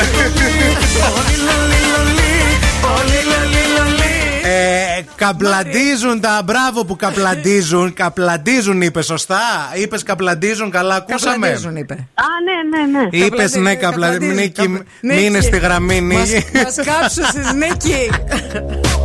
Όλοι 1.17 1.37
λαλί 1.47 1.81
λαλί, 1.95 2.35
όλοι 2.97 3.21
λαλί 3.33 3.63
λαλί 3.77 4.13
Ε, 4.43 5.03
καπλαντίζουν 5.15 6.21
τα 6.21 6.43
μπράβο 6.45 6.85
που 6.85 6.97
καπλαντίζουν. 6.97 7.93
Καπλαντίζουν, 7.95 8.81
είπε 8.83 9.03
σωστά. 9.03 9.41
Είπες 9.75 10.03
καπλαντίζουν, 10.03 10.71
καλά, 10.71 10.95
ακούσαμε. 10.95 11.35
Καπλαντίζουν, 11.35 11.77
είπε. 11.77 11.93
Α, 11.95 12.25
ναι, 12.47 12.79
ναι, 12.79 12.99
ναι. 12.99 13.25
Είπες 13.27 13.55
ναι, 13.55 13.75
καπλαντίζουν. 13.75 14.35
Νίκη, 14.35 14.83
μείνε 15.03 15.41
στη 15.41 15.59
γραμμή, 15.59 16.01
Νίκη. 16.01 16.45
Μας 16.65 16.75
κάψωσε, 16.85 17.53
Νίκη. 17.55 18.11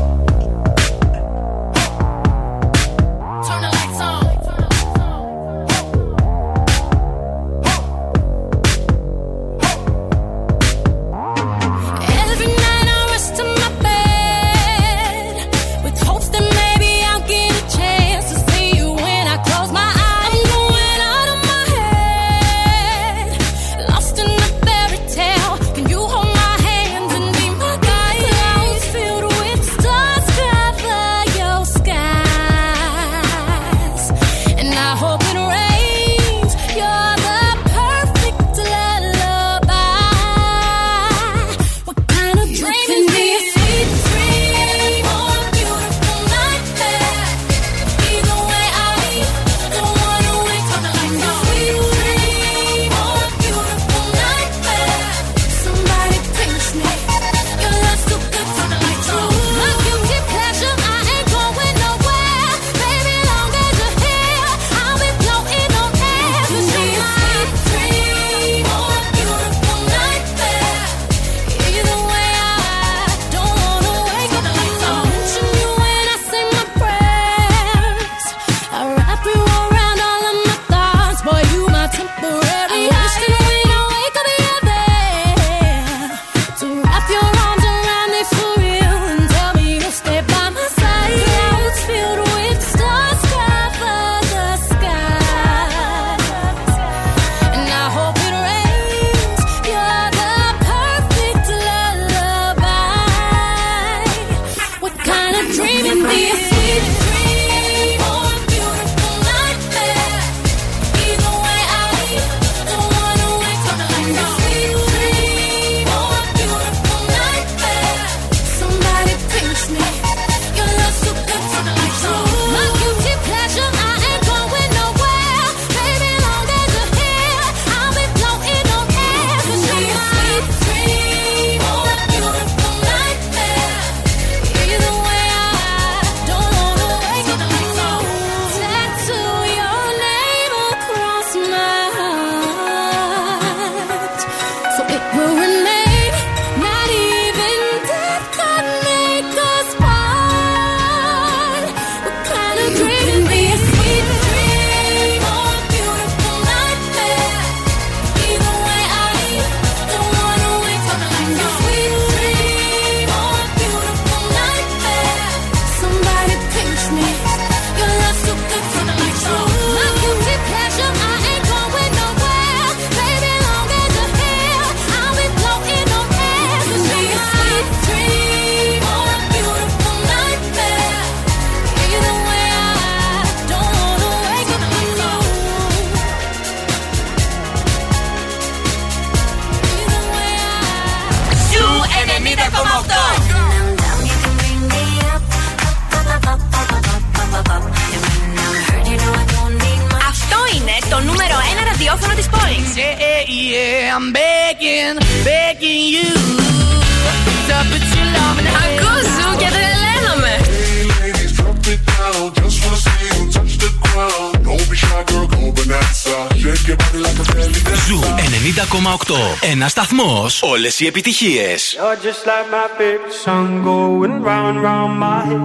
σταθμό. 220.63 220.63
Όλε 220.63 220.69
οι 220.79 220.87
επιτυχίε. 220.87 221.49
You're 221.77 221.97
just 222.07 222.23
like 222.31 222.49
my 222.59 222.69
favorite 222.79 223.17
song 223.25 223.49
going 223.65 224.15
round 224.29 224.47
and 224.51 224.61
round 224.69 224.95
my 225.07 225.21
head. 225.29 225.45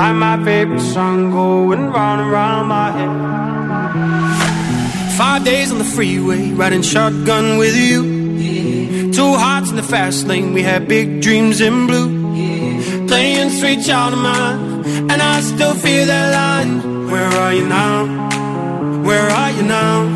Like 0.00 0.16
my 0.26 0.36
favorite 0.46 0.86
song 0.94 1.18
going 1.40 1.84
round 1.96 2.18
and 2.22 2.30
round 2.38 2.64
my 2.76 2.88
head. 2.96 3.12
Five 5.20 5.42
days 5.50 5.68
on 5.72 5.78
the 5.84 5.90
freeway, 5.96 6.42
riding 6.60 6.84
shotgun 6.92 7.46
with 7.62 7.76
you. 7.86 7.98
Two 9.18 9.32
hearts 9.44 9.68
in 9.72 9.76
the 9.82 9.88
fast 9.94 10.20
lane, 10.30 10.48
we 10.56 10.62
had 10.70 10.80
big 10.96 11.08
dreams 11.26 11.56
in 11.66 11.74
blue. 11.88 12.10
Playing 13.10 13.50
sweet 13.58 13.80
child 13.88 14.12
of 14.16 14.22
mine, 14.30 14.60
and 15.10 15.18
I 15.32 15.34
still 15.52 15.76
feel 15.84 16.04
that 16.12 16.28
line. 16.40 16.72
Where 17.12 17.30
are 17.42 17.52
you 17.58 17.66
now? 17.80 17.96
Where 19.08 19.28
are 19.40 19.52
you 19.56 19.64
now? 19.78 20.15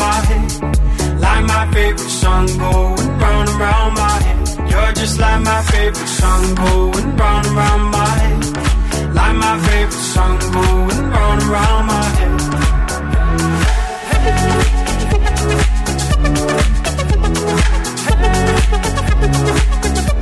favorite 1.76 2.14
song 2.22 2.46
going 2.46 3.08
round 3.22 3.48
and 3.48 3.58
round 3.60 3.92
my 4.02 4.16
head. 4.26 4.70
You're 4.70 4.92
just 5.00 5.16
like 5.24 5.40
my 5.50 5.60
favorite 5.72 6.12
song 6.20 6.42
going 6.54 7.16
round 7.20 7.46
and 7.46 7.56
round 7.56 7.84
my 7.98 8.14
head. 8.24 8.42
Like 9.18 9.36
my 9.46 9.54
favorite 9.66 10.04
song 10.14 10.38
going 10.56 11.00
round 11.14 11.42
and 11.42 11.50
round 11.56 11.86
my 11.92 12.04
head. 12.18 12.34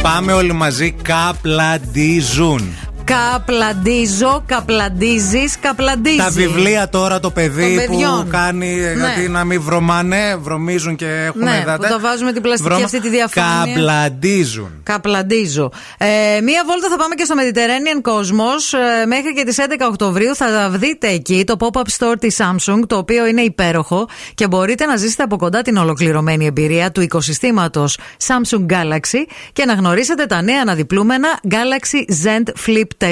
Πάμε 0.02 0.32
όλοι 0.32 0.52
μαζί 0.52 0.90
καπλαντίζουν. 0.92 2.76
Καπλαντίζω, 3.09 4.43
καπλαντίζεις, 4.45 5.59
καπλαντίζεις. 5.59 6.17
Τα 6.23 6.29
βιβλία 6.29 6.89
τώρα 6.89 7.19
το 7.19 7.31
παιδί 7.31 7.75
Των 7.75 7.85
που 7.85 7.91
παιδιών. 7.91 8.29
κάνει 8.29 8.75
Ναι. 8.75 8.91
γιατί 8.93 9.29
να 9.29 9.43
μην 9.43 9.61
βρωμάνε, 9.61 10.35
βρωμίζουν 10.35 10.95
και 10.95 11.05
έχουν 11.05 11.41
Ναι, 11.43 11.63
δάτα. 11.65 11.87
που 11.87 11.93
το 11.93 11.99
βάζουμε 11.99 12.31
την 12.33 12.41
πλαστική 12.41 12.83
αυτή 12.83 13.01
τη 13.01 13.09
διαφάνεια. 13.09 13.73
Καπλαντίζουν. 13.73 14.69
Καπλαντίζω. 14.83 15.71
Ε, 15.97 16.05
μία 16.41 16.63
βόλτα 16.65 16.89
θα 16.89 16.95
πάμε 16.97 17.15
και 17.15 17.23
στο 17.25 17.35
Mediterranean 17.37 18.09
Cosmos. 18.11 18.79
Ε, 19.01 19.05
μέχρι 19.05 19.33
και 19.35 19.43
τις 19.43 19.57
11 19.59 19.87
Οκτωβρίου 19.87 20.35
θα 20.35 20.69
δείτε 20.69 21.07
εκεί 21.07 21.43
το 21.45 21.55
pop-up 21.59 21.81
store 21.97 22.15
της 22.19 22.37
Samsung, 22.39 22.79
το 22.87 22.97
οποίο 22.97 23.25
είναι 23.27 23.41
υπέροχο 23.41 24.07
και 24.35 24.47
μπορείτε 24.47 24.85
να 24.85 24.95
ζήσετε 24.95 25.23
από 25.23 25.37
κοντά 25.37 25.61
την 25.61 25.77
ολοκληρωμένη 25.77 26.45
εμπειρία 26.45 26.91
του 26.91 27.01
οικοσυστήματος 27.01 27.97
Samsung 28.27 28.65
Galaxy 28.73 29.23
και 29.53 29.65
να 29.65 29.73
γνωρίσετε 29.73 30.25
τα 30.25 30.41
νέα 30.41 30.61
αναδιπλούμενα 30.61 31.27
Galaxy 31.49 32.13
Zen 32.23 32.43
Flip 32.67 32.83
Fold 32.98 32.98
4 32.99 33.05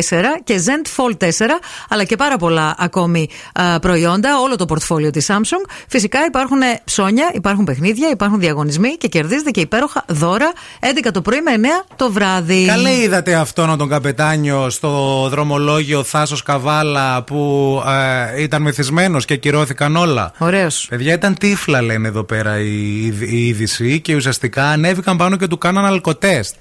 και 0.43 0.61
Zen 0.65 0.87
Fold 0.97 1.27
4, 1.27 1.29
αλλά 1.89 2.03
και 2.03 2.15
πάρα 2.15 2.37
πολλά 2.37 2.75
ακόμη 2.77 3.29
α, 3.53 3.79
προϊόντα, 3.79 4.39
όλο 4.39 4.55
το 4.55 4.65
πορτφόλιο 4.65 5.09
της 5.09 5.27
Samsung. 5.29 5.69
Φυσικά 5.87 6.19
υπάρχουν 6.27 6.59
ψώνια, 6.83 7.31
υπάρχουν 7.33 7.65
παιχνίδια, 7.65 8.09
υπάρχουν 8.09 8.39
διαγωνισμοί 8.39 8.89
και 8.89 9.07
κερδίζετε 9.07 9.51
και 9.51 9.59
υπέροχα 9.59 10.03
δώρα 10.07 10.51
11 11.03 11.09
το 11.13 11.21
πρωί 11.21 11.41
με 11.41 11.67
9 11.83 11.93
το 11.95 12.11
βράδυ. 12.11 12.65
Καλέ 12.65 12.93
είδατε 12.93 13.35
αυτόν 13.35 13.77
τον 13.77 13.89
καπετάνιο 13.89 14.69
στο 14.69 15.27
δρομολόγιο 15.29 16.03
Θάσος 16.03 16.43
Καβάλα 16.43 17.23
που 17.23 17.81
ε, 18.35 18.41
ήταν 18.41 18.61
μεθυσμένος 18.61 19.25
και 19.25 19.33
ακυρώθηκαν 19.33 19.95
όλα. 19.95 20.31
Ωραίος. 20.37 20.85
Παιδιά 20.89 21.13
ήταν 21.13 21.37
τύφλα 21.37 21.81
λένε 21.81 22.07
εδώ 22.07 22.23
πέρα 22.23 22.59
η, 22.59 23.05
η 23.05 23.47
είδηση 23.47 24.01
και 24.01 24.15
ουσιαστικά 24.15 24.65
ανέβηκαν 24.69 25.17
πάνω 25.17 25.35
και 25.35 25.47
του 25.47 25.57
κάναν 25.57 25.85
αλκοτέστ. 25.85 26.55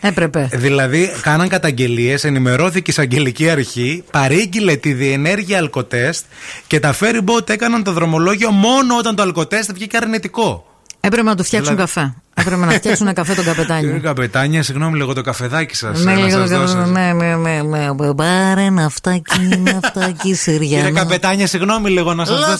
Έπρεπε. 0.00 0.48
Δηλαδή, 0.52 1.10
κάναν 1.22 1.48
καταγγελίες, 1.48 2.24
ενημερώθηκε 2.24 2.78
η 2.78 2.84
εισαγγελική 2.86 3.50
αρχή, 3.50 4.04
παρήγγειλε 4.10 4.76
τη 4.76 4.92
διενέργεια 4.92 5.58
αλκοτέστ 5.58 6.24
και 6.66 6.80
τα 6.80 6.94
ferry 7.00 7.24
boat 7.24 7.50
έκαναν 7.50 7.82
το 7.82 7.92
δρομολόγιο 7.92 8.50
μόνο 8.50 8.96
όταν 8.96 9.16
το 9.16 9.22
αλκοτέστ 9.22 9.72
βγήκε 9.72 9.96
αρνητικό. 9.96 10.66
Έπρεπε 11.00 11.28
να 11.28 11.36
του 11.36 11.44
φτιάξουν 11.44 11.74
Δηλαδή- 11.74 11.92
καφέ. 11.94 12.14
Έπρεπε 12.34 12.64
να 12.64 12.70
φτιάξουν 12.72 13.12
καφέ 13.12 13.34
τον 13.34 13.44
Κύριε 13.44 13.54
καπετάνιο. 13.54 14.00
Καπετάνια, 14.02 14.62
συγγνώμη 14.62 14.96
λίγο 14.96 15.12
το 15.12 15.22
καφεδάκι 15.22 15.74
σας. 15.74 16.04
Ναι, 16.04 16.14
λίγο 16.14 16.46
το 16.48 16.86
ναι, 16.86 17.12
ναι, 17.12 17.36
ναι, 17.36 17.62
ναι. 17.62 18.14
Πάρε 18.14 18.62
ένα 18.62 18.84
αυτάκι, 18.84 19.48
ένα 19.52 19.80
αυτάκι 19.84 20.28
Κύριε 20.28 20.34
Συριανό. 20.34 20.92
Καπετάνια, 20.92 21.46
συγγνώμη 21.46 21.90
λίγο 21.90 22.14
να 22.14 22.24
σας 22.24 22.38
δώσω. 22.38 22.56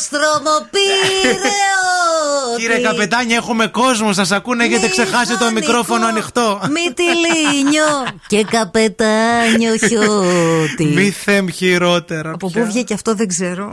Κύριε 2.57 2.79
Καπετάνια, 2.79 3.37
έχουμε 3.37 3.67
κόσμο, 3.67 4.13
σας 4.13 4.31
ακούνε, 4.31 4.65
έχετε 4.65 4.89
ξεχάσει 4.89 5.39
το 5.39 5.51
μικρόφωνο 5.53 6.07
ανοιχτό. 6.07 6.61
Μυτιλίνιο 6.63 8.07
και 8.33 8.45
καπετάνιο 8.45 9.77
χιώτη. 9.77 10.85
Μη 10.85 11.11
θεμ 11.11 11.47
χειρότερα. 11.49 12.31
Από 12.31 12.51
πού 12.51 12.65
βγήκε 12.65 12.95
αυτό 12.95 13.15
δεν 13.15 13.29
ξέρω. 13.29 13.73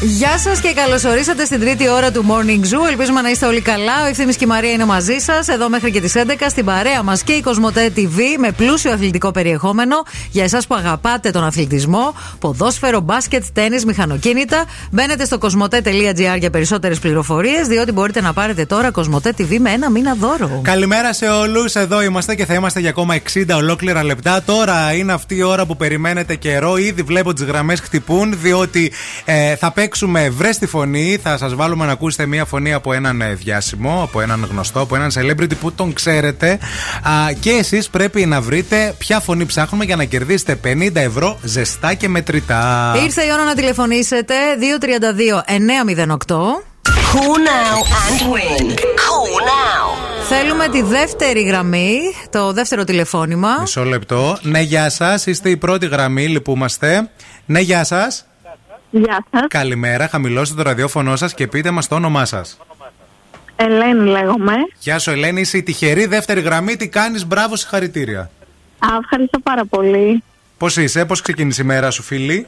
Γεια 0.00 0.38
σας 0.38 0.60
και 0.60 0.72
καλώς 0.72 1.04
ορίσατε 1.04 1.44
στην 1.44 1.60
τρίτη 1.60 1.88
ώρα 1.88 2.10
του 2.10 2.24
Morning 2.28 2.64
Zoo. 2.64 2.88
Ελπίζουμε 2.90 3.20
να 3.20 3.30
είστε 3.30 3.46
όλοι 3.46 3.60
καλά. 3.60 4.04
Ο 4.04 4.06
Ευθύνη 4.06 4.34
και 4.34 4.44
η 4.44 4.46
Μαρία 4.46 4.70
είναι 4.70 4.84
μαζί 4.84 5.18
σας, 5.18 5.48
εδώ 5.48 5.68
μέχρι 5.68 5.90
και 5.90 6.00
τις 6.00 6.12
11 6.16 6.46
στην 6.48 6.64
παρέα 6.64 7.02
μας 7.02 7.22
και 7.22 7.32
η 7.32 7.40
Κοσμοτέ 7.40 7.92
TV 7.96 8.18
με 8.38 8.52
πλούσιο 8.52 8.92
αθλητικό 8.92 9.30
περιεχόμενο 9.30 10.02
για 10.30 10.44
εσάς 10.44 10.66
που 10.66 10.74
αγαπάτε 10.74 11.30
τον 11.30 11.44
αθλητισμό, 11.44 12.14
ποδόσφαιρο, 12.38 13.00
μπάσκετ, 13.00 13.44
τέννη, 13.52 13.80
μηχανοκίνητα. 13.86 14.64
Μπαίνετε 14.90 15.24
στο 15.24 15.38
κοσμοτέ.gr 15.38 16.38
για 16.38 16.50
περισσότερες 16.50 16.98
πληροφορίες, 16.98 17.66
διότι 17.66 17.92
μπορείτε 17.92 18.20
να 18.20 18.32
πάρετε 18.32 18.64
τώρα 18.64 18.90
Κοσμοτέ 18.90 19.34
TV 19.38 19.58
με 19.58 19.70
ένα 19.70 19.90
μήνα 19.90 20.14
δώρο. 20.14 20.60
Καλημέρα 20.62 21.12
σε 21.12 21.26
όλους. 21.26 21.74
Εδώ 21.74 22.02
είμαστε 22.02 22.34
και 22.34 22.44
θα 22.44 22.54
είμαστε 22.54 22.80
για 22.80 22.90
ακόμα 22.90 23.14
60 23.34 23.44
ολόκληρα 23.56 24.04
λεπτά. 24.04 24.42
Τώρα 24.42 24.92
είναι 24.92 25.12
αυτή 25.12 25.36
η 25.36 25.42
ώρα 25.42 25.66
που 25.66 25.76
περιμένετε 25.76 26.34
καιρό. 26.34 26.76
Ήδη 26.76 27.02
βλέπω 27.02 27.32
τις 27.32 27.44
γραμμές 27.44 27.80
χτυπούν, 27.80 28.40
διότι 28.40 28.92
ε, 29.24 29.56
θα 29.56 29.66
παίξουμε 29.66 29.86
βρε 30.30 30.50
τη 30.50 30.66
φωνή. 30.66 31.18
Θα 31.22 31.36
σας 31.36 31.54
βάλουμε 31.54 31.86
να 31.86 31.92
ακούσετε 31.92 32.26
μία 32.26 32.44
φωνή 32.44 32.72
από 32.72 32.92
έναν 32.92 33.20
ε, 33.20 33.34
διάσημο, 33.34 34.02
από 34.02 34.20
έναν 34.20 34.48
γνωστό, 34.50 34.80
από 34.80 34.96
έναν 34.96 35.10
celebrity 35.14 35.56
που 35.60 35.72
τον 35.72 35.92
ξέρετε. 35.92 36.58
Α, 37.02 37.32
και 37.40 37.50
εσείς 37.50 37.88
πρέπει 37.88 38.26
να 38.26 38.40
βρείτε 38.40 38.94
ποια 38.98 39.20
φωνή 39.20 39.46
ψάχνουμε 39.46 39.84
για 39.84 39.96
να 39.96 40.04
κερδίσετε 40.04 40.60
50 40.64 40.94
ευρώ 40.94 41.38
ζεστά 41.42 41.94
και 41.94 42.08
μετρητά. 42.08 42.94
Ήρθε 43.04 43.22
η 43.22 43.28
ώρα 43.32 43.44
να 43.44 43.54
τηλεφωνήσετε 43.54 44.34
232-908. 46.26 46.36
Call 47.12 47.38
now 47.54 47.76
and 48.04 48.20
win. 48.32 48.66
Call 49.04 49.34
now; 49.54 50.08
Θέλουμε 50.28 50.68
τη 50.68 50.82
δεύτερη 50.82 51.42
γραμμή, 51.42 51.98
το 52.30 52.52
δεύτερο 52.52 52.84
τηλεφώνημα. 52.84 53.56
Μισό 53.60 53.84
λεπτό. 53.84 54.38
Ναι, 54.42 54.60
γεια 54.60 54.90
σας. 54.90 55.26
Είστε 55.26 55.50
η 55.50 55.56
πρώτη 55.56 55.86
γραμμή, 55.86 56.28
λυπούμαστε. 56.28 57.10
Ναι, 57.46 57.60
γεια 57.60 57.84
σας. 57.84 58.27
Γεια 58.90 59.24
σας. 59.30 59.42
Καλημέρα, 59.48 60.08
χαμηλώστε 60.08 60.54
το 60.56 60.62
ραδιόφωνο 60.62 61.16
σας 61.16 61.34
και 61.34 61.46
πείτε 61.46 61.70
μας 61.70 61.88
το 61.88 61.94
όνομά 61.94 62.24
σας. 62.24 62.58
Ελένη 63.56 64.08
λέγομαι. 64.10 64.54
Γεια 64.78 64.98
σου, 64.98 65.10
Ελένη, 65.10 65.40
είσαι 65.40 65.56
η 65.56 65.62
τυχερή 65.62 66.06
δεύτερη 66.06 66.40
γραμμή. 66.40 66.76
Τι 66.76 66.88
κάνεις, 66.88 67.26
μπράβο, 67.26 67.56
συγχαρητήρια. 67.56 68.20
Α, 68.78 68.88
ευχαριστώ 69.02 69.38
πάρα 69.38 69.64
πολύ. 69.64 70.22
Πώς 70.58 70.76
είσαι, 70.76 71.04
πώς 71.04 71.20
ξεκίνησε 71.20 71.62
η 71.62 71.64
μέρα 71.64 71.90
σου, 71.90 72.02
φίλη; 72.02 72.46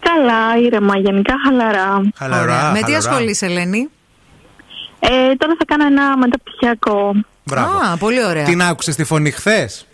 Καλά, 0.00 0.58
ήρεμα, 0.64 0.96
γενικά 0.96 1.34
χαλαρά. 1.44 2.10
Χαλαρά. 2.16 2.70
Με 2.70 2.78
τι 2.78 2.84
χαλαρά. 2.84 2.96
ασχολείσαι, 2.98 3.46
Ελένη; 3.46 3.88
Ε, 5.00 5.08
τώρα 5.36 5.54
θα 5.58 5.64
κάνω 5.66 5.86
ένα 5.86 6.16
μεταπτυχιακό. 6.16 7.14
Μπράβο. 7.44 7.76
Α, 7.76 7.96
πολύ 7.96 8.24
ωραία. 8.24 8.44
Την 8.44 8.62
άκουσες 8.62 8.96
τη 8.96 9.04
φωνή 9.04 9.30
χθες; 9.30 9.86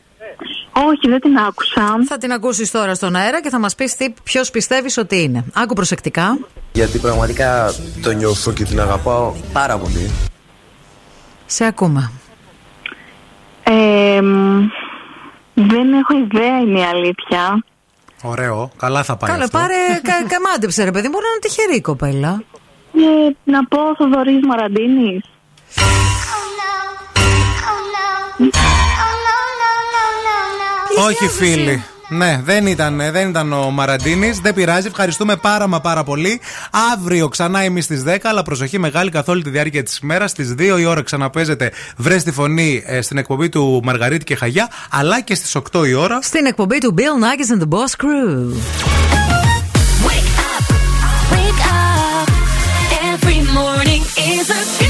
Όχι, 0.73 1.09
δεν 1.09 1.21
την 1.21 1.37
άκουσα. 1.39 2.05
Θα 2.07 2.19
την 2.19 2.33
ακούσεις 2.33 2.71
τώρα 2.71 2.95
στον 2.95 3.17
αέρα 3.17 3.41
και 3.43 3.49
θα 3.49 3.59
μας 3.59 3.75
πεις 3.75 3.97
ποιος 4.23 4.51
πιστεύεις 4.51 4.97
ότι 4.97 5.23
είναι. 5.23 5.45
Άκου 5.55 5.75
προσεκτικά. 5.75 6.39
Γιατί 6.73 6.99
πραγματικά 6.99 7.75
το 8.03 8.11
νιώθω 8.11 8.53
και 8.53 8.65
την 8.65 8.81
αγαπάω 8.81 9.35
πάρα 9.53 9.79
πολύ. 9.79 10.11
Σε 11.47 11.65
ακούμε. 11.65 12.11
Ε, 13.63 14.21
μ, 14.23 14.59
δεν 15.55 15.93
έχω 15.93 16.17
ιδέα, 16.19 16.61
είναι 16.61 16.79
η 16.79 16.83
αλήθεια. 16.83 17.65
Ωραίο, 18.23 18.71
καλά 18.77 19.03
θα 19.03 19.17
πάει. 19.17 19.31
Καλά, 19.31 19.45
αυτό. 19.45 19.59
πάρε. 19.59 19.75
κα, 20.09 20.13
καμάντεψε, 20.29 20.85
ρε 20.85 20.91
παιδί, 20.91 21.09
μπορεί 21.09 21.25
να 21.25 21.31
είναι 21.31 21.41
τυχερή 21.41 21.77
η 21.77 21.81
κοπέλα. 21.81 22.43
Ε, 22.95 23.33
να 23.45 23.65
πω 23.65 23.79
Θοδωρής 23.97 24.47
Μαραντίνης. 24.47 25.23
Όχι, 30.99 31.29
φίλοι. 31.29 31.85
Ναι, 32.13 32.41
δεν 32.45 32.67
ήταν, 32.67 32.97
δεν 33.13 33.29
ήταν 33.29 33.53
ο 33.53 33.71
Μαραντίνης. 33.71 34.39
Δεν 34.39 34.55
πειράζει. 34.55 34.87
Ευχαριστούμε 34.87 35.37
πάρα 35.37 35.67
μα 35.67 35.81
πάρα 35.81 36.05
πολύ. 36.05 36.41
Αύριο 36.93 37.29
ξανά 37.29 37.61
εμείς 37.61 37.85
στις 37.85 38.03
10, 38.07 38.17
αλλά 38.23 38.43
προσοχή 38.43 38.79
μεγάλη 38.79 39.11
καθ' 39.11 39.29
όλη 39.29 39.43
τη 39.43 39.51
διάρκεια 39.51 39.83
της 39.83 39.99
ημέρας. 39.99 40.31
Στις 40.31 40.55
2 40.59 40.79
η 40.81 40.85
ώρα 40.85 41.03
ξαναπέζετε 41.03 41.73
βρες 41.97 42.23
τη 42.23 42.33
φωνή 42.33 42.83
ε, 42.87 43.01
στην 43.01 43.19
εκπομπή 43.19 43.49
του 43.49 43.81
Μαργαρίτη 43.85 44.25
και 44.25 44.37
Χαγιά, 44.37 44.71
αλλά 44.91 45.21
και 45.21 45.35
στις 45.35 45.57
8 45.73 45.87
η 45.87 45.95
ώρα. 45.95 46.19
Στην 46.23 46.47
εκπομπή 46.47 46.79
του 46.79 46.95
Bill 46.99 47.25
Nackis 47.25 47.59
and 47.59 47.63
the 47.63 47.69
Boss 47.69 47.93
Crew. 48.05 48.55
Wake 51.35 51.63
up. 51.73 52.29
Every 53.13 53.41
morning 53.59 54.03
is 54.35 54.47
a 54.59 54.90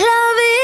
love 0.00 0.38
it. 0.38 0.57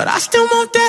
But 0.00 0.08
I 0.08 0.18
still 0.18 0.46
want. 0.46 0.79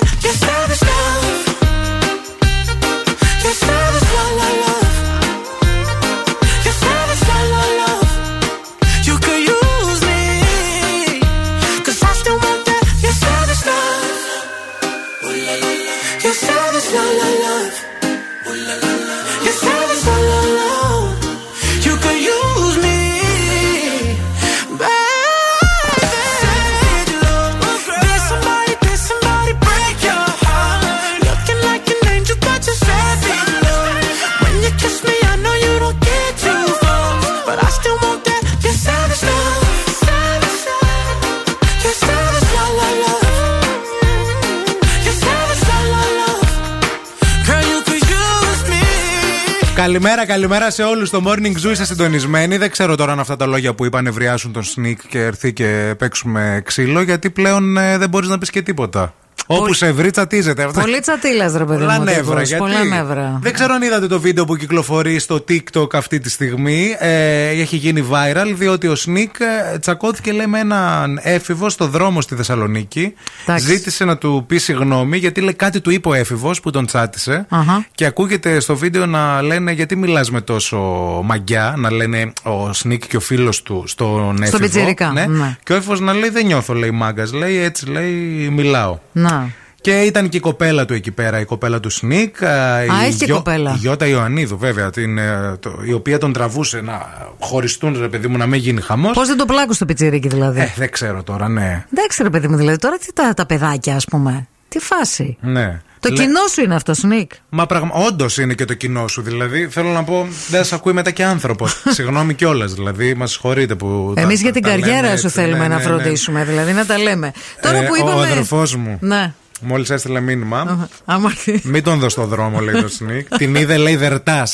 Καλημέρα, 50.32 50.60
καλημέρα 50.60 50.72
σε 50.72 50.96
όλους. 50.96 51.10
Το 51.10 51.22
morning 51.26 51.68
zoo 51.68 51.72
είστε 51.72 51.86
συντονισμένοι. 51.86 52.58
Δεν 52.58 52.72
ξέρω 52.72 52.96
τώρα 52.96 53.12
αν 53.12 53.20
αυτά 53.20 53.36
τα 53.36 53.46
λόγια 53.46 53.74
που 53.74 53.86
είπαν 53.86 54.08
ευριάσουν 54.08 54.52
τον 54.52 54.64
Sneak 54.64 54.96
και 55.10 55.20
έρθει 55.20 55.54
και 55.54 55.96
παίξουμε 55.98 56.62
ξύλο, 56.66 57.02
γιατί 57.02 57.30
πλέον 57.30 57.78
ε, 57.78 57.98
δεν 57.98 58.10
μπορείς 58.10 58.30
να 58.30 58.38
πεις 58.38 58.50
και 58.50 58.62
τίποτα. 58.62 59.14
Όπου 59.60 59.74
σε 59.74 59.92
βρει, 59.92 60.10
τσατίζεται. 60.12 60.64
Αυτό. 60.64 60.80
Πολύ 60.80 61.00
τσατήλας, 61.00 61.54
ρε 61.54 61.66
παιδί 61.66 61.80
Πολλά 61.80 61.98
μου. 61.98 62.04
νεύρα. 62.04 62.22
τύπος. 62.22 62.48
Γιατί... 62.48 62.64
Πολλά 62.64 62.84
νεύρα. 62.84 63.40
Δεν 63.42 63.54
ξέρω 63.54 63.74
αν 63.74 63.82
είδατε 63.82 64.08
το 64.08 64.20
βίντεο 64.20 64.46
που 64.46 64.56
κυκλοφορεί 64.56 65.20
στο 65.20 65.44
TikTok 65.50 65.94
αυτή 65.94 66.20
τη 66.20 66.30
στιγμή. 66.30 66.96
Ε, 67.00 67.48
έχει 67.50 67.76
γίνει 67.76 68.06
viral 68.12 68.54
διότι 68.56 68.88
ο 68.88 68.96
Σνικ 68.96 69.36
ε, 69.74 69.78
τσακώθηκε 69.78 70.32
λέει 70.32 70.48
με 70.48 70.60
έναν 70.60 71.20
έφηβο 71.22 71.70
στο 71.70 71.88
δρόμο 71.88 72.22
στη 72.22 72.36
Θεσσαλονίκη. 72.36 73.14
Εντάξει. 73.46 73.66
Ζήτησε 73.66 74.06
να 74.06 74.18
του 74.18 74.44
πει 74.48 74.58
συγγνώμη 74.58 75.18
γιατί 75.18 75.42
λέει 75.42 75.54
κάτι 75.54 75.82
του 75.82 75.90
είπε 75.92 76.08
ο 76.10 76.14
έφηβος 76.14 76.60
που 76.62 76.70
τον 76.72 76.86
τσάτισε. 76.86 77.46
Αχα. 77.50 77.86
Και 77.96 78.06
ακούγεται 78.06 78.60
στο 78.60 78.76
βίντεο 78.76 79.06
να 79.06 79.42
λένε 79.42 79.72
γιατί 79.72 79.96
μιλάς 79.96 80.32
με 80.32 80.42
τόσο 80.42 80.78
μαγκιά, 81.24 81.74
να 81.78 81.92
λένε 81.92 82.34
ο 82.44 82.74
Σνικ 82.74 83.08
και 83.08 83.18
ο 83.18 83.20
φίλος 83.20 83.62
του 83.62 83.84
στον 83.88 84.42
έφηβο. 84.42 84.58
πιτσιρικά, 84.58 85.12
Ναι. 85.12 85.26
ναι. 85.26 85.58
Και 85.64 85.74
ο 85.74 85.76
έφηβος 85.76 86.00
να 86.00 86.14
λέει 86.14 86.30
δεν 86.30 86.46
νιώθω 86.46 86.74
λέει 86.74 86.92
μάγκας, 86.92 87.34
λέει 87.34 87.58
έτσι 87.58 87.86
λέει 87.90 88.14
μιλάω. 88.52 88.98
Να. 89.12 89.41
Και 89.82 90.00
ήταν 90.02 90.30
και 90.30 90.38
η 90.38 90.40
κοπέλα 90.40 90.86
του 90.86 90.94
εκεί 90.94 91.12
πέρα, 91.12 91.40
η 91.40 91.46
κοπέλα 91.46 91.80
του 91.80 91.90
Σνικ. 91.90 92.44
Α, 92.44 92.84
η 92.84 92.88
έχει 93.06 93.18
και 93.18 93.26
Γιο- 93.26 93.36
κοπέλα. 93.36 93.72
Η 93.72 93.78
Γιώτα 93.78 94.06
Ιωαννίδου, 94.08 94.58
βέβαια, 94.58 94.90
την, 94.90 95.18
ε, 95.18 95.56
το- 95.60 95.80
η 95.86 95.94
οποία 95.94 96.18
τον 96.18 96.34
τραβούσε 96.34 96.82
να 96.82 97.02
χωριστούν, 97.40 97.98
ρε 98.00 98.08
παιδί 98.08 98.28
μου, 98.28 98.38
να 98.38 98.46
μην 98.46 98.60
γίνει 98.60 98.82
χαμός. 98.82 99.12
Πώς 99.14 99.28
δεν 99.28 99.38
το 99.38 99.46
πλάκου 99.46 99.74
στο 99.74 99.86
πιτσίρικι 99.86 100.28
δηλαδή; 100.28 100.60
Ε, 100.60 100.74
δεν 100.76 100.92
ξέρω 100.92 101.24
τώρα, 101.24 101.50
ναι. 101.50 101.86
Εντάξει, 101.94 102.24
ρε 102.24 102.30
παιδί 102.30 102.48
μου, 102.48 102.56
δηλαδή 102.58 102.78
τώρα 102.78 102.98
τι 102.98 103.14
τα, 103.14 103.34
τα 103.34 103.46
παιδάκια, 103.46 103.96
ας 103.96 104.06
πούμε; 104.06 104.48
Τι 104.68 104.80
φάση; 104.80 105.38
ναι. 105.42 105.82
Το 106.00 106.10
Λέ- 106.10 106.20
κοινό 106.20 106.40
σου 106.54 106.62
είναι 106.62 106.76
αυτό, 106.76 106.94
Νίκ. 107.08 107.32
Μα 107.50 107.66
πραγμα... 107.66 107.92
όντως 107.94 108.38
είναι 108.38 108.54
και 108.54 108.66
το 108.66 108.74
κοινό 108.74 109.08
σου. 109.08 109.22
Δηλαδή, 109.22 109.68
θέλω 109.68 109.90
να 109.90 110.04
πω, 110.04 110.28
δεν 110.50 110.64
σα 110.64 110.76
ακούει 110.76 110.94
μετά 110.94 111.12
και 111.12 111.24
άνθρωπος. 111.24 111.84
Συγγνώμη 111.96 112.34
κιόλας. 112.34 112.74
Δηλαδή, 112.74 113.14
μας 113.14 113.32
συγχωρείτε 113.32 113.76
που. 113.76 114.12
τα- 114.16 114.22
Εμείς 114.22 114.42
για 114.42 114.48
τα- 114.54 114.60
την 114.60 114.64
τα 114.64 114.70
λέμε 114.70 114.82
καριέρα 114.88 115.08
έτσι. 115.08 115.22
σου 115.22 115.30
θέλουμε 115.30 115.58
Ναι, 115.58 115.68
να 115.68 115.68
ναι, 115.68 115.76
ναι. 115.76 115.82
φροντίσουμε, 115.90 116.44
δηλαδή 116.44 116.72
να 116.74 116.86
τα 116.86 116.98
λέμε. 116.98 117.32
Τώρα 117.62 117.78
Ε, 117.78 117.82
που 117.86 117.94
Ο 117.94 117.96
είπαμε. 118.08 118.26
αδερφός 118.26 118.76
μου. 118.76 118.98
Ναι. 119.02 119.34
Μόλις 119.64 119.90
έστειλε 119.90 120.20
μήνυμα. 120.20 120.90
Άμα 121.06 121.34
Μην 121.64 121.84
τον 121.84 122.00
δω 122.00 122.10
στο 122.10 122.26
δρόμο, 122.26 122.60
λέει 122.60 122.82
το 122.82 122.88
Σνικ. 122.88 123.28
Την 123.38 123.56
είδε, 123.56 123.78
λέει, 123.78 123.96
δερτά. 123.96 124.48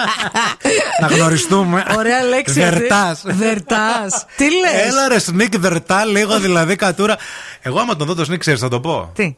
να 1.00 1.06
γνωριστούμε. 1.06 1.84
Ωραία 1.96 2.22
λέξη. 2.22 2.60
Δερτά. 2.60 3.18
Δερτά. 3.22 4.06
Τι 4.36 4.44
λες; 4.44 4.86
Έλα 4.86 5.08
ρε 5.08 5.18
Σνικ, 5.18 5.58
δερτά, 5.58 6.04
λίγο 6.04 6.38
δηλαδή 6.38 6.76
κατούρα. 6.76 7.16
Εγώ 7.60 7.78
άμα 7.80 7.96
τον 7.96 8.06
δω 8.06 8.14
το 8.14 8.24
Σνικ, 8.24 8.40
ξέρεις, 8.40 8.60
θα 8.60 8.68
το 8.68 8.80
πω. 8.80 9.10
Τι; 9.14 9.36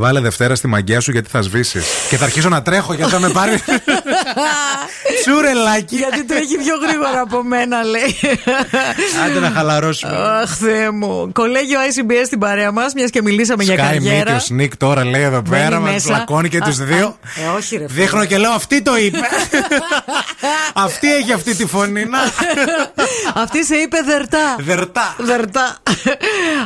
Βάλε 0.00 0.20
Δευτέρα 0.20 0.54
στη 0.54 0.66
μαγκιά 0.66 1.00
σου 1.00 1.10
γιατί 1.10 1.28
θα 1.30 1.42
σβήσεις. 1.42 1.86
Και 2.08 2.16
θα 2.16 2.24
αρχίσω 2.24 2.48
να 2.48 2.62
τρέχω 2.62 2.94
γιατί 2.94 3.10
θα 3.10 3.20
με 3.20 3.28
πάρει. 3.28 3.62
Τσουρελάκι. 5.22 5.96
Γιατί 5.96 6.24
τρέχει 6.24 6.56
πιο 6.56 6.74
γρήγορα 6.88 7.20
από 7.20 7.42
μένα, 7.42 7.82
λέει. 7.84 8.16
Άντε 9.26 9.38
να 9.40 9.50
χαλαρώσουμε. 9.50 10.12
Αχ, 10.16 10.56
Θεέ 10.56 10.90
μου. 10.90 11.30
Κολέγιο 11.32 11.78
ICBS 11.80 12.22
στην 12.26 12.38
παρέα 12.38 12.72
μας, 12.72 12.92
μιας 12.94 13.10
και 13.10 13.22
μιλήσαμε 13.22 13.64
για 13.64 13.74
Sky 13.74 13.78
Meet 13.78 13.82
καριέρα. 13.82 14.34
ο 14.36 14.38
Σνικ 14.38 14.76
τώρα 14.76 15.04
λέει 15.04 15.22
εδώ 15.22 15.40
Μπαίνει 15.48 15.62
πέρα, 15.64 15.80
μα 15.80 15.90
μέσα. 15.90 16.06
πλακώνει 16.08 16.48
και 16.48 16.60
τους 16.60 16.78
Α, 16.80 16.84
δύο. 16.84 17.06
α, 17.06 17.42
Ε, 17.42 17.56
όχι, 17.56 17.76
ρε. 17.76 17.88
φίλε. 17.88 18.00
Δείχνω 18.02 18.24
και 18.24 18.38
λέω 18.38 18.50
αυτή 18.50 18.82
το 18.82 18.96
είπε. 18.96 19.18
αυτή 20.86 21.14
έχει 21.14 21.32
αυτή 21.32 21.54
τη 21.54 21.66
φωνή. 21.66 22.04
Να. 22.04 22.18
Αυτή 23.42 23.64
σε 23.64 23.74
είπε 23.74 23.98
δερτά. 24.06 24.56
Δερτά. 24.58 25.14
Δερτά. 25.18 25.76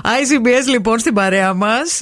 ICBS 0.02 0.66
λοιπόν 0.68 0.98
στην 0.98 1.14
παρέα 1.14 1.54
μας. 1.54 1.98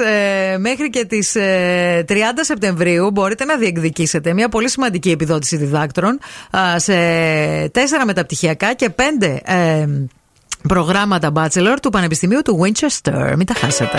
μέχρι 0.59 0.91
και 0.91 1.05
τις 1.05 1.37
30 1.37 2.13
Σεπτεμβρίου 2.41 3.11
μπορείτε 3.11 3.45
να 3.45 3.57
διεκδικήσετε 3.57 4.33
μια 4.35 4.49
πολύ 4.49 4.69
σημαντική 4.71 5.11
επιδότηση 5.11 5.50
διδάκτρων 5.57 6.19
α, 6.57 6.79
σε 6.79 6.95
τέσσερα 7.69 8.05
μεταπτυχιακά 8.05 8.75
και 8.75 8.91
πέντε 8.91 9.41
ε, 9.45 9.87
προγράμματα 10.69 11.33
Bachelor 11.35 11.77
του 11.83 11.91
Πανεπιστημίου 11.91 12.43
του 12.43 12.61
Winchester. 12.63 13.35
Μην 13.37 13.47
τα 13.47 13.55
χάσετε. 13.55 13.99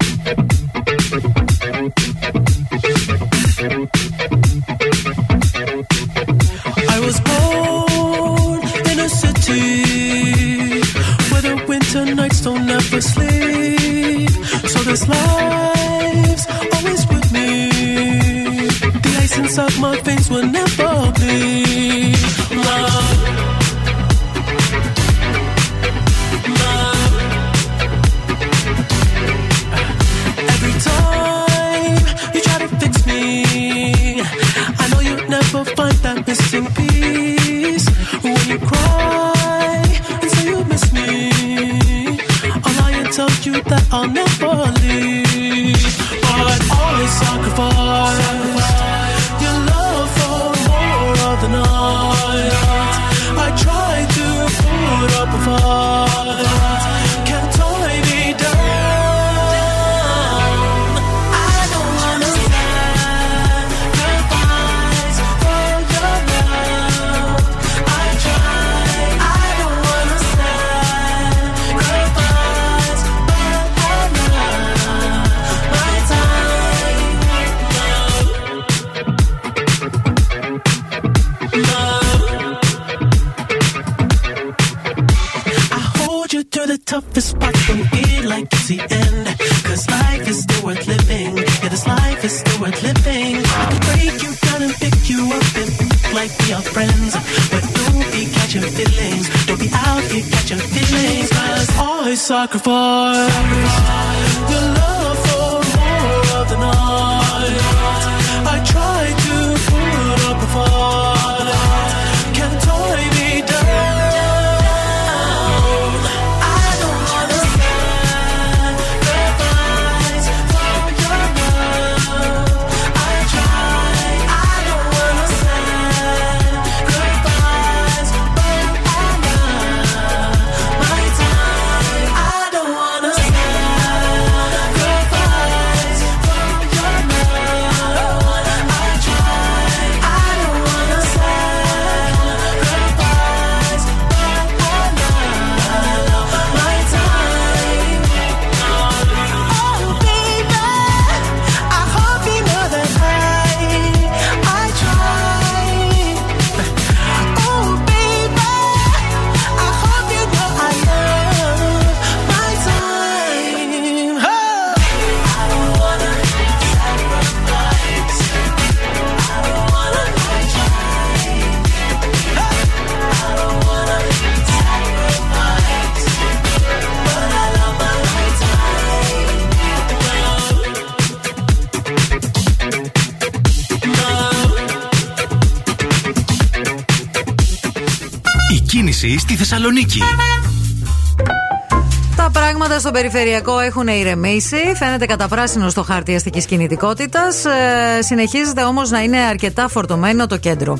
στον 192.91 193.03
περιφερειακό 193.03 193.59
έχουν 193.59 193.87
ηρεμήσει. 193.87 194.73
Φαίνεται 194.75 195.05
καταπράσινο 195.05 195.69
στο 195.69 195.83
χάρτη 195.83 196.15
αστικής 196.15 196.45
κινητικότητας. 196.45 197.45
Ε, 197.45 198.01
συνεχίζεται 198.01 198.63
όμως 198.63 198.89
να 198.89 199.03
είναι 199.03 199.17
αρκετά 199.17 199.67
φορτωμένο 199.67 200.27
το 200.27 200.37
κέντρο 200.37 200.79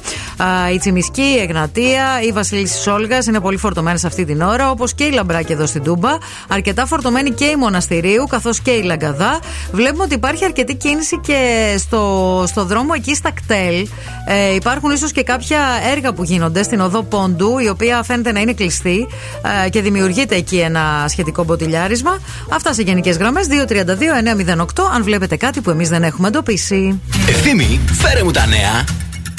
η 0.73 0.77
Τσιμισκή, 0.77 1.22
η 1.22 1.39
Εγνατία, 1.39 2.22
η 2.27 2.31
Βασιλίση 2.31 2.81
Σόλγας 2.81 3.26
είναι 3.26 3.39
πολύ 3.39 3.57
φορτωμένες 3.57 4.05
αυτή 4.05 4.26
την 4.26 4.41
ώρα, 4.41 4.69
όπως 4.69 4.93
και 4.93 5.03
η 5.03 5.11
Λαμπράκη 5.11 5.51
εδώ 5.51 5.65
στην 5.65 5.84
Τούμπα. 5.84 6.09
Αρκετά 6.47 6.85
φορτωμένη 6.85 7.31
και 7.31 7.45
η 7.45 7.55
Μοναστηρίου, 7.55 8.26
καθώς 8.30 8.59
και 8.59 8.72
η 8.72 8.81
Λαγκαδά. 8.81 9.39
Βλέπουμε 9.72 10.03
ότι 10.03 10.13
υπάρχει 10.13 10.45
αρκετή 10.45 10.76
κίνηση 10.76 11.19
και 11.19 11.73
στο, 11.77 12.43
στο 12.47 12.65
δρόμο 12.65 12.93
εκεί 12.95 13.15
στα 13.15 13.31
κτέλ. 13.31 13.88
Ε, 14.27 14.53
υπάρχουν 14.53 14.91
ίσως 14.91 15.11
και 15.11 15.23
κάποια 15.23 15.59
έργα 15.91 16.13
που 16.13 16.23
γίνονται 16.23 16.63
στην 16.63 16.80
οδό 16.80 17.03
Πόντου, 17.03 17.59
η 17.59 17.69
οποία 17.69 18.03
φαίνεται 18.03 18.31
να 18.31 18.39
είναι 18.39 18.53
κλειστή 18.53 19.07
ε, 19.65 19.69
και 19.69 19.81
δημιουργείται 19.81 20.35
εκεί 20.35 20.57
ένα 20.57 21.05
σχετικό 21.07 21.43
μποτιλιάρισμα. 21.43 22.19
Αυτά 22.49 22.73
σε 22.73 22.81
γενικές 22.81 23.18
γραμμές. 23.18 23.47
232-908, 23.49 24.63
αν 24.93 25.03
βλέπετε 25.03 25.35
κάτι 25.35 25.61
που 25.61 25.69
εμείς 25.69 25.89
δεν 25.89 26.03
έχουμε 26.03 26.27
εντοπίσει. 26.27 26.99
Ευθύμη, 27.30 27.80
φέρε 27.91 28.23
μου 28.23 28.31
τα 28.31 28.45
νέα. 28.45 28.84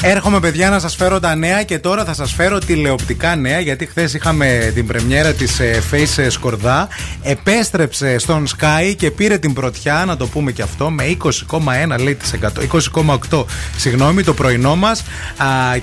Έρχομαι, 0.04 0.40
παιδιά, 0.40 0.70
να 0.70 0.78
σας 0.78 0.94
φέρω 0.96 1.20
τα 1.20 1.34
νέα 1.34 1.62
και 1.62 1.78
τώρα 1.78 2.04
θα 2.04 2.14
σας 2.14 2.32
φέρω 2.32 2.58
τηλεοπτικά 2.58 3.36
νέα. 3.36 3.60
Γιατί 3.60 3.86
χθες 3.86 4.14
είχαμε 4.14 4.70
την 4.74 4.86
πρεμιέρα 4.86 5.32
της 5.32 5.60
Face 5.90 6.26
Σκορδά. 6.28 6.88
Επέστρεψε 7.22 8.18
στον 8.18 8.46
Sky 8.46 8.94
και 8.96 9.10
πήρε 9.10 9.38
την 9.38 9.52
πρωτιά, 9.52 10.04
να 10.06 10.16
το 10.16 10.26
πούμε 10.26 10.52
και 10.52 10.62
αυτό, 10.62 10.90
με 10.90 11.04
20,1 11.04 11.98
λέει 12.02 12.14
της 12.14 12.32
εκατό- 12.32 12.62
20,8 12.62 13.44
συγγνώμη, 13.76 14.22
το 14.22 14.34
πρωινό 14.34 14.76
μας. 14.76 15.04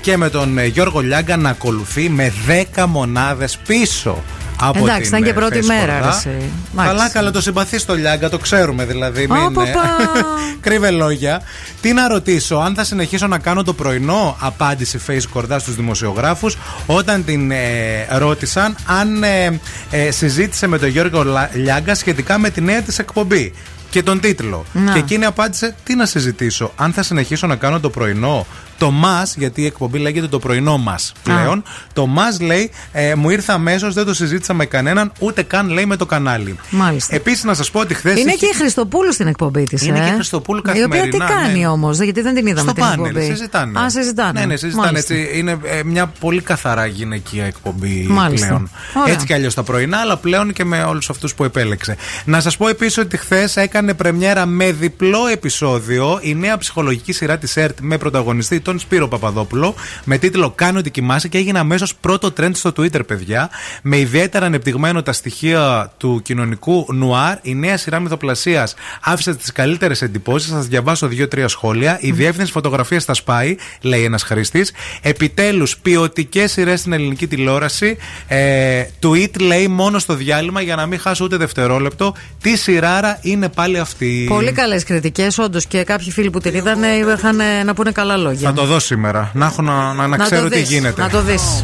Και 0.01 0.17
με 0.17 0.29
τον 0.29 0.57
ε, 0.57 0.65
Γιώργο 0.65 0.99
Λιάγκα 0.99 1.37
να 1.37 1.49
ακολουθεί 1.49 2.09
με 2.09 2.33
10 2.75 2.85
μονάδες 2.87 3.57
πίσω. 3.67 4.23
Από 4.61 4.80
Εντάξει, 4.80 4.99
την, 4.99 5.07
ήταν 5.10 5.23
και 5.23 5.30
ε, 5.30 5.34
πρώτη 5.34 5.60
Face 5.61 5.65
μέρα, 5.65 5.81
Σκορδά. 5.81 6.22
ρε, 6.26 6.30
εσύ. 6.30 6.49
Καλά, 6.76 6.91
Εντάξει. 6.91 7.11
καλά, 7.14 7.31
το 7.31 7.41
συμπαθεί 7.41 7.77
στο 7.77 7.95
Λιάγκα, 7.95 8.30
το 8.30 8.38
ξέρουμε 8.38 8.86
δηλαδή. 8.86 9.27
Μην, 9.30 9.45
Ω, 9.45 9.52
πα, 9.52 9.68
ε, 9.68 9.72
πα. 9.72 9.81
Κρύβε 10.61 10.90
λόγια. 10.91 11.41
Τι 11.81 11.94
να 11.94 12.07
ρωτήσω, 12.07 12.56
αν 12.56 12.76
θα 12.76 12.84
συνεχίσω 12.84 13.27
να 13.27 13.38
κάνω 13.40 13.64
το 13.64 13.73
πρωινό, 13.73 14.38
απάντησε 14.40 14.99
Face 15.07 15.23
Κορδά 15.34 15.60
στους 15.60 15.76
δημοσιογράφους 15.76 16.57
όταν 16.86 17.26
την 17.26 17.52
ε, 17.52 17.57
ρώτησαν 18.18 18.76
αν 18.86 19.23
ε, 19.23 19.60
ε, 19.91 20.11
συζήτησε 20.11 20.68
με 20.68 20.77
τον 20.77 20.90
Γιώργο 20.90 21.23
Λα- 21.23 21.49
Λιάγκα 21.53 21.95
σχετικά 21.95 22.38
με 22.38 22.49
τη 22.49 22.61
νέα 22.61 22.81
της 22.81 22.99
εκπομπή 22.99 23.53
και 23.90 24.03
τον 24.03 24.19
τίτλο. 24.19 24.65
Να. 24.73 24.91
Και 24.94 24.99
εκείνη 24.99 25.26
απάντησε: 25.26 25.76
Τι 25.84 25.95
να 25.95 26.06
συζητήσω, 26.06 26.72
αν 26.76 26.94
θα 26.94 27.03
συνεχίσω 27.03 27.48
να 27.48 27.56
κάνω 27.56 27.80
το 27.80 27.90
πρωινό. 27.90 28.45
Το 28.80 28.91
μας, 28.91 29.35
γιατί 29.38 29.61
η 29.61 29.65
εκπομπή 29.65 29.97
λέγεται 29.97 30.27
το 30.27 30.39
πρωινό 30.39 30.77
μας 30.77 31.14
πλέον. 31.23 31.64
Το 31.93 32.06
μας 32.06 32.39
λέει, 32.39 32.72
ε, 32.91 33.15
μου 33.15 33.30
ήρθε 33.30 33.51
αμέσως, 33.51 33.93
δεν 33.93 34.06
το 34.06 34.14
συζήτησα 34.14 34.53
με 34.53 34.65
κανέναν, 34.65 35.11
ούτε 35.19 35.43
καν 35.43 35.69
λέει 35.69 35.85
με 35.85 35.95
το 35.95 36.06
κανάλι. 36.06 36.57
Μάλιστα. 36.69 37.15
Επίσης, 37.15 37.43
να 37.43 37.53
σας 37.53 37.72
πω 37.72 37.80
ότι 37.80 37.93
χθες. 37.93 38.19
Είναι 38.19 38.34
και 38.34 38.45
η 38.45 38.56
Χριστοπούλου 38.56 39.14
στην 39.14 39.27
εκπομπή 39.27 39.64
της. 39.64 39.85
Είναι 39.85 39.99
ε; 39.99 40.03
και 40.03 40.10
η 40.10 40.14
Χριστοπούλου 40.14 40.61
Η 40.65 40.69
οποία 40.69 40.84
τι 40.84 40.89
καθημερινά, 40.89 41.26
κάνει 41.26 41.60
ναι. 41.60 41.68
όμως, 41.68 41.99
γιατί 41.99 42.22
δεν 42.22 42.34
την 42.35 42.45
είδαμε 42.47 42.61
Στο 42.61 42.73
την 42.73 42.84
πάνελ, 42.84 43.06
εκπομπή. 43.06 43.26
συζητάνε. 43.26 43.80
Α, 43.80 43.89
συζητάνε. 43.89 44.39
Ναι, 44.39 44.45
ναι, 44.45 44.56
συζητάνε 44.56 44.85
Μάλιστα. 44.85 45.14
έτσι. 45.14 45.38
Είναι 45.38 45.57
ε, 45.64 45.84
μια 45.84 46.11
πολύ 46.19 46.41
καθαρά 46.41 46.85
γυναικεία 46.85 47.45
εκπομπή 47.45 48.06
Μάλιστα. 48.10 48.45
πλέον. 48.47 48.69
Ωραία. 48.93 49.14
Έτσι 49.14 49.26
κι 49.26 49.34
αλλιώς 49.34 49.53
τα 49.53 49.64
πρωινά, 49.64 49.97
αλλά 49.97 50.18
πλέον 50.18 50.53
και 50.53 50.64
με 50.65 50.84
όλους 50.84 51.10
αυτούς 51.10 51.34
που 51.34 51.43
επέλεξε. 51.43 51.95
Να 52.26 52.39
σας 52.41 52.57
πω 52.57 52.68
επίσης 52.68 52.97
ότι 52.97 53.18
χθες 53.18 53.57
έκανε 53.57 53.93
πρεμιέρα 53.93 54.45
με 54.45 54.72
διπλό 54.72 55.27
επεισόδιο 55.31 56.19
η 56.22 56.35
νέα 56.35 56.57
ψυχολογική 56.57 57.11
σειρά 57.11 57.38
της 57.38 57.57
ΕΡΤ 57.57 57.77
με 57.81 57.97
πρωταγωνιστή 57.97 58.60
τον 58.69 58.79
Σπύρο 58.79 59.07
Παπαδόπουλο 59.07 59.75
με 60.03 60.17
τίτλο 60.17 60.49
Κάνω 60.49 60.79
ότι 60.79 60.91
κοιμάσαι 60.91 61.27
και 61.27 61.37
έγινε 61.37 61.59
αμέσως 61.59 61.95
πρώτο 61.95 62.33
trend 62.39 62.51
στο 62.53 62.69
Twitter, 62.77 63.01
παιδιά. 63.07 63.49
Με 63.81 63.97
ιδιαίτερα 63.97 64.45
ανεπτυγμένο 64.45 65.03
τα 65.03 65.13
στοιχεία 65.13 65.91
του 65.97 66.21
κοινωνικού 66.23 66.85
νουάρ, 66.93 67.37
η 67.41 67.55
νέα 67.55 67.77
σειρά 67.77 67.99
μυθοπλασίας 67.99 68.75
άφησε 69.01 69.35
τις 69.35 69.51
καλύτερες 69.51 70.01
εντυπώσεις. 70.01 70.49
Θα 70.49 70.55
σας 70.55 70.67
διαβάσω 70.67 71.07
δύο-τρία 71.07 71.47
σχόλια. 71.47 71.97
Η 72.01 72.11
διεύθυνση 72.11 72.51
φωτογραφίας 72.51 73.03
στα 73.03 73.13
σπάει, 73.13 73.55
λέει 73.81 74.03
ένας 74.03 74.23
χρήστη. 74.23 74.65
Επιτέλους, 75.01 75.77
ποιοτικές 75.77 76.51
σειρές 76.51 76.79
στην 76.79 76.93
ελληνική 76.93 77.27
τηλεόραση. 77.27 77.97
Ε, 78.27 78.83
tweet 79.03 79.39
λέει 79.39 79.67
μόνο 79.67 79.99
στο 79.99 80.13
διάλειμμα 80.13 80.61
για 80.61 80.75
να 80.75 80.85
μην 80.85 80.99
χάσω 80.99 81.25
ούτε 81.25 81.37
δευτερόλεπτο. 81.37 82.15
Τι 82.41 82.57
σειράρα 82.57 83.19
είναι 83.21 83.49
πάλι 83.49 83.79
αυτή; 83.79 84.25
Πολύ 84.29 84.51
καλές 84.51 84.83
κριτικές, 84.83 85.37
όντως 85.37 85.65
και 85.65 85.83
κάποιοι 85.83 86.11
φίλοι 86.11 86.29
που 86.29 86.39
την 86.39 86.55
είδαν 86.55 86.83
είχαν 86.83 87.39
ε, 87.39 87.63
να 87.63 87.73
πούνε 87.73 87.91
καλά 87.91 88.17
λόγια. 88.17 88.49
Θα 88.60 88.65
το 88.65 88.72
δω 88.72 88.80
σήμερα. 88.80 89.31
Να 89.34 89.45
έχω 89.45 89.61
να, 89.61 89.94
να, 89.94 90.07
να 90.07 90.18
Να 90.18 90.18
ξέρω 90.18 90.41
το 90.41 90.49
τι 90.49 90.57
δεις, 90.60 90.69
γίνεται. 90.69 91.02
Να 91.02 91.10
το 91.10 91.22
δεις. 91.22 91.64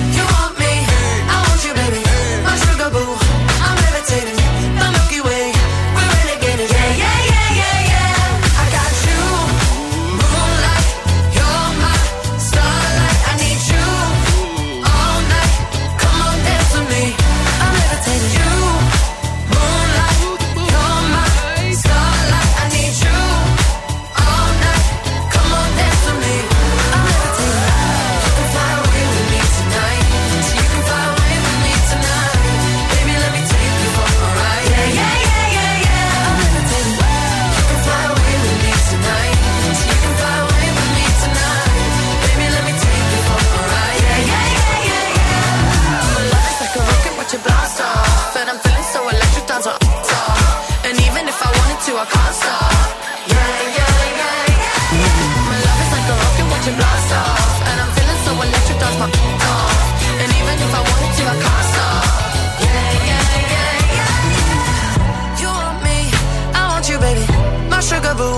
Boo, 68.21 68.37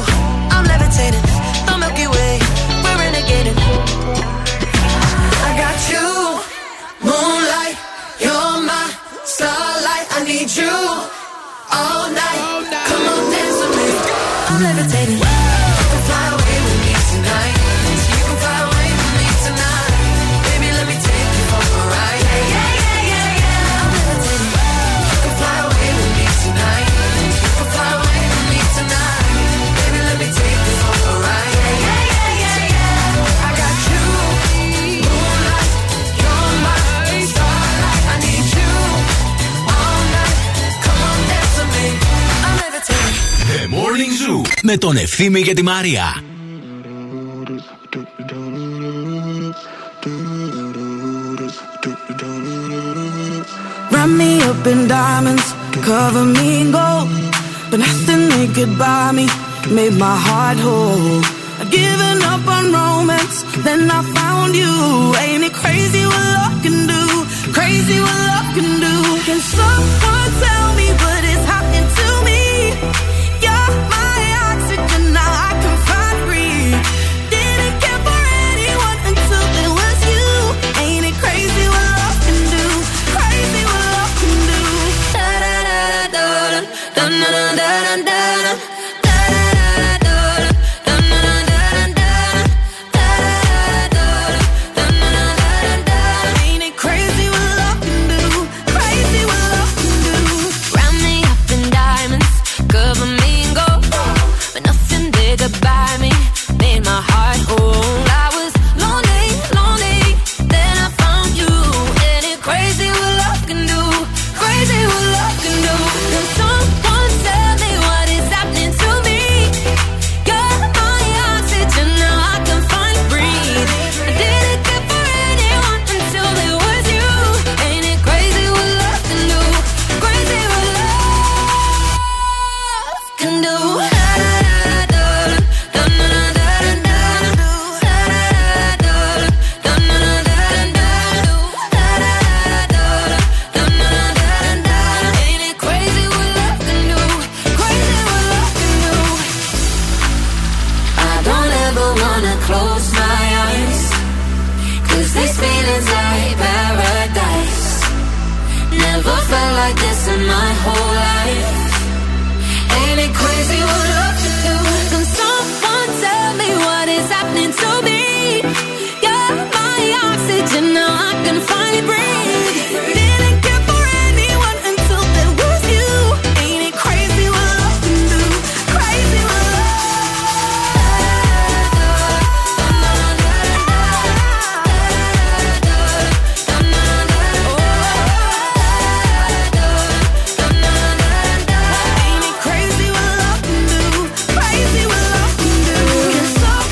I'm 0.55 0.65
levitating. 0.71 1.25
The 1.67 1.73
Milky 1.83 2.07
Way, 2.15 2.33
we're 2.83 2.97
renegading. 3.03 3.59
I 5.47 5.49
got 5.63 5.77
you, 5.91 6.07
moonlight, 7.07 7.77
you're 8.23 8.57
my 8.71 8.85
starlight. 9.35 10.07
I 10.17 10.19
need 10.31 10.49
you 10.59 11.02
με 44.62 44.76
τον 44.76 44.96
Ευθύμη 44.96 45.42
και 45.42 45.54
τη 45.54 45.62
Μαρία. 45.62 46.22
Wrap 53.90 54.10
me 54.20 54.30
up 54.50 54.66
in 54.72 54.80
diamonds, 54.96 55.46
cover 55.88 56.26
me 56.36 56.46
in 56.60 56.68
gold. 56.76 57.08
But 57.70 57.80
nothing 57.80 58.22
they 58.32 58.46
could 58.56 58.72
buy 58.78 59.06
me 59.18 59.26
made 59.76 59.96
my 60.06 60.16
heart 60.26 60.58
whole. 60.66 61.20
I'd 61.60 61.70
given 61.70 62.18
up 62.32 62.44
on 62.56 62.64
romance, 62.72 63.36
then 63.66 63.90
I 63.98 64.00
found 64.16 64.50
you. 64.62 64.74
Ain't 65.22 65.42
it 65.48 65.54
crazy 65.62 66.02
what 66.10 66.24
love 66.36 66.56
can 66.64 66.78
do? 66.94 67.04
Crazy 67.56 67.98
what 68.04 68.18
love 68.30 68.48
can 68.56 68.70
do. 68.86 68.94
Can 69.26 69.40
someone 69.56 70.32
tell 70.42 70.51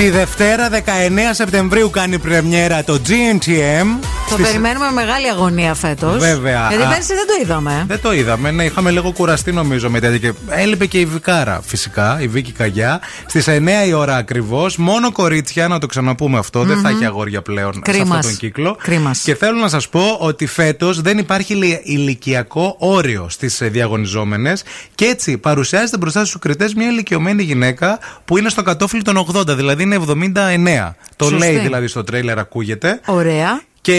Τη 0.02 0.10
Δευτέρα 0.10 0.70
19 0.72 0.76
Σεπτεμβρίου 1.32 1.90
κάνει 1.90 2.20
πρεμιέρα 2.20 2.84
το 2.84 3.02
GNTM. 3.08 4.21
Το 4.32 4.38
Στις- 4.38 4.48
περιμένουμε 4.50 4.86
με 4.86 4.92
μεγάλη 4.92 5.30
αγωνία 5.30 5.74
φέτος. 5.74 6.18
Βέβαια. 6.18 6.68
Γιατί 6.70 6.84
Α. 6.84 6.88
πέρσι 6.88 7.14
δεν 7.14 7.28
το 7.28 7.34
είδαμε. 7.44 7.84
Δεν 7.88 8.02
το 8.02 8.14
είδαμε, 8.14 8.52
ναι, 8.52 8.64
είχαμε 8.66 8.92
λίγο 8.92 9.12
κουραστεί 9.12 9.52
νομίζω 9.52 9.90
με 9.90 10.00
τέτοια. 10.00 10.18
Και 10.18 10.34
έλειπε 10.50 10.86
και 10.86 11.00
η 11.00 11.06
Βικάρα 11.06 11.62
φυσικά, 11.64 12.18
η 12.22 12.28
Βίκη 12.28 12.52
Καγιά. 12.52 13.02
Στις 13.26 13.48
9 13.48 13.86
η 13.88 13.94
ώρα 13.94 14.16
ακριβώς. 14.16 14.78
Μόνο 14.78 15.12
κορίτσια, 15.12 15.68
να 15.68 15.80
το 15.80 15.86
ξαναπούμε 15.86 16.38
αυτό. 16.38 16.64
Δεν 16.64 16.78
θα 16.80 16.90
έχει 16.90 17.06
αγόρια 17.06 17.42
πλέον 17.42 17.74
σε 17.74 17.80
Κρίμας. 17.80 18.08
αυτόν 18.18 18.22
τον 18.32 18.40
κύκλο. 18.40 18.78
Κρίμας. 18.82 19.20
Και 19.20 19.36
θέλω 19.36 19.60
να 19.60 19.68
σας 19.70 19.90
πω 19.90 20.18
ότι 20.20 20.46
φέτος 20.46 21.02
δεν 21.02 21.18
υπάρχει 21.18 21.54
ηλι- 21.54 21.80
ηλικιακό 21.84 22.76
όριο 22.80 23.26
στις 23.30 23.60
διαγωνιζόμενες. 23.64 24.64
Και 24.96 25.06
έτσι 25.06 25.38
παρουσιάζεται 25.38 25.98
μπροστά 25.98 26.26
στους 26.26 26.40
κριτές 26.42 26.74
μια 26.74 26.88
ηλικιωμένη 26.88 27.44
γυναίκα 27.44 28.00
που 28.26 28.38
είναι 28.38 28.50
στο 28.50 28.62
κατόφλι 28.62 29.02
των 29.02 29.18
80, 29.18 29.56
δηλαδή 29.56 29.84
είναι 29.84 29.96
79. 29.96 30.96
Το 31.16 31.26
Σωστή. 31.26 31.38
λέει 31.40 31.58
δηλαδή 31.58 31.88
στο 31.88 32.04
τρέιλερ, 32.04 32.40
ακούγεται. 32.40 33.00
Ωραία. 33.06 33.62
Και 33.82 33.96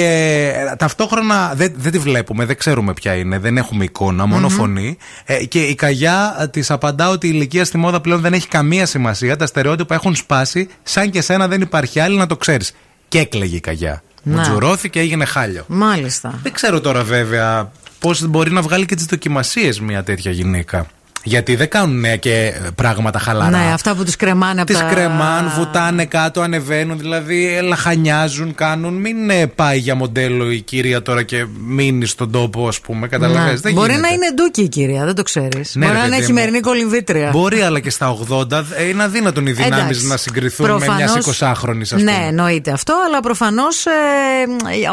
ε, 0.57 0.77
ταυτόχρονα 0.77 1.53
δεν, 1.55 1.73
δεν 1.77 1.93
τη 1.93 1.99
βλέπουμε, 1.99 2.45
δεν 2.45 2.57
ξέρουμε 2.57 2.93
ποια 2.93 3.15
είναι, 3.15 3.39
δεν 3.39 3.57
έχουμε 3.57 3.85
εικόνα, 3.85 4.27
μόνο 4.27 4.49
φωνή. 4.49 4.97
Ε, 5.25 5.45
και 5.45 5.63
η 5.63 5.75
Καγιά 5.75 6.49
της 6.53 6.71
απαντά 6.71 7.09
ότι 7.09 7.27
η 7.27 7.31
ηλικία 7.35 7.65
στη 7.65 7.79
μόδα 7.79 8.01
πλέον 8.01 8.21
δεν 8.21 8.33
έχει 8.33 8.49
καμία 8.49 8.87
σημασία. 8.87 9.37
Τα 9.37 9.47
στερεότυπα 9.47 9.95
έχουν 9.95 10.15
σπάσει, 10.15 10.69
σαν 10.83 11.11
και 11.11 11.21
σένα 11.21 11.49
δεν 11.49 11.61
υπάρχει 11.61 12.01
άλλη 12.01 12.17
να 12.17 12.27
το 12.27 12.37
ξέρεις. 12.37 12.75
Και 13.09 13.19
έκλαιγε 13.19 13.57
η 13.57 13.61
Καγιά. 13.61 14.03
Να. 14.23 14.37
Μου 14.37 14.43
τζουρώθηκε, 14.43 15.01
έγινε 15.01 15.25
χάλιο. 15.25 15.65
Μάλιστα. 15.67 16.39
Δεν 16.43 16.53
ξέρω 16.53 16.81
τώρα 16.81 17.03
βέβαια 17.03 17.73
πώς 17.99 18.27
μπορεί 18.27 18.51
να 18.51 18.63
βγάλει 18.63 18.87
και 18.87 18.95
τις 18.95 19.05
δοκιμασίες 19.05 19.81
μια 19.81 20.03
τέτοια 20.03 20.31
γυναίκα. 20.31 20.87
Γιατί 21.25 21.55
δεν 21.57 21.69
κάνουν 21.69 22.01
νέα 22.01 22.17
και 22.17 22.53
πράγματα 22.75 23.19
χαλαρά. 23.19 23.51
Ναι, 23.51 23.73
αυτά 23.73 23.95
που 23.95 24.05
τους 24.05 24.17
κρεμάνε 24.17 24.61
από 24.61 24.71
Τις 24.73 24.81
τα. 24.81 24.85
κρεμάν, 24.89 25.53
βουτάνε 25.57 26.05
κάτω, 26.05 26.41
ανεβαίνουν, 26.41 26.99
δηλαδή 26.99 27.59
λαχανιάζουν, 27.63 28.55
κάνουν. 28.55 28.95
Μην 28.95 29.31
ε, 29.31 29.47
πάει 29.47 29.79
για 29.79 29.95
μοντέλο 29.95 30.51
η 30.51 30.61
κυρία 30.61 31.03
τώρα 31.03 31.23
και 31.23 31.47
μείνει 31.67 32.07
στον 32.07 32.31
τόπο, 32.31 32.69
ας 32.69 32.81
πούμε. 32.81 33.09
Καταλαβαίνεις, 33.09 33.53
Ναι. 33.53 33.57
δεν 33.61 33.73
Μπορεί 33.73 33.91
γίνεται. 33.93 34.09
να 34.09 34.15
είναι 34.15 34.27
ντούκι 34.35 34.63
η 34.63 34.69
κυρία, 34.69 35.05
δεν 35.05 35.15
το 35.15 35.23
ξέρεις. 35.23 35.75
Ναι, 35.75 35.85
Μπορεί 35.87 35.97
ρε 35.97 36.01
να 36.01 36.07
είναι 36.07 36.15
παιδί 36.15 36.27
χειμερινή 36.27 36.61
κολυμβήτρια. 36.61 37.29
Μπορεί, 37.33 37.61
αλλά 37.61 37.81
και 37.81 37.91
στα 37.91 38.17
80 38.29 38.65
ε, 38.77 38.89
είναι 38.89 39.03
αδύνατον 39.03 39.47
οι 39.47 39.53
δυνάμεις 39.53 39.79
Εντάξει. 39.85 40.07
να 40.07 40.17
συγκριθούν 40.17 40.67
με 40.71 40.73
Προφανώς- 40.77 40.97
μια 41.13 41.23
20χρονη, 41.23 41.83
α 41.93 41.97
πούμε. 41.97 42.03
Ναι, 42.03 42.25
εννοείται 42.29 42.71
αυτό, 42.71 42.95
αλλά 43.07 43.21
προφανώς 43.21 43.85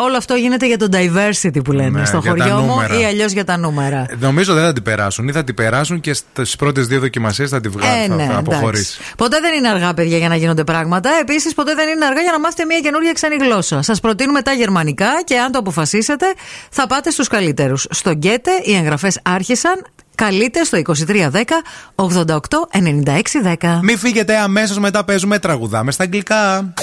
όλο 0.06 0.18
αυτό 0.18 0.34
γίνεται 0.34 0.68
για 0.68 0.78
το 0.78 0.88
diversity 0.92 1.64
που 1.64 1.72
λένε 1.72 2.00
Ναι, 2.00 2.06
στο 2.06 2.18
για 2.24 2.34
τα 2.36 2.44
χωριό 2.44 2.58
μου 2.60 2.68
νούμερα. 2.68 3.00
ή 3.00 3.06
αλλιώς 3.06 3.32
για 3.32 3.44
τα 3.46 3.58
νούμερα. 3.58 4.06
Νομίζω 4.20 4.54
δεν 4.54 4.64
θα 4.64 4.74
την 4.74 4.84
περάσουν 4.84 5.28
ή 5.28 5.32
θα 5.32 5.44
την 5.44 5.56
περάσουν 5.56 6.00
και 6.00 6.14
στι 6.42 6.56
πρώτες 6.58 6.88
δύο 6.88 7.00
δοκιμασίες 7.00 7.50
θα 7.50 7.60
τη 7.60 7.70
βγάλουν. 7.70 8.04
Ε, 8.04 8.08
θα, 8.08 8.16
ναι, 8.16 8.24
θα 8.24 8.32
εντάξει. 8.32 8.52
αποχωρήσει. 8.52 9.00
Ποτέ 9.18 9.40
δεν 9.40 9.54
είναι 9.54 9.68
αργά, 9.70 9.94
παιδιά, 9.94 10.18
για 10.18 10.30
να 10.30 10.36
γίνονται 10.36 10.64
πράγματα. 10.64 11.10
Επίσης, 11.22 11.54
ποτέ 11.54 11.74
δεν 11.76 11.90
είναι 11.90 12.06
αργά 12.06 12.22
για 12.22 12.32
να 12.32 12.40
μάθετε 12.40 12.66
μια 12.66 12.80
καινούργια 12.80 13.12
ξένη 13.12 13.36
γλώσσα. 13.36 13.82
Σας 13.82 14.00
προτείνουμε 14.00 14.42
τα 14.42 14.52
γερμανικά 14.52 15.22
και 15.24 15.40
αν 15.40 15.52
το 15.52 15.60
αποφασίσετε, 15.60 16.26
θα 16.70 16.88
πάτε 16.88 17.12
στους 17.12 17.28
καλύτερους. 17.28 17.88
Στο 17.90 18.12
Γκέτε 18.12 18.52
οι 18.64 18.76
εγγραφές 18.76 19.20
άρχισαν. 19.24 19.86
Καλείτε 20.16 20.64
στο 20.64 20.78
2310 20.78 21.62
88 21.96 22.36
96 22.72 23.42
10. 23.62 23.80
Μην 23.82 23.98
φύγετε 23.98 24.38
αμέσως 24.38 24.80
μετά 24.80 25.04
παίζουμε 25.04 25.40
τραγουδάμε 25.40 25.92
στα 25.92 26.04
αγγλικά. 26.04 26.74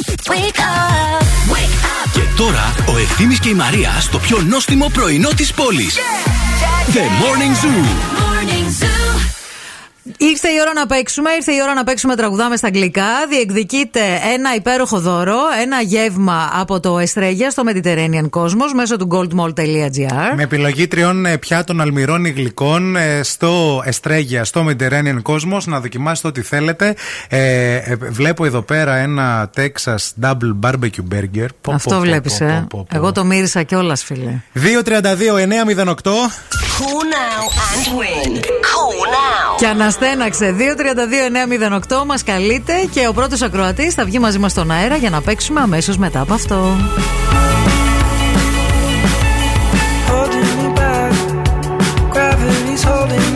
Και 2.13 2.21
τώρα 2.37 2.75
ο 2.95 2.99
Ευθύμης 2.99 3.41
και 3.41 3.49
η 3.49 3.55
Μαρία 3.55 3.91
στο 4.01 4.19
πιο 4.19 4.41
νόστιμο 4.41 4.91
πρωινό 4.93 5.29
της 5.37 5.53
πόλης. 5.53 5.97
The 6.93 6.99
Morning 6.99 7.65
Zoo. 7.65 9.06
Ήρθε 10.19 10.49
η 10.49 10.61
ώρα 10.61 10.73
να 10.73 10.87
παίξουμε, 10.87 11.31
ήρθε 11.31 11.53
η 11.53 11.59
ώρα 11.63 11.75
να 11.75 11.85
παίξουμε 11.85 12.17
τραγουδάμε 12.17 12.57
στα 12.57 12.67
αγγλικά. 12.67 13.07
Διεκδικείτε 13.29 14.01
ένα 14.35 14.55
υπέροχο 14.55 15.01
δώρο, 15.01 15.39
ένα 15.63 15.81
γεύμα 15.81 16.51
από 16.53 16.81
το 16.81 16.99
Εστρέγια 16.99 17.51
στο 17.51 17.63
Mediterranean 17.67 18.29
Cosmos 18.31 18.73
μέσω 18.75 18.97
του 18.97 19.09
goldmall.gr. 19.13 20.35
Με 20.35 20.43
επιλογή 20.43 20.87
τριών 20.87 21.27
ε, 21.27 21.39
πιάτων 21.39 21.81
αλμυρών 21.81 22.25
υγλικών 22.25 22.97
ε, 22.97 23.23
στο 23.23 23.83
Εστρέγια, 23.85 24.45
στο 24.45 24.67
Mediterranean 24.69 25.23
Cosmos, 25.23 25.63
να 25.65 25.81
δοκιμάσετε 25.81 26.29
ό,τι 26.29 26.43
θέλετε. 26.43 26.95
Ε, 27.29 27.75
ε, 27.75 27.97
βλέπω 27.97 28.45
εδώ 28.45 28.63
πέρα 28.63 28.97
ένα 28.97 29.51
Texas 29.57 30.23
Double 30.23 30.59
Barbecue 30.63 31.15
Burger. 31.15 31.47
Πω, 31.61 31.73
Αυτό 31.73 31.91
πω, 31.91 31.97
πω, 31.97 32.01
βλέπεις, 32.01 32.39
πω, 32.39 32.45
ε; 32.45 32.49
πω, 32.49 32.67
πω, 32.69 32.87
πω. 32.91 32.97
Εγώ 32.97 33.13
το 33.13 33.25
μύρισα 33.25 33.63
κιόλας, 33.63 34.05
φίλε. 34.05 34.41
232-908. 34.55 35.93
Call 36.79 37.03
now 37.19 37.43
and 37.71 37.87
win. 37.99 38.33
Call 38.71 38.99
now. 39.17 39.57
Και 39.57 39.67
αναστέναξε 40.01 40.55
232-908 42.01 42.05
μας 42.07 42.23
καλείτε 42.23 42.73
και 42.91 43.07
ο 43.09 43.13
πρώτος 43.13 43.43
ακροατής 43.43 43.95
θα 43.95 44.05
βγει 44.05 44.19
μαζί 44.19 44.39
μας 44.39 44.51
στον 44.51 44.71
αέρα 44.71 44.97
για 44.97 45.11
να 45.11 45.21
παίξουμε 45.21 45.61
αμέσως 45.61 45.97
μετά 45.97 46.21
από 46.21 46.35
αυτό. 46.35 46.77
holding 50.09 50.51
me 50.61 50.69
back. 50.81 51.15
Gravity's 52.15 52.85
holding 52.89 53.27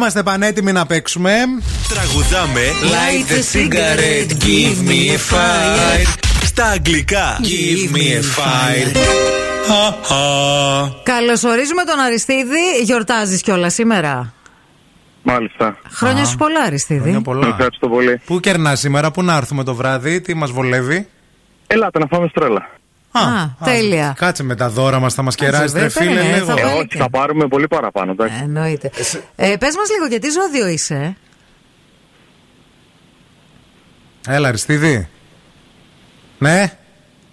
Είμαστε 0.00 0.22
πανέτοιμοι 0.22 0.72
να 0.72 0.86
παίξουμε. 0.86 1.32
Τραγουδάμε 1.88 2.60
Light 2.82 3.32
the 3.32 3.42
cigarette, 3.52 4.32
give 4.44 4.88
me 4.88 5.10
a 5.10 5.34
fire. 5.34 6.06
Στα 6.44 6.64
αγγλικά 6.64 7.40
Give 7.40 7.96
me 7.96 7.98
a 7.98 8.22
fire. 8.38 8.96
Καλωσορίζουμε 11.02 11.84
τον 11.84 11.98
Αριστίδη. 11.98 12.82
Γιορτάζεις 12.82 13.42
κιόλα 13.42 13.70
σήμερα; 13.70 14.32
Μάλιστα. 15.22 15.76
Χρόνια 15.90 16.24
σου 16.24 16.36
πολλά, 16.36 16.60
Αριστίδη. 16.60 17.08
Είναι 17.08 17.22
πολλά. 17.22 17.46
Ευχαριστώ 17.46 17.88
πολύ. 17.88 18.20
Πού 18.24 18.40
κερνάς 18.40 18.80
σήμερα, 18.80 19.10
πού 19.10 19.22
να 19.22 19.36
έρθουμε 19.36 19.64
το 19.64 19.74
βράδυ, 19.74 20.20
τι 20.20 20.34
μας 20.34 20.50
βολεύει; 20.50 21.08
Ελάτε 21.66 21.98
να 21.98 22.06
φάμε 22.06 22.28
στρέλα. 22.28 22.68
Α, 23.12 23.20
τέλεια. 23.64 24.14
Κάτσε 24.18 24.42
με 24.42 24.54
τα 24.54 24.68
δώρα 24.70 25.00
μας, 25.00 25.14
θα 25.14 25.22
μας 25.22 25.34
κεράσει 25.34 25.72
τρε 25.74 25.88
βέβαια, 25.88 25.90
φίλε 25.90 26.22
ναι, 26.22 26.32
λίγο. 26.34 26.46
θα 26.46 26.54
βάλει 26.54 26.78
όχι, 26.78 26.96
θα 26.98 27.10
πάρουμε 27.10 27.46
πολύ 27.48 27.66
παραπάνω. 27.68 28.10
εντάξει. 28.10 28.40
Εννοείται. 28.42 28.90
Ε, 29.36 29.56
Πες 29.56 29.76
μας 29.76 29.90
λίγο, 29.90 30.06
γιατί 30.08 30.28
ζώδιο 30.30 30.66
είσαι; 30.68 31.16
Έλα, 34.28 34.48
Αριστίδη. 34.48 35.08
Ναι; 36.38 36.72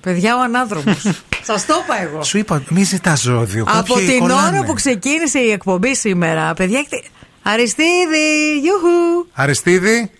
Παιδιά, 0.01 0.35
ο 0.37 0.41
ανάδρομος. 0.41 1.01
Σας 1.49 1.65
το 1.65 1.73
είπα 1.83 2.01
εγώ. 2.01 2.23
Σου 2.23 2.37
είπα, 2.37 2.63
μη 2.69 2.83
ζητάς 2.83 3.21
ζώδιο. 3.21 3.65
Από 3.67 3.93
Κάποιοι 3.93 4.07
την 4.07 4.19
κολλάνε. 4.19 4.57
ώρα 4.57 4.65
που 4.67 4.73
ξεκίνησε 4.73 5.39
η 5.39 5.51
εκπομπή 5.51 5.95
σήμερα, 5.95 6.53
παιδιά, 6.53 6.79
έχετε... 6.79 7.03
Αριστίδη, 7.43 8.59
γιουχου. 8.61 9.27
Αριστίδη. 9.33 10.11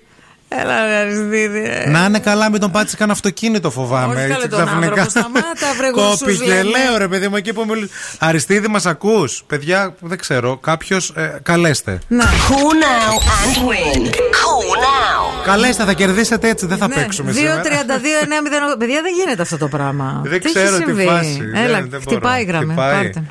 Έλα, 0.49 0.85
ρε, 0.85 0.95
Αριστίδη. 0.95 1.63
ε. 1.85 1.89
Να 1.89 2.05
είναι 2.05 2.19
καλά, 2.19 2.49
μην 2.49 2.59
τον 2.59 2.71
πάτσει 2.71 2.97
καν 2.97 3.11
αυτοκίνητο, 3.11 3.69
φοβάμαι. 3.71 4.13
Όχι, 4.13 4.23
έτσι, 4.31 4.47
καλέ 4.47 4.47
τον 4.47 4.69
άνθρωπο, 4.83 5.09
σταμάτα, 5.09 5.73
βρε, 5.77 5.89
γουρσούς 5.89 6.19
Κόπηκε, 6.19 6.45
λέμε. 6.45 6.61
λέω 6.63 6.97
ρε 6.97 7.07
παιδί 7.07 7.27
μου 7.27 7.35
εκεί 7.35 7.53
που 7.53 7.65
μιλούσε. 7.67 7.89
Αριστίδη, 8.19 8.67
μας 8.67 8.85
ακούς; 8.85 9.43
Παιδιά, 9.47 9.95
δεν 9.99 10.17
ξέρω, 10.17 10.57
κάποιος. 10.57 11.13
καλέστε. 11.43 11.99
Ναι. 12.07 12.23
Call 12.23 12.83
now 12.83 13.13
and 13.13 13.57
win. 13.69 14.05
Call 14.07 14.75
now. 14.77 15.45
Καλέστε, 15.45 15.83
θα 15.83 15.93
κερδίσετε 15.93 16.49
έτσι, 16.49 16.65
δεν 16.65 16.77
θα 16.77 16.87
Ναι, 16.87 16.95
παίξουμε 16.95 17.31
2-32-9-0. 17.31 17.35
σήμερα. 17.35 18.77
Παιδιά, 18.77 19.01
δεν 19.01 19.13
γίνεται 19.19 19.41
αυτό 19.41 19.57
το 19.57 19.67
πράγμα. 19.67 20.21
Δεν 20.25 20.39
Τι 20.41 20.45
έχει 20.49 20.55
ξέρω 20.55 20.77
τι 20.77 20.83
συμβεί; 20.83 21.05
φάση. 21.05 21.41
Έλα, 21.55 21.79
δεν, 21.79 21.89
δεν 21.89 22.01
χτυπάει 22.01 22.41
η 22.41 22.45
μπορώ. 22.45 22.57
γραμμή. 22.57 22.71
Χτυπάει. 22.73 22.93
Πάρτε. 23.03 23.23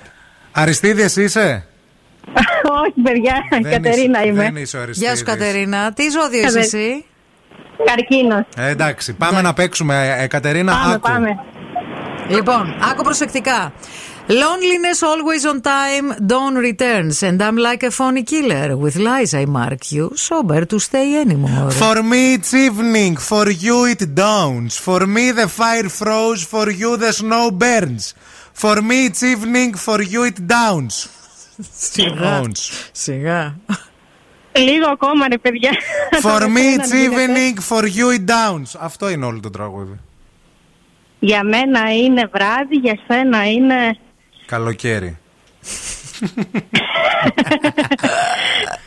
Αριστίδη, 0.53 1.03
εσύ 1.03 1.23
είσαι; 1.23 1.65
Όχι, 2.85 3.01
παιδιά, 3.03 3.35
Δεν 3.51 3.63
Κατερίνα 3.73 4.19
είσαι- 4.21 4.29
είμαι. 4.29 4.43
Δεν 4.43 4.57
είσαι 4.57 4.77
ο 4.77 4.81
Αριστίδης. 4.81 5.09
Γεια 5.09 5.17
σου, 5.19 5.25
Κατερίνα. 5.25 5.93
Τι 5.93 6.09
ζώδιο 6.09 6.39
είσαι 6.39 6.47
Κατε- 6.49 6.63
εσύ. 6.63 7.05
Καρκίνο. 7.87 8.47
Ε, 8.57 8.69
εντάξει, 8.69 9.13
πάμε 9.13 9.41
να 9.43 9.53
παίξουμε. 9.55 10.17
Ε, 10.21 10.27
Κατερίνα, 10.27 10.73
Πάμε, 10.73 10.95
άκου. 10.95 11.09
πάμε. 11.09 11.29
Λοιπόν, 12.29 12.75
άκου 12.91 13.03
προσεκτικά. 13.03 13.73
Loneliness 14.29 15.01
always 15.13 15.45
on 15.53 15.61
time, 15.63 16.07
dawn 16.33 16.55
returns, 16.69 17.17
and 17.29 17.41
I'm 17.47 17.57
like 17.69 17.83
a 17.91 17.93
phony 17.99 18.25
killer. 18.33 18.69
With 18.85 18.97
lies 19.09 19.33
I 19.43 19.45
mark 19.61 19.83
you, 19.97 20.05
sober 20.29 20.61
to 20.73 20.79
stay 20.89 21.09
anymore. 21.25 21.71
For 21.83 21.97
me 22.11 22.23
it's 22.37 22.53
evening, 22.67 23.13
for 23.31 23.47
you 23.67 23.77
it 23.93 24.03
dawns. 24.23 24.73
For 24.87 25.01
me 25.17 25.25
the 25.41 25.49
fire 25.61 25.89
froze, 26.01 26.43
for 26.53 26.67
you 26.81 26.91
the 27.05 27.13
snow 27.21 27.45
burns. 27.63 28.03
For 28.63 28.77
me 28.89 28.99
it's 29.09 29.23
evening, 29.33 29.71
for 29.87 29.99
you 30.13 30.21
it 30.31 30.39
dawns. 30.55 30.95
Σιγά. 31.79 32.41
Dawns. 32.41 32.89
Σιγά. 32.93 33.57
Λίγο 34.53 34.87
ακόμα, 34.93 35.29
ρε 35.29 35.39
παιδιά. 35.39 35.71
For 36.11 36.21
Το 36.23 36.29
me 36.29 36.39
δεχόμουν, 36.39 36.57
it's 36.81 36.97
γίνεται. 36.97 37.27
evening, 37.27 37.59
for 37.69 37.83
you 37.83 38.19
it 38.19 38.25
dawns. 38.31 38.79
Αυτό 38.81 39.09
είναι 39.09 39.25
όλο 39.25 39.41
το 39.41 39.51
τραγούδι. 39.51 40.01
Για 41.19 41.43
μένα 41.45 41.93
είναι 41.95 42.31
βράδυ, 42.33 42.77
για 42.77 42.99
σένα 43.07 43.51
είναι. 43.51 43.97
Καλοκαίρι. 44.47 45.19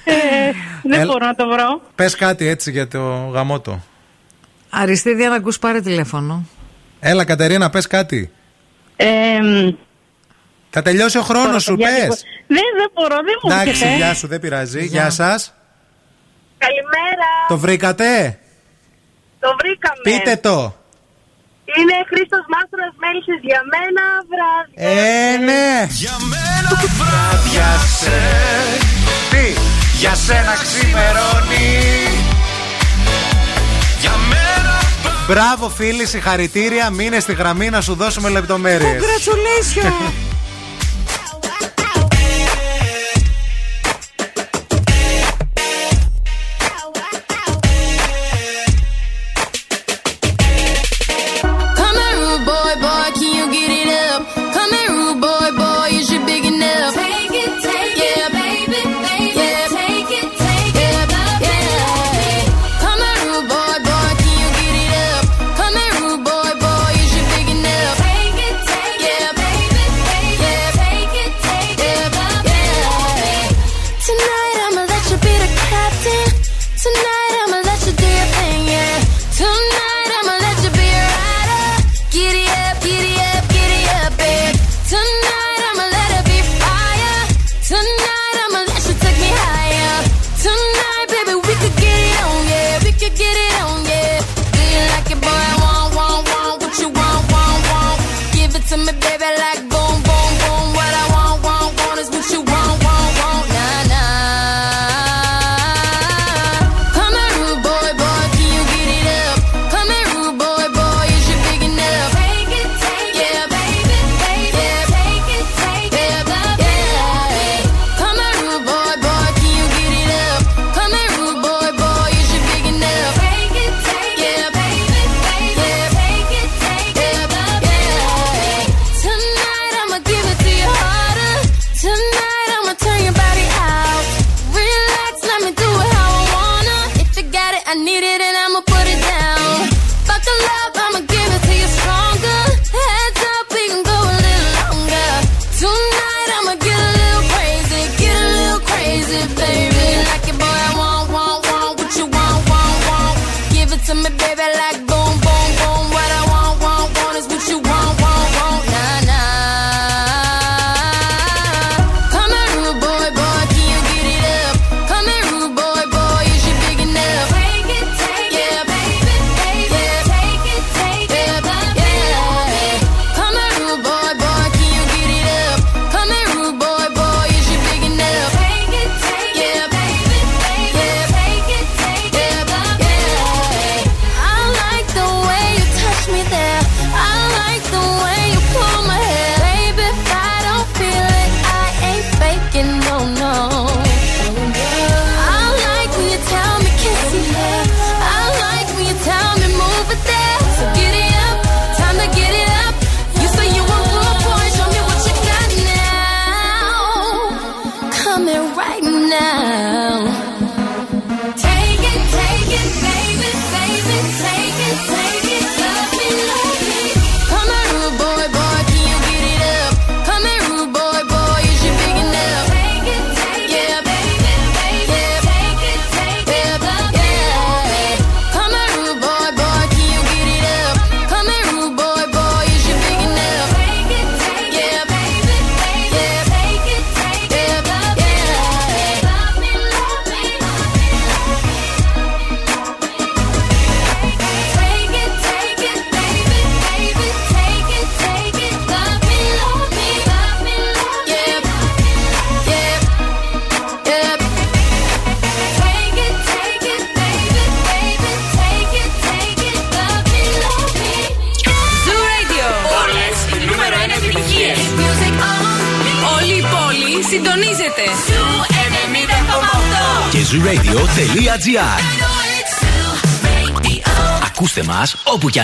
Ε, 0.03 0.51
δεν 0.83 0.99
Ελ- 0.99 1.07
μπορώ 1.11 1.25
να 1.25 1.35
το 1.35 1.47
βρω. 1.47 1.81
Πες 1.95 2.15
κάτι 2.15 2.47
έτσι 2.47 2.71
για 2.71 2.87
το 2.87 2.99
γαμότο. 3.33 3.83
Αριστίδη, 4.69 5.25
αν 5.25 5.33
ακούς 5.33 5.59
πάρε 5.59 5.81
τηλέφωνο. 5.81 6.45
Έλα 6.99 7.25
Κατερίνα, 7.25 7.69
πες 7.69 7.87
κάτι. 7.87 8.31
Ε, 8.95 9.39
μ, 9.41 9.69
Θα 10.69 10.81
τελειώσει 10.81 11.17
ο 11.17 11.21
χρόνος 11.21 11.45
τώρα, 11.47 11.59
σου, 11.59 11.75
παιδιά, 11.75 11.91
δεν 11.91 12.07
πες. 12.07 12.07
μπο- 12.07 12.55
Δεν, 12.55 12.67
δεν 12.79 12.89
μπορώ, 12.93 13.15
δεν 13.15 13.35
μου 13.43 13.51
Εντάξει, 13.51 13.69
έρχεται. 13.69 13.95
γεια 13.95 14.13
σου, 14.13 14.27
δεν 14.27 14.39
πειράζει. 14.39 14.85
Γεια 14.85 15.09
σας. 15.09 15.53
Καλημέρα. 16.57 17.29
Το 17.47 17.57
βρήκατε; 17.57 18.39
Το 19.39 19.49
βρήκαμε. 19.59 19.99
Πείτε 20.03 20.35
το. 20.35 20.73
Είναι 21.77 21.95
Χρήστος 22.11 22.43
Μάστρας 22.53 22.93
Μέλισσης 23.01 23.39
για 23.49 23.61
μένα 23.73 24.03
βράδυ. 24.31 24.73
Ε, 25.01 25.37
ναι. 25.37 25.87
Για 25.89 26.15
μένα 26.31 26.71
βράδια 26.99 27.69
σε 27.99 28.17
Τι, 29.31 29.45
για 29.99 30.15
σένα 30.15 30.53
ξημερώνει. 30.63 31.67
Για 34.01 34.11
μένα 34.29 34.77
Μπράβο 35.27 35.69
φίλοι, 35.69 36.05
συγχαρητήρια. 36.05 36.89
Μείνε 36.89 37.19
στη 37.19 37.33
γραμμή 37.33 37.69
να 37.69 37.81
σου 37.81 37.93
δώσουμε 37.95 38.29
λεπτομέρειες. 38.29 39.01
Congratulations! 39.03 40.13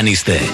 Είστε. 0.05 0.44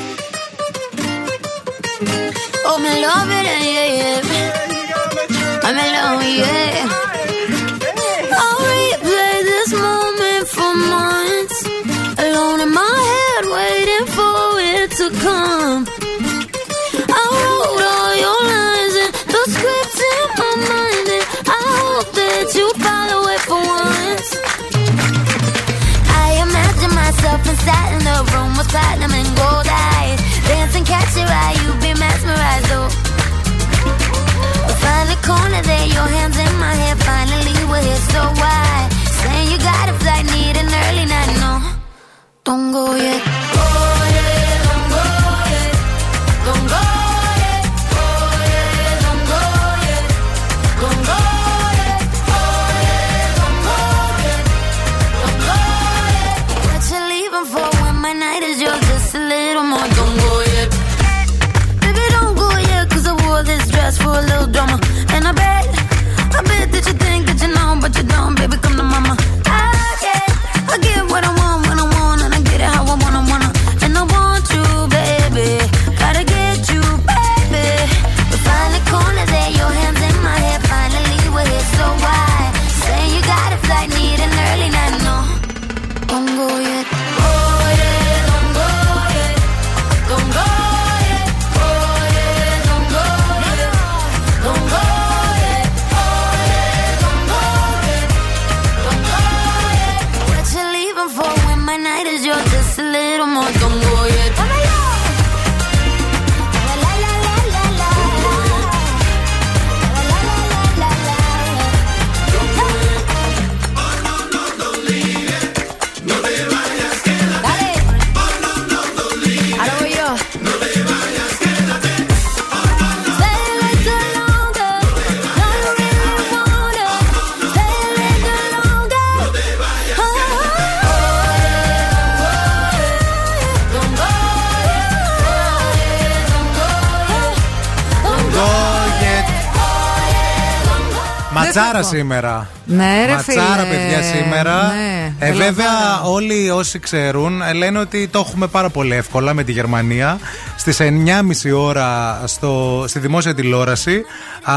Ματσάρα 141.61 141.83
φεύγω. 141.83 141.97
σήμερα. 141.97 142.49
Ναι, 142.65 143.05
ρε 143.05 143.13
Ματσάρα, 143.13 143.63
φίλε. 143.63 143.69
παιδιά, 143.69 144.01
σήμερα. 144.01 144.67
Ναι, 144.73 145.13
ε, 145.19 145.25
Ελλάδα. 145.29 145.43
βέβαια, 145.45 146.01
όλοι 146.03 146.49
όσοι 146.49 146.79
ξέρουν 146.79 147.41
ε, 147.41 147.53
λένε 147.53 147.79
ότι 147.79 148.07
το 148.07 148.19
έχουμε 148.19 148.47
πάρα 148.47 148.69
πολύ 148.69 148.95
εύκολα 148.95 149.33
με 149.33 149.43
τη 149.43 149.51
Γερμανία. 149.51 150.19
Στις 150.55 150.77
9.30 150.81 151.53
ώρα 151.55 152.21
στο, 152.25 152.83
στη 152.87 152.99
δημόσια 152.99 153.33
τηλεόραση 153.35 154.03
α, 154.43 154.53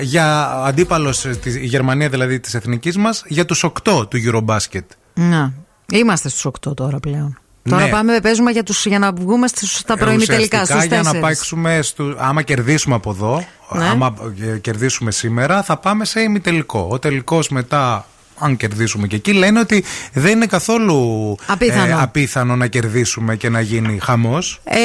για 0.00 0.50
αντίπαλος 0.66 1.20
της 1.42 1.56
Γερμανία, 1.56 2.08
δηλαδή 2.08 2.40
της 2.40 2.54
εθνικής 2.54 2.96
μας, 2.96 3.22
για 3.26 3.44
τους 3.44 3.64
8 3.64 4.08
του 4.08 4.18
Eurobasket. 4.26 4.86
Να. 5.14 5.52
Είμαστε 5.92 6.28
στους 6.28 6.46
8 6.68 6.76
τώρα 6.76 6.98
πλέον. 7.00 7.38
Τώρα 7.68 7.84
Ναι. 7.84 7.90
πάμε, 7.90 8.20
παίζουμε 8.20 8.50
για, 8.50 8.62
τους, 8.62 8.86
για 8.86 8.98
να 8.98 9.12
βγούμε 9.12 9.46
στους, 9.48 9.76
στα 9.76 9.96
πρωινή 9.96 10.24
τελικά. 10.26 10.60
Ουσιαστικά 10.62 10.78
Στους 10.80 11.02
για 11.02 11.12
να 11.12 11.18
4. 11.18 11.22
παίξουμε, 11.28 11.78
στου, 11.82 12.14
άμα 12.18 12.42
κερδίσουμε 12.42 12.94
από 12.94 13.10
εδώ, 13.10 13.44
Ναι. 13.72 13.84
άμα 13.88 14.14
ε, 14.54 14.58
κερδίσουμε 14.58 15.10
σήμερα, 15.10 15.62
θα 15.62 15.76
πάμε 15.76 16.04
σε 16.04 16.20
ημιτελικό. 16.20 16.88
Ο 16.90 16.98
τελικός 16.98 17.48
μετά, 17.48 18.06
αν 18.38 18.56
κερδίσουμε 18.56 19.06
και 19.06 19.16
εκεί, 19.16 19.32
λένε 19.32 19.58
ότι 19.60 19.84
δεν 20.12 20.32
είναι 20.32 20.46
καθόλου 20.46 21.36
Απίθανο. 21.46 21.96
απίθανο 22.02 22.56
να 22.56 22.66
κερδίσουμε 22.66 23.36
και 23.36 23.48
να 23.48 23.60
γίνει 23.60 23.98
χαμός. 24.02 24.60
Ε, 24.64 24.76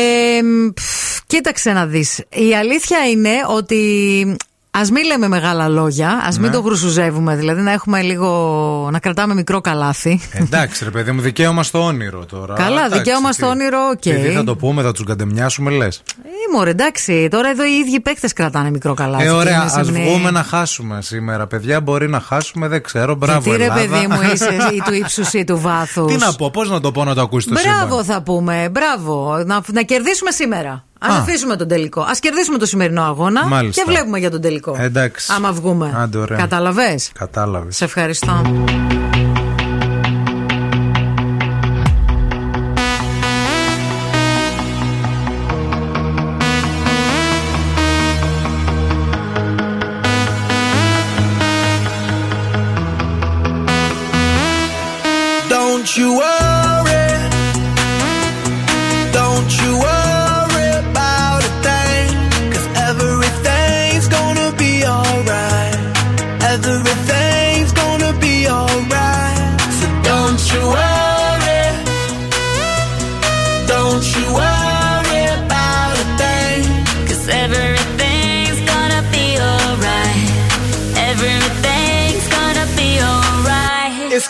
πφ, 0.73 1.19
κοίταξε 1.27 1.71
να 1.71 1.85
δεις. 1.85 2.17
Η 2.29 2.55
αλήθεια 2.55 2.97
είναι 3.11 3.31
ότι 3.47 4.37
ας 4.77 4.89
μην 4.91 5.05
λέμε 5.05 5.27
μεγάλα 5.27 5.67
λόγια, 5.67 6.21
ας 6.25 6.37
μην 6.39 6.47
Ναι. 6.49 6.55
το 6.55 6.61
γρουσουζεύουμε, 6.61 7.35
δηλαδή 7.35 7.61
να 7.61 7.71
έχουμε 7.71 8.01
λίγο, 8.01 8.89
να 8.91 8.99
κρατάμε 8.99 9.33
μικρό 9.33 9.61
καλάθι. 9.61 10.19
Εντάξει, 10.33 10.83
ρε 10.83 10.89
παιδί 10.89 11.11
μου, 11.11 11.21
δικαίωμα 11.21 11.63
στο 11.63 11.83
όνειρο 11.85 12.25
τώρα. 12.25 12.53
Καλά, 12.53 12.79
Εντάξει, 12.85 12.97
δικαίωμα 12.97 13.29
τι- 13.29 13.35
στο 13.35 13.47
όνειρο, 13.47 13.77
οκ. 13.91 13.99
Και 13.99 14.13
τι 14.13 14.29
θα 14.29 14.43
το 14.43 14.55
πούμε, 14.55 14.81
θα 14.81 14.91
τους 14.91 15.05
καντεμιάσουμε, 15.05 15.71
λες. 15.71 15.97
Ε, 16.23 16.55
μωρέ, 16.55 16.69
εντάξει, 16.69 17.27
τώρα 17.31 17.49
εδώ 17.49 17.63
οι 17.65 17.71
ίδιοι 17.87 17.99
παίκτες 17.99 18.33
κρατάνε 18.33 18.69
μικρό 18.69 18.93
καλάθι. 18.93 19.23
Ε, 19.23 19.25
και 19.27 19.31
ωραία, 19.31 19.59
είναι 19.61 19.69
σε 19.69 19.79
ας 19.79 19.91
μια- 19.91 20.03
βγούμε 20.03 20.31
να 20.31 20.43
χάσουμε 20.43 21.01
σήμερα. 21.01 21.47
Παιδιά, 21.47 21.81
μπορεί 21.81 22.09
να 22.09 22.19
χάσουμε, 22.19 22.67
δεν 22.67 22.83
ξέρω. 22.83 23.15
Μπράβο, 23.15 23.39
Γιατί 23.49 23.57
ρε 23.57 23.63
Ελλάδα. 23.63 23.81
παιδί 23.81 24.07
μου 24.07 24.19
είσαι 24.33 24.49
ή 24.73 24.81
του 24.85 24.93
ύψους 24.93 25.33
ή 25.33 25.43
του 25.43 25.59
βάθους. 25.59 26.11
Τι 26.13 26.19
να 26.19 26.33
πω, 26.33 26.49
πώς 26.51 26.69
να 26.69 26.79
το 26.79 26.91
πω 26.91 27.03
να 27.03 27.13
το 27.13 27.21
ακούσει 27.21 27.47
το 27.47 27.55
σύμπαν. 27.57 27.75
Μπράβο 27.77 28.03
θα 28.03 28.21
πούμε, 28.21 28.69
μπράβο. 28.71 29.43
Να, 29.45 29.61
να 29.73 29.81
κερδίσουμε 29.81 30.31
σήμερα. 30.31 30.83
Α 31.11 31.13
Α. 31.13 31.17
αφήσουμε 31.17 31.55
τον 31.55 31.67
τελικό. 31.67 32.01
Α 32.01 32.11
κερδίσουμε 32.19 32.57
το 32.57 32.65
σημερινό 32.65 33.01
αγώνα 33.03 33.47
Μάλιστα. 33.47 33.83
και 33.83 33.89
βλέπουμε 33.91 34.19
για 34.19 34.31
τον 34.31 34.41
τελικό. 34.41 34.75
Εντάξει. 34.79 35.33
Άμα 35.35 35.51
βγούμε. 35.51 35.93
Άντε, 35.97 36.17
ωραία. 36.17 36.37
Κατάλαβες; 36.37 37.11
Κατάλαβες. 37.19 37.75
Σε 37.75 37.83
ευχαριστώ. 37.83 38.41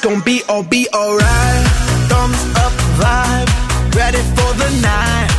Gonna 0.03 0.21
be 0.25 0.43
all 0.49 0.63
be 0.63 0.85
alright. 0.93 1.63
Thumbs 2.11 2.43
up 2.59 2.73
vibe, 2.99 3.47
ready 3.95 4.19
for 4.35 4.51
the 4.59 4.69
night. 4.83 5.29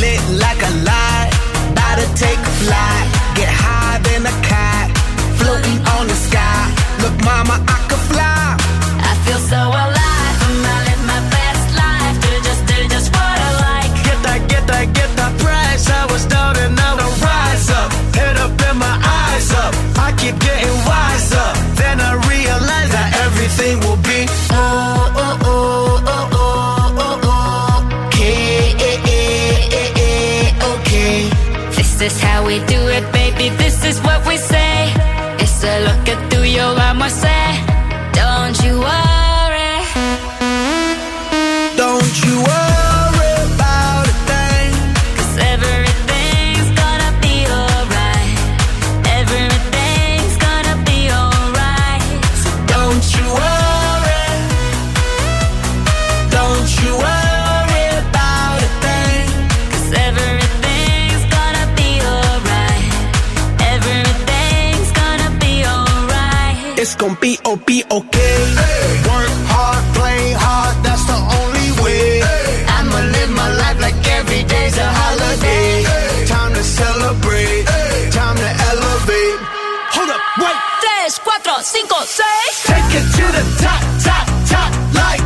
Lit 0.00 0.22
like 0.40 0.60
a 0.64 0.72
light, 0.88 1.30
about 1.72 1.96
to 2.00 2.06
take 2.16 2.38
a 2.38 2.54
flight. 2.64 3.06
Get 3.36 3.52
high 3.52 3.98
than 4.00 4.24
a 4.24 4.34
cat, 4.40 4.88
floating 5.36 5.78
on 5.94 6.08
the 6.08 6.16
sky. 6.16 6.72
Look, 7.02 7.16
mama, 7.22 7.60
I 7.68 7.76
could 7.88 8.04
fly. 8.08 8.56
I 9.08 9.12
feel 9.24 9.40
so 9.52 9.60
alive. 9.60 10.36
I'm 10.48 10.64
I 10.72 10.78
live 10.88 11.04
my 11.04 11.20
best 11.36 11.66
life. 11.76 12.16
Do 12.24 12.30
just, 12.48 12.62
do 12.64 12.76
just 12.88 13.08
what 13.12 13.38
I 13.48 13.50
like. 13.68 13.92
Get 14.08 14.18
that, 14.24 14.40
get 14.48 14.66
that, 14.68 14.86
get 14.94 15.10
that 15.20 15.32
price. 15.38 15.84
I 15.90 16.06
was 16.10 16.24
down 16.24 16.56
This 32.04 32.16
is 32.16 32.22
how 32.22 32.44
we 32.44 32.58
do 32.66 32.86
it, 32.88 33.10
baby. 33.14 33.48
This 33.56 33.82
is 33.82 33.98
what 34.02 34.28
we 34.28 34.36
say. 34.36 34.92
It's 35.40 35.64
a 35.64 35.93
seis. 82.18 82.54
Take 82.70 82.92
it 83.00 83.06
to 83.18 83.24
the 83.36 83.44
top, 83.62 83.82
top, 84.06 84.26
top. 84.52 84.70
Like 85.00 85.22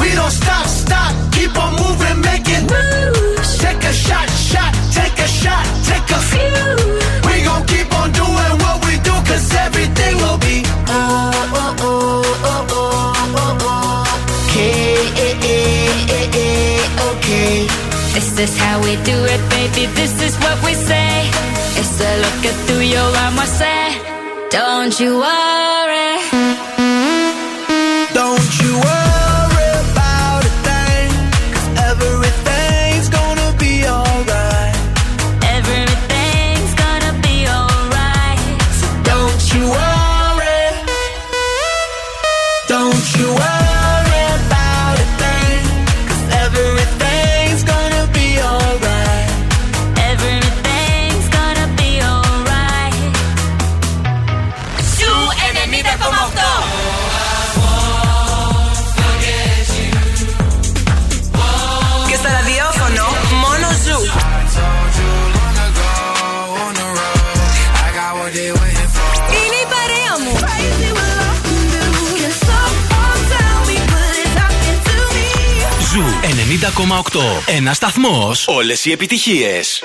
we 0.00 0.08
don't 0.18 0.34
stop, 0.42 0.66
stop. 0.66 1.12
Keep 1.36 1.54
on 1.64 1.72
moving, 1.82 2.18
make 2.28 2.46
it 2.56 2.64
moves. 2.74 3.50
Take 3.64 3.82
a 3.84 3.92
shot, 3.92 4.28
shot. 4.50 4.72
Take 4.98 5.18
a 5.26 5.28
shot, 5.40 5.64
take 5.90 6.08
a 6.18 6.20
few. 6.32 6.62
We 7.28 7.34
gon' 7.48 7.64
keep 7.72 7.88
on 8.00 8.08
doing 8.12 8.54
what 8.64 8.76
we 8.86 8.94
do, 9.08 9.14
cause 9.28 9.48
everything 9.66 10.14
will 10.22 10.38
be 10.48 10.56
oh 10.88 11.52
oh 11.62 11.86
oh 11.90 12.22
oh 12.50 12.76
oh 12.80 13.40
oh 13.42 13.66
oh. 13.72 14.48
Okay, 14.50 14.96
eh, 15.26 15.46
eh, 15.54 16.16
eh, 16.18 16.38
eh, 16.44 17.10
okay. 17.10 17.54
This 18.14 18.28
is 18.44 18.52
how 18.58 18.76
we 18.82 18.96
do 19.10 19.16
it, 19.34 19.42
baby. 19.54 19.86
This 19.94 20.14
is 20.26 20.34
what 20.42 20.58
we 20.66 20.74
say. 20.74 21.30
It's 21.80 22.00
a 22.00 22.12
look 22.24 22.40
at 22.50 22.56
through 22.66 22.86
your 22.96 23.08
armor, 23.24 23.46
say. 23.46 23.97
Don't 24.50 24.98
you 24.98 25.18
worry. 25.18 25.87
Ένας 77.46 77.76
σταθμός. 77.76 78.48
Όλες 78.48 78.84
οι 78.84 78.90
επιτυχίες. 78.90 79.82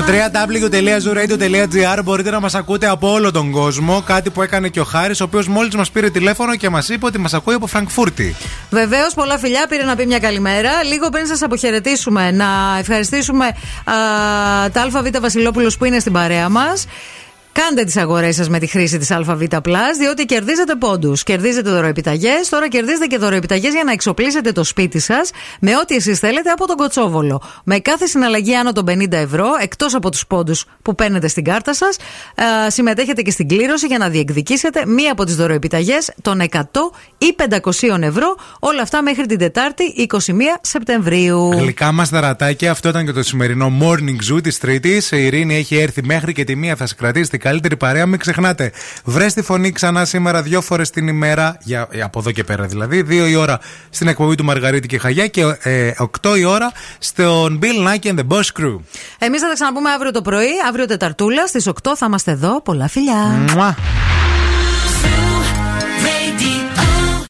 Στο 0.00 0.12
www.zooradio.gr 0.12 2.00
μπορείτε 2.04 2.30
να 2.30 2.40
μα 2.40 2.48
ακούτε 2.54 2.88
από 2.88 3.12
όλο 3.12 3.30
τον 3.30 3.50
κόσμο. 3.50 4.02
Κάτι 4.06 4.30
που 4.30 4.42
έκανε 4.42 4.68
και 4.68 4.80
ο 4.80 4.84
Χάρη, 4.84 5.12
ο 5.12 5.24
οποίο 5.24 5.42
μόλι 5.48 5.70
μα 5.74 5.84
πήρε 5.92 6.10
τηλέφωνο 6.10 6.56
και 6.56 6.68
μα 6.68 6.82
είπε 6.88 7.06
ότι 7.06 7.18
μα 7.18 7.28
ακούει 7.32 7.54
από 7.54 7.66
Φραγκφούρτη. 7.66 8.36
Βεβαίω, 8.70 9.06
πολλά 9.14 9.38
φιλιά. 9.38 9.66
Πήρε 9.68 9.84
να 9.84 9.96
πει 9.96 10.06
μια 10.06 10.18
καλημέρα. 10.18 10.70
Λίγο 10.82 11.08
πριν 11.08 11.26
σα 11.26 11.44
αποχαιρετήσουμε, 11.44 12.30
να 12.30 12.46
ευχαριστήσουμε 12.78 13.46
α, 13.46 13.54
τα 14.72 14.82
ΑΒ 14.82 15.08
Βασιλόπουλου 15.20 15.70
που 15.78 15.84
είναι 15.84 15.98
στην 15.98 16.12
παρέα 16.12 16.48
μα. 16.48 16.66
Κάντε 17.70 17.84
τις 17.84 17.96
αγορές 17.96 18.34
σας 18.34 18.48
με 18.48 18.58
τη 18.58 18.66
χρήση 18.66 18.98
της 18.98 19.10
ΑΒ 19.10 19.42
διότι 19.98 20.24
κερδίζετε 20.24 20.74
πόντους. 20.74 21.22
Κερδίζετε 21.22 21.70
δωροεπιταγές. 21.70 22.48
Τώρα 22.48 22.68
κερδίζετε 22.68 23.06
και 23.06 23.18
δωροεπιταγές 23.18 23.72
για 23.72 23.84
να 23.84 23.92
εξοπλίσετε 23.92 24.52
το 24.52 24.64
σπίτι 24.64 24.98
σας 24.98 25.30
με 25.60 25.76
ό,τι 25.76 25.94
εσείς 25.94 26.18
θέλετε 26.18 26.50
από 26.50 26.66
τον 26.66 26.76
Κοτσόβολο. 26.76 27.42
Με 27.64 27.78
κάθε 27.78 28.06
συναλλαγή 28.06 28.54
άνω 28.54 28.72
των 28.72 28.84
50 28.88 29.12
ευρώ, 29.12 29.48
εκτός 29.60 29.94
από 29.94 30.10
τους 30.10 30.26
πόντους 30.26 30.64
που 30.82 30.94
παίρνετε 30.94 31.28
στην 31.28 31.44
κάρτα 31.44 31.74
σας, 31.74 31.96
συμμετέχετε 32.66 33.22
και 33.22 33.30
στην 33.30 33.48
κλήρωση 33.48 33.86
για 33.86 33.98
να 33.98 34.08
διεκδικήσετε 34.08 34.86
μία 34.86 35.12
από 35.12 35.24
τις 35.24 35.36
δωροεπιταγές 35.36 36.12
των 36.22 36.40
100 36.40 36.60
ή 37.20 37.36
500 37.90 38.02
ευρώ. 38.02 38.36
Όλα 38.58 38.82
αυτά 38.82 39.02
μέχρι 39.02 39.26
την 39.26 39.38
Τετάρτη 39.38 39.84
21 40.10 40.14
Σεπτεμβρίου. 40.60 41.52
Γλυκά 41.52 41.92
μας 41.92 42.08
δαρατάκια, 42.08 42.70
αυτό 42.70 42.88
ήταν 42.88 43.04
και 43.06 43.12
το 43.12 43.22
σημερινό 43.22 43.72
morning 43.80 44.32
zoo 44.32 44.42
της 44.42 44.58
Τρίτης. 44.58 45.10
Η 45.10 45.24
Ειρήνη 45.24 45.56
έχει 45.56 45.76
έρθει 45.76 46.04
μέχρι 46.04 46.32
και 46.32 46.44
τη 46.44 46.56
μία, 46.56 46.76
θα 46.76 46.86
σε 46.86 46.94
κρατήσει 46.94 47.30
την 47.30 47.40
καλύτερη 47.40 47.76
παρέα. 47.76 48.06
Μην 48.06 48.18
ξεχνάτε, 48.18 48.72
βρες 49.04 49.34
τη 49.34 49.42
φωνή 49.42 49.72
ξανά 49.72 50.04
σήμερα 50.04 50.42
δύο 50.42 50.60
φορές 50.60 50.90
την 50.90 51.08
ημέρα, 51.08 51.56
για, 51.62 51.88
από 52.02 52.18
εδώ 52.18 52.30
και 52.30 52.44
πέρα 52.44 52.64
δηλαδή. 52.64 53.02
Δύο 53.02 53.26
η 53.26 53.34
ώρα 53.34 53.60
στην 53.90 54.08
εκπομπή 54.08 54.34
του 54.34 54.44
Μαργαρίτη 54.44 54.86
και 54.86 54.98
Χαγιά 54.98 55.26
και 55.26 55.56
ε, 55.62 55.90
8 56.22 56.38
η 56.38 56.44
ώρα 56.44 56.72
στον 56.98 57.58
Bill 57.62 57.88
Nike 57.88 58.10
and 58.10 58.18
the 58.18 58.26
Boss 58.28 58.62
Crew. 58.62 58.78
Εμείς 59.18 59.40
θα 59.40 59.48
τα 59.48 59.54
ξαναπούμε 59.54 59.90
αύριο 59.90 60.10
το 60.10 60.22
πρωί, 60.22 60.48
αύριο 60.68 60.86
Τεταρτούλα 60.86 61.46
στις 61.46 61.68
8 61.68 61.72
θα 61.96 62.06
είμαστε 62.06 62.30
εδώ. 62.30 62.62
Πολλά 62.62 62.88
φιλιά. 62.88 63.46
Μουα. 63.54 63.76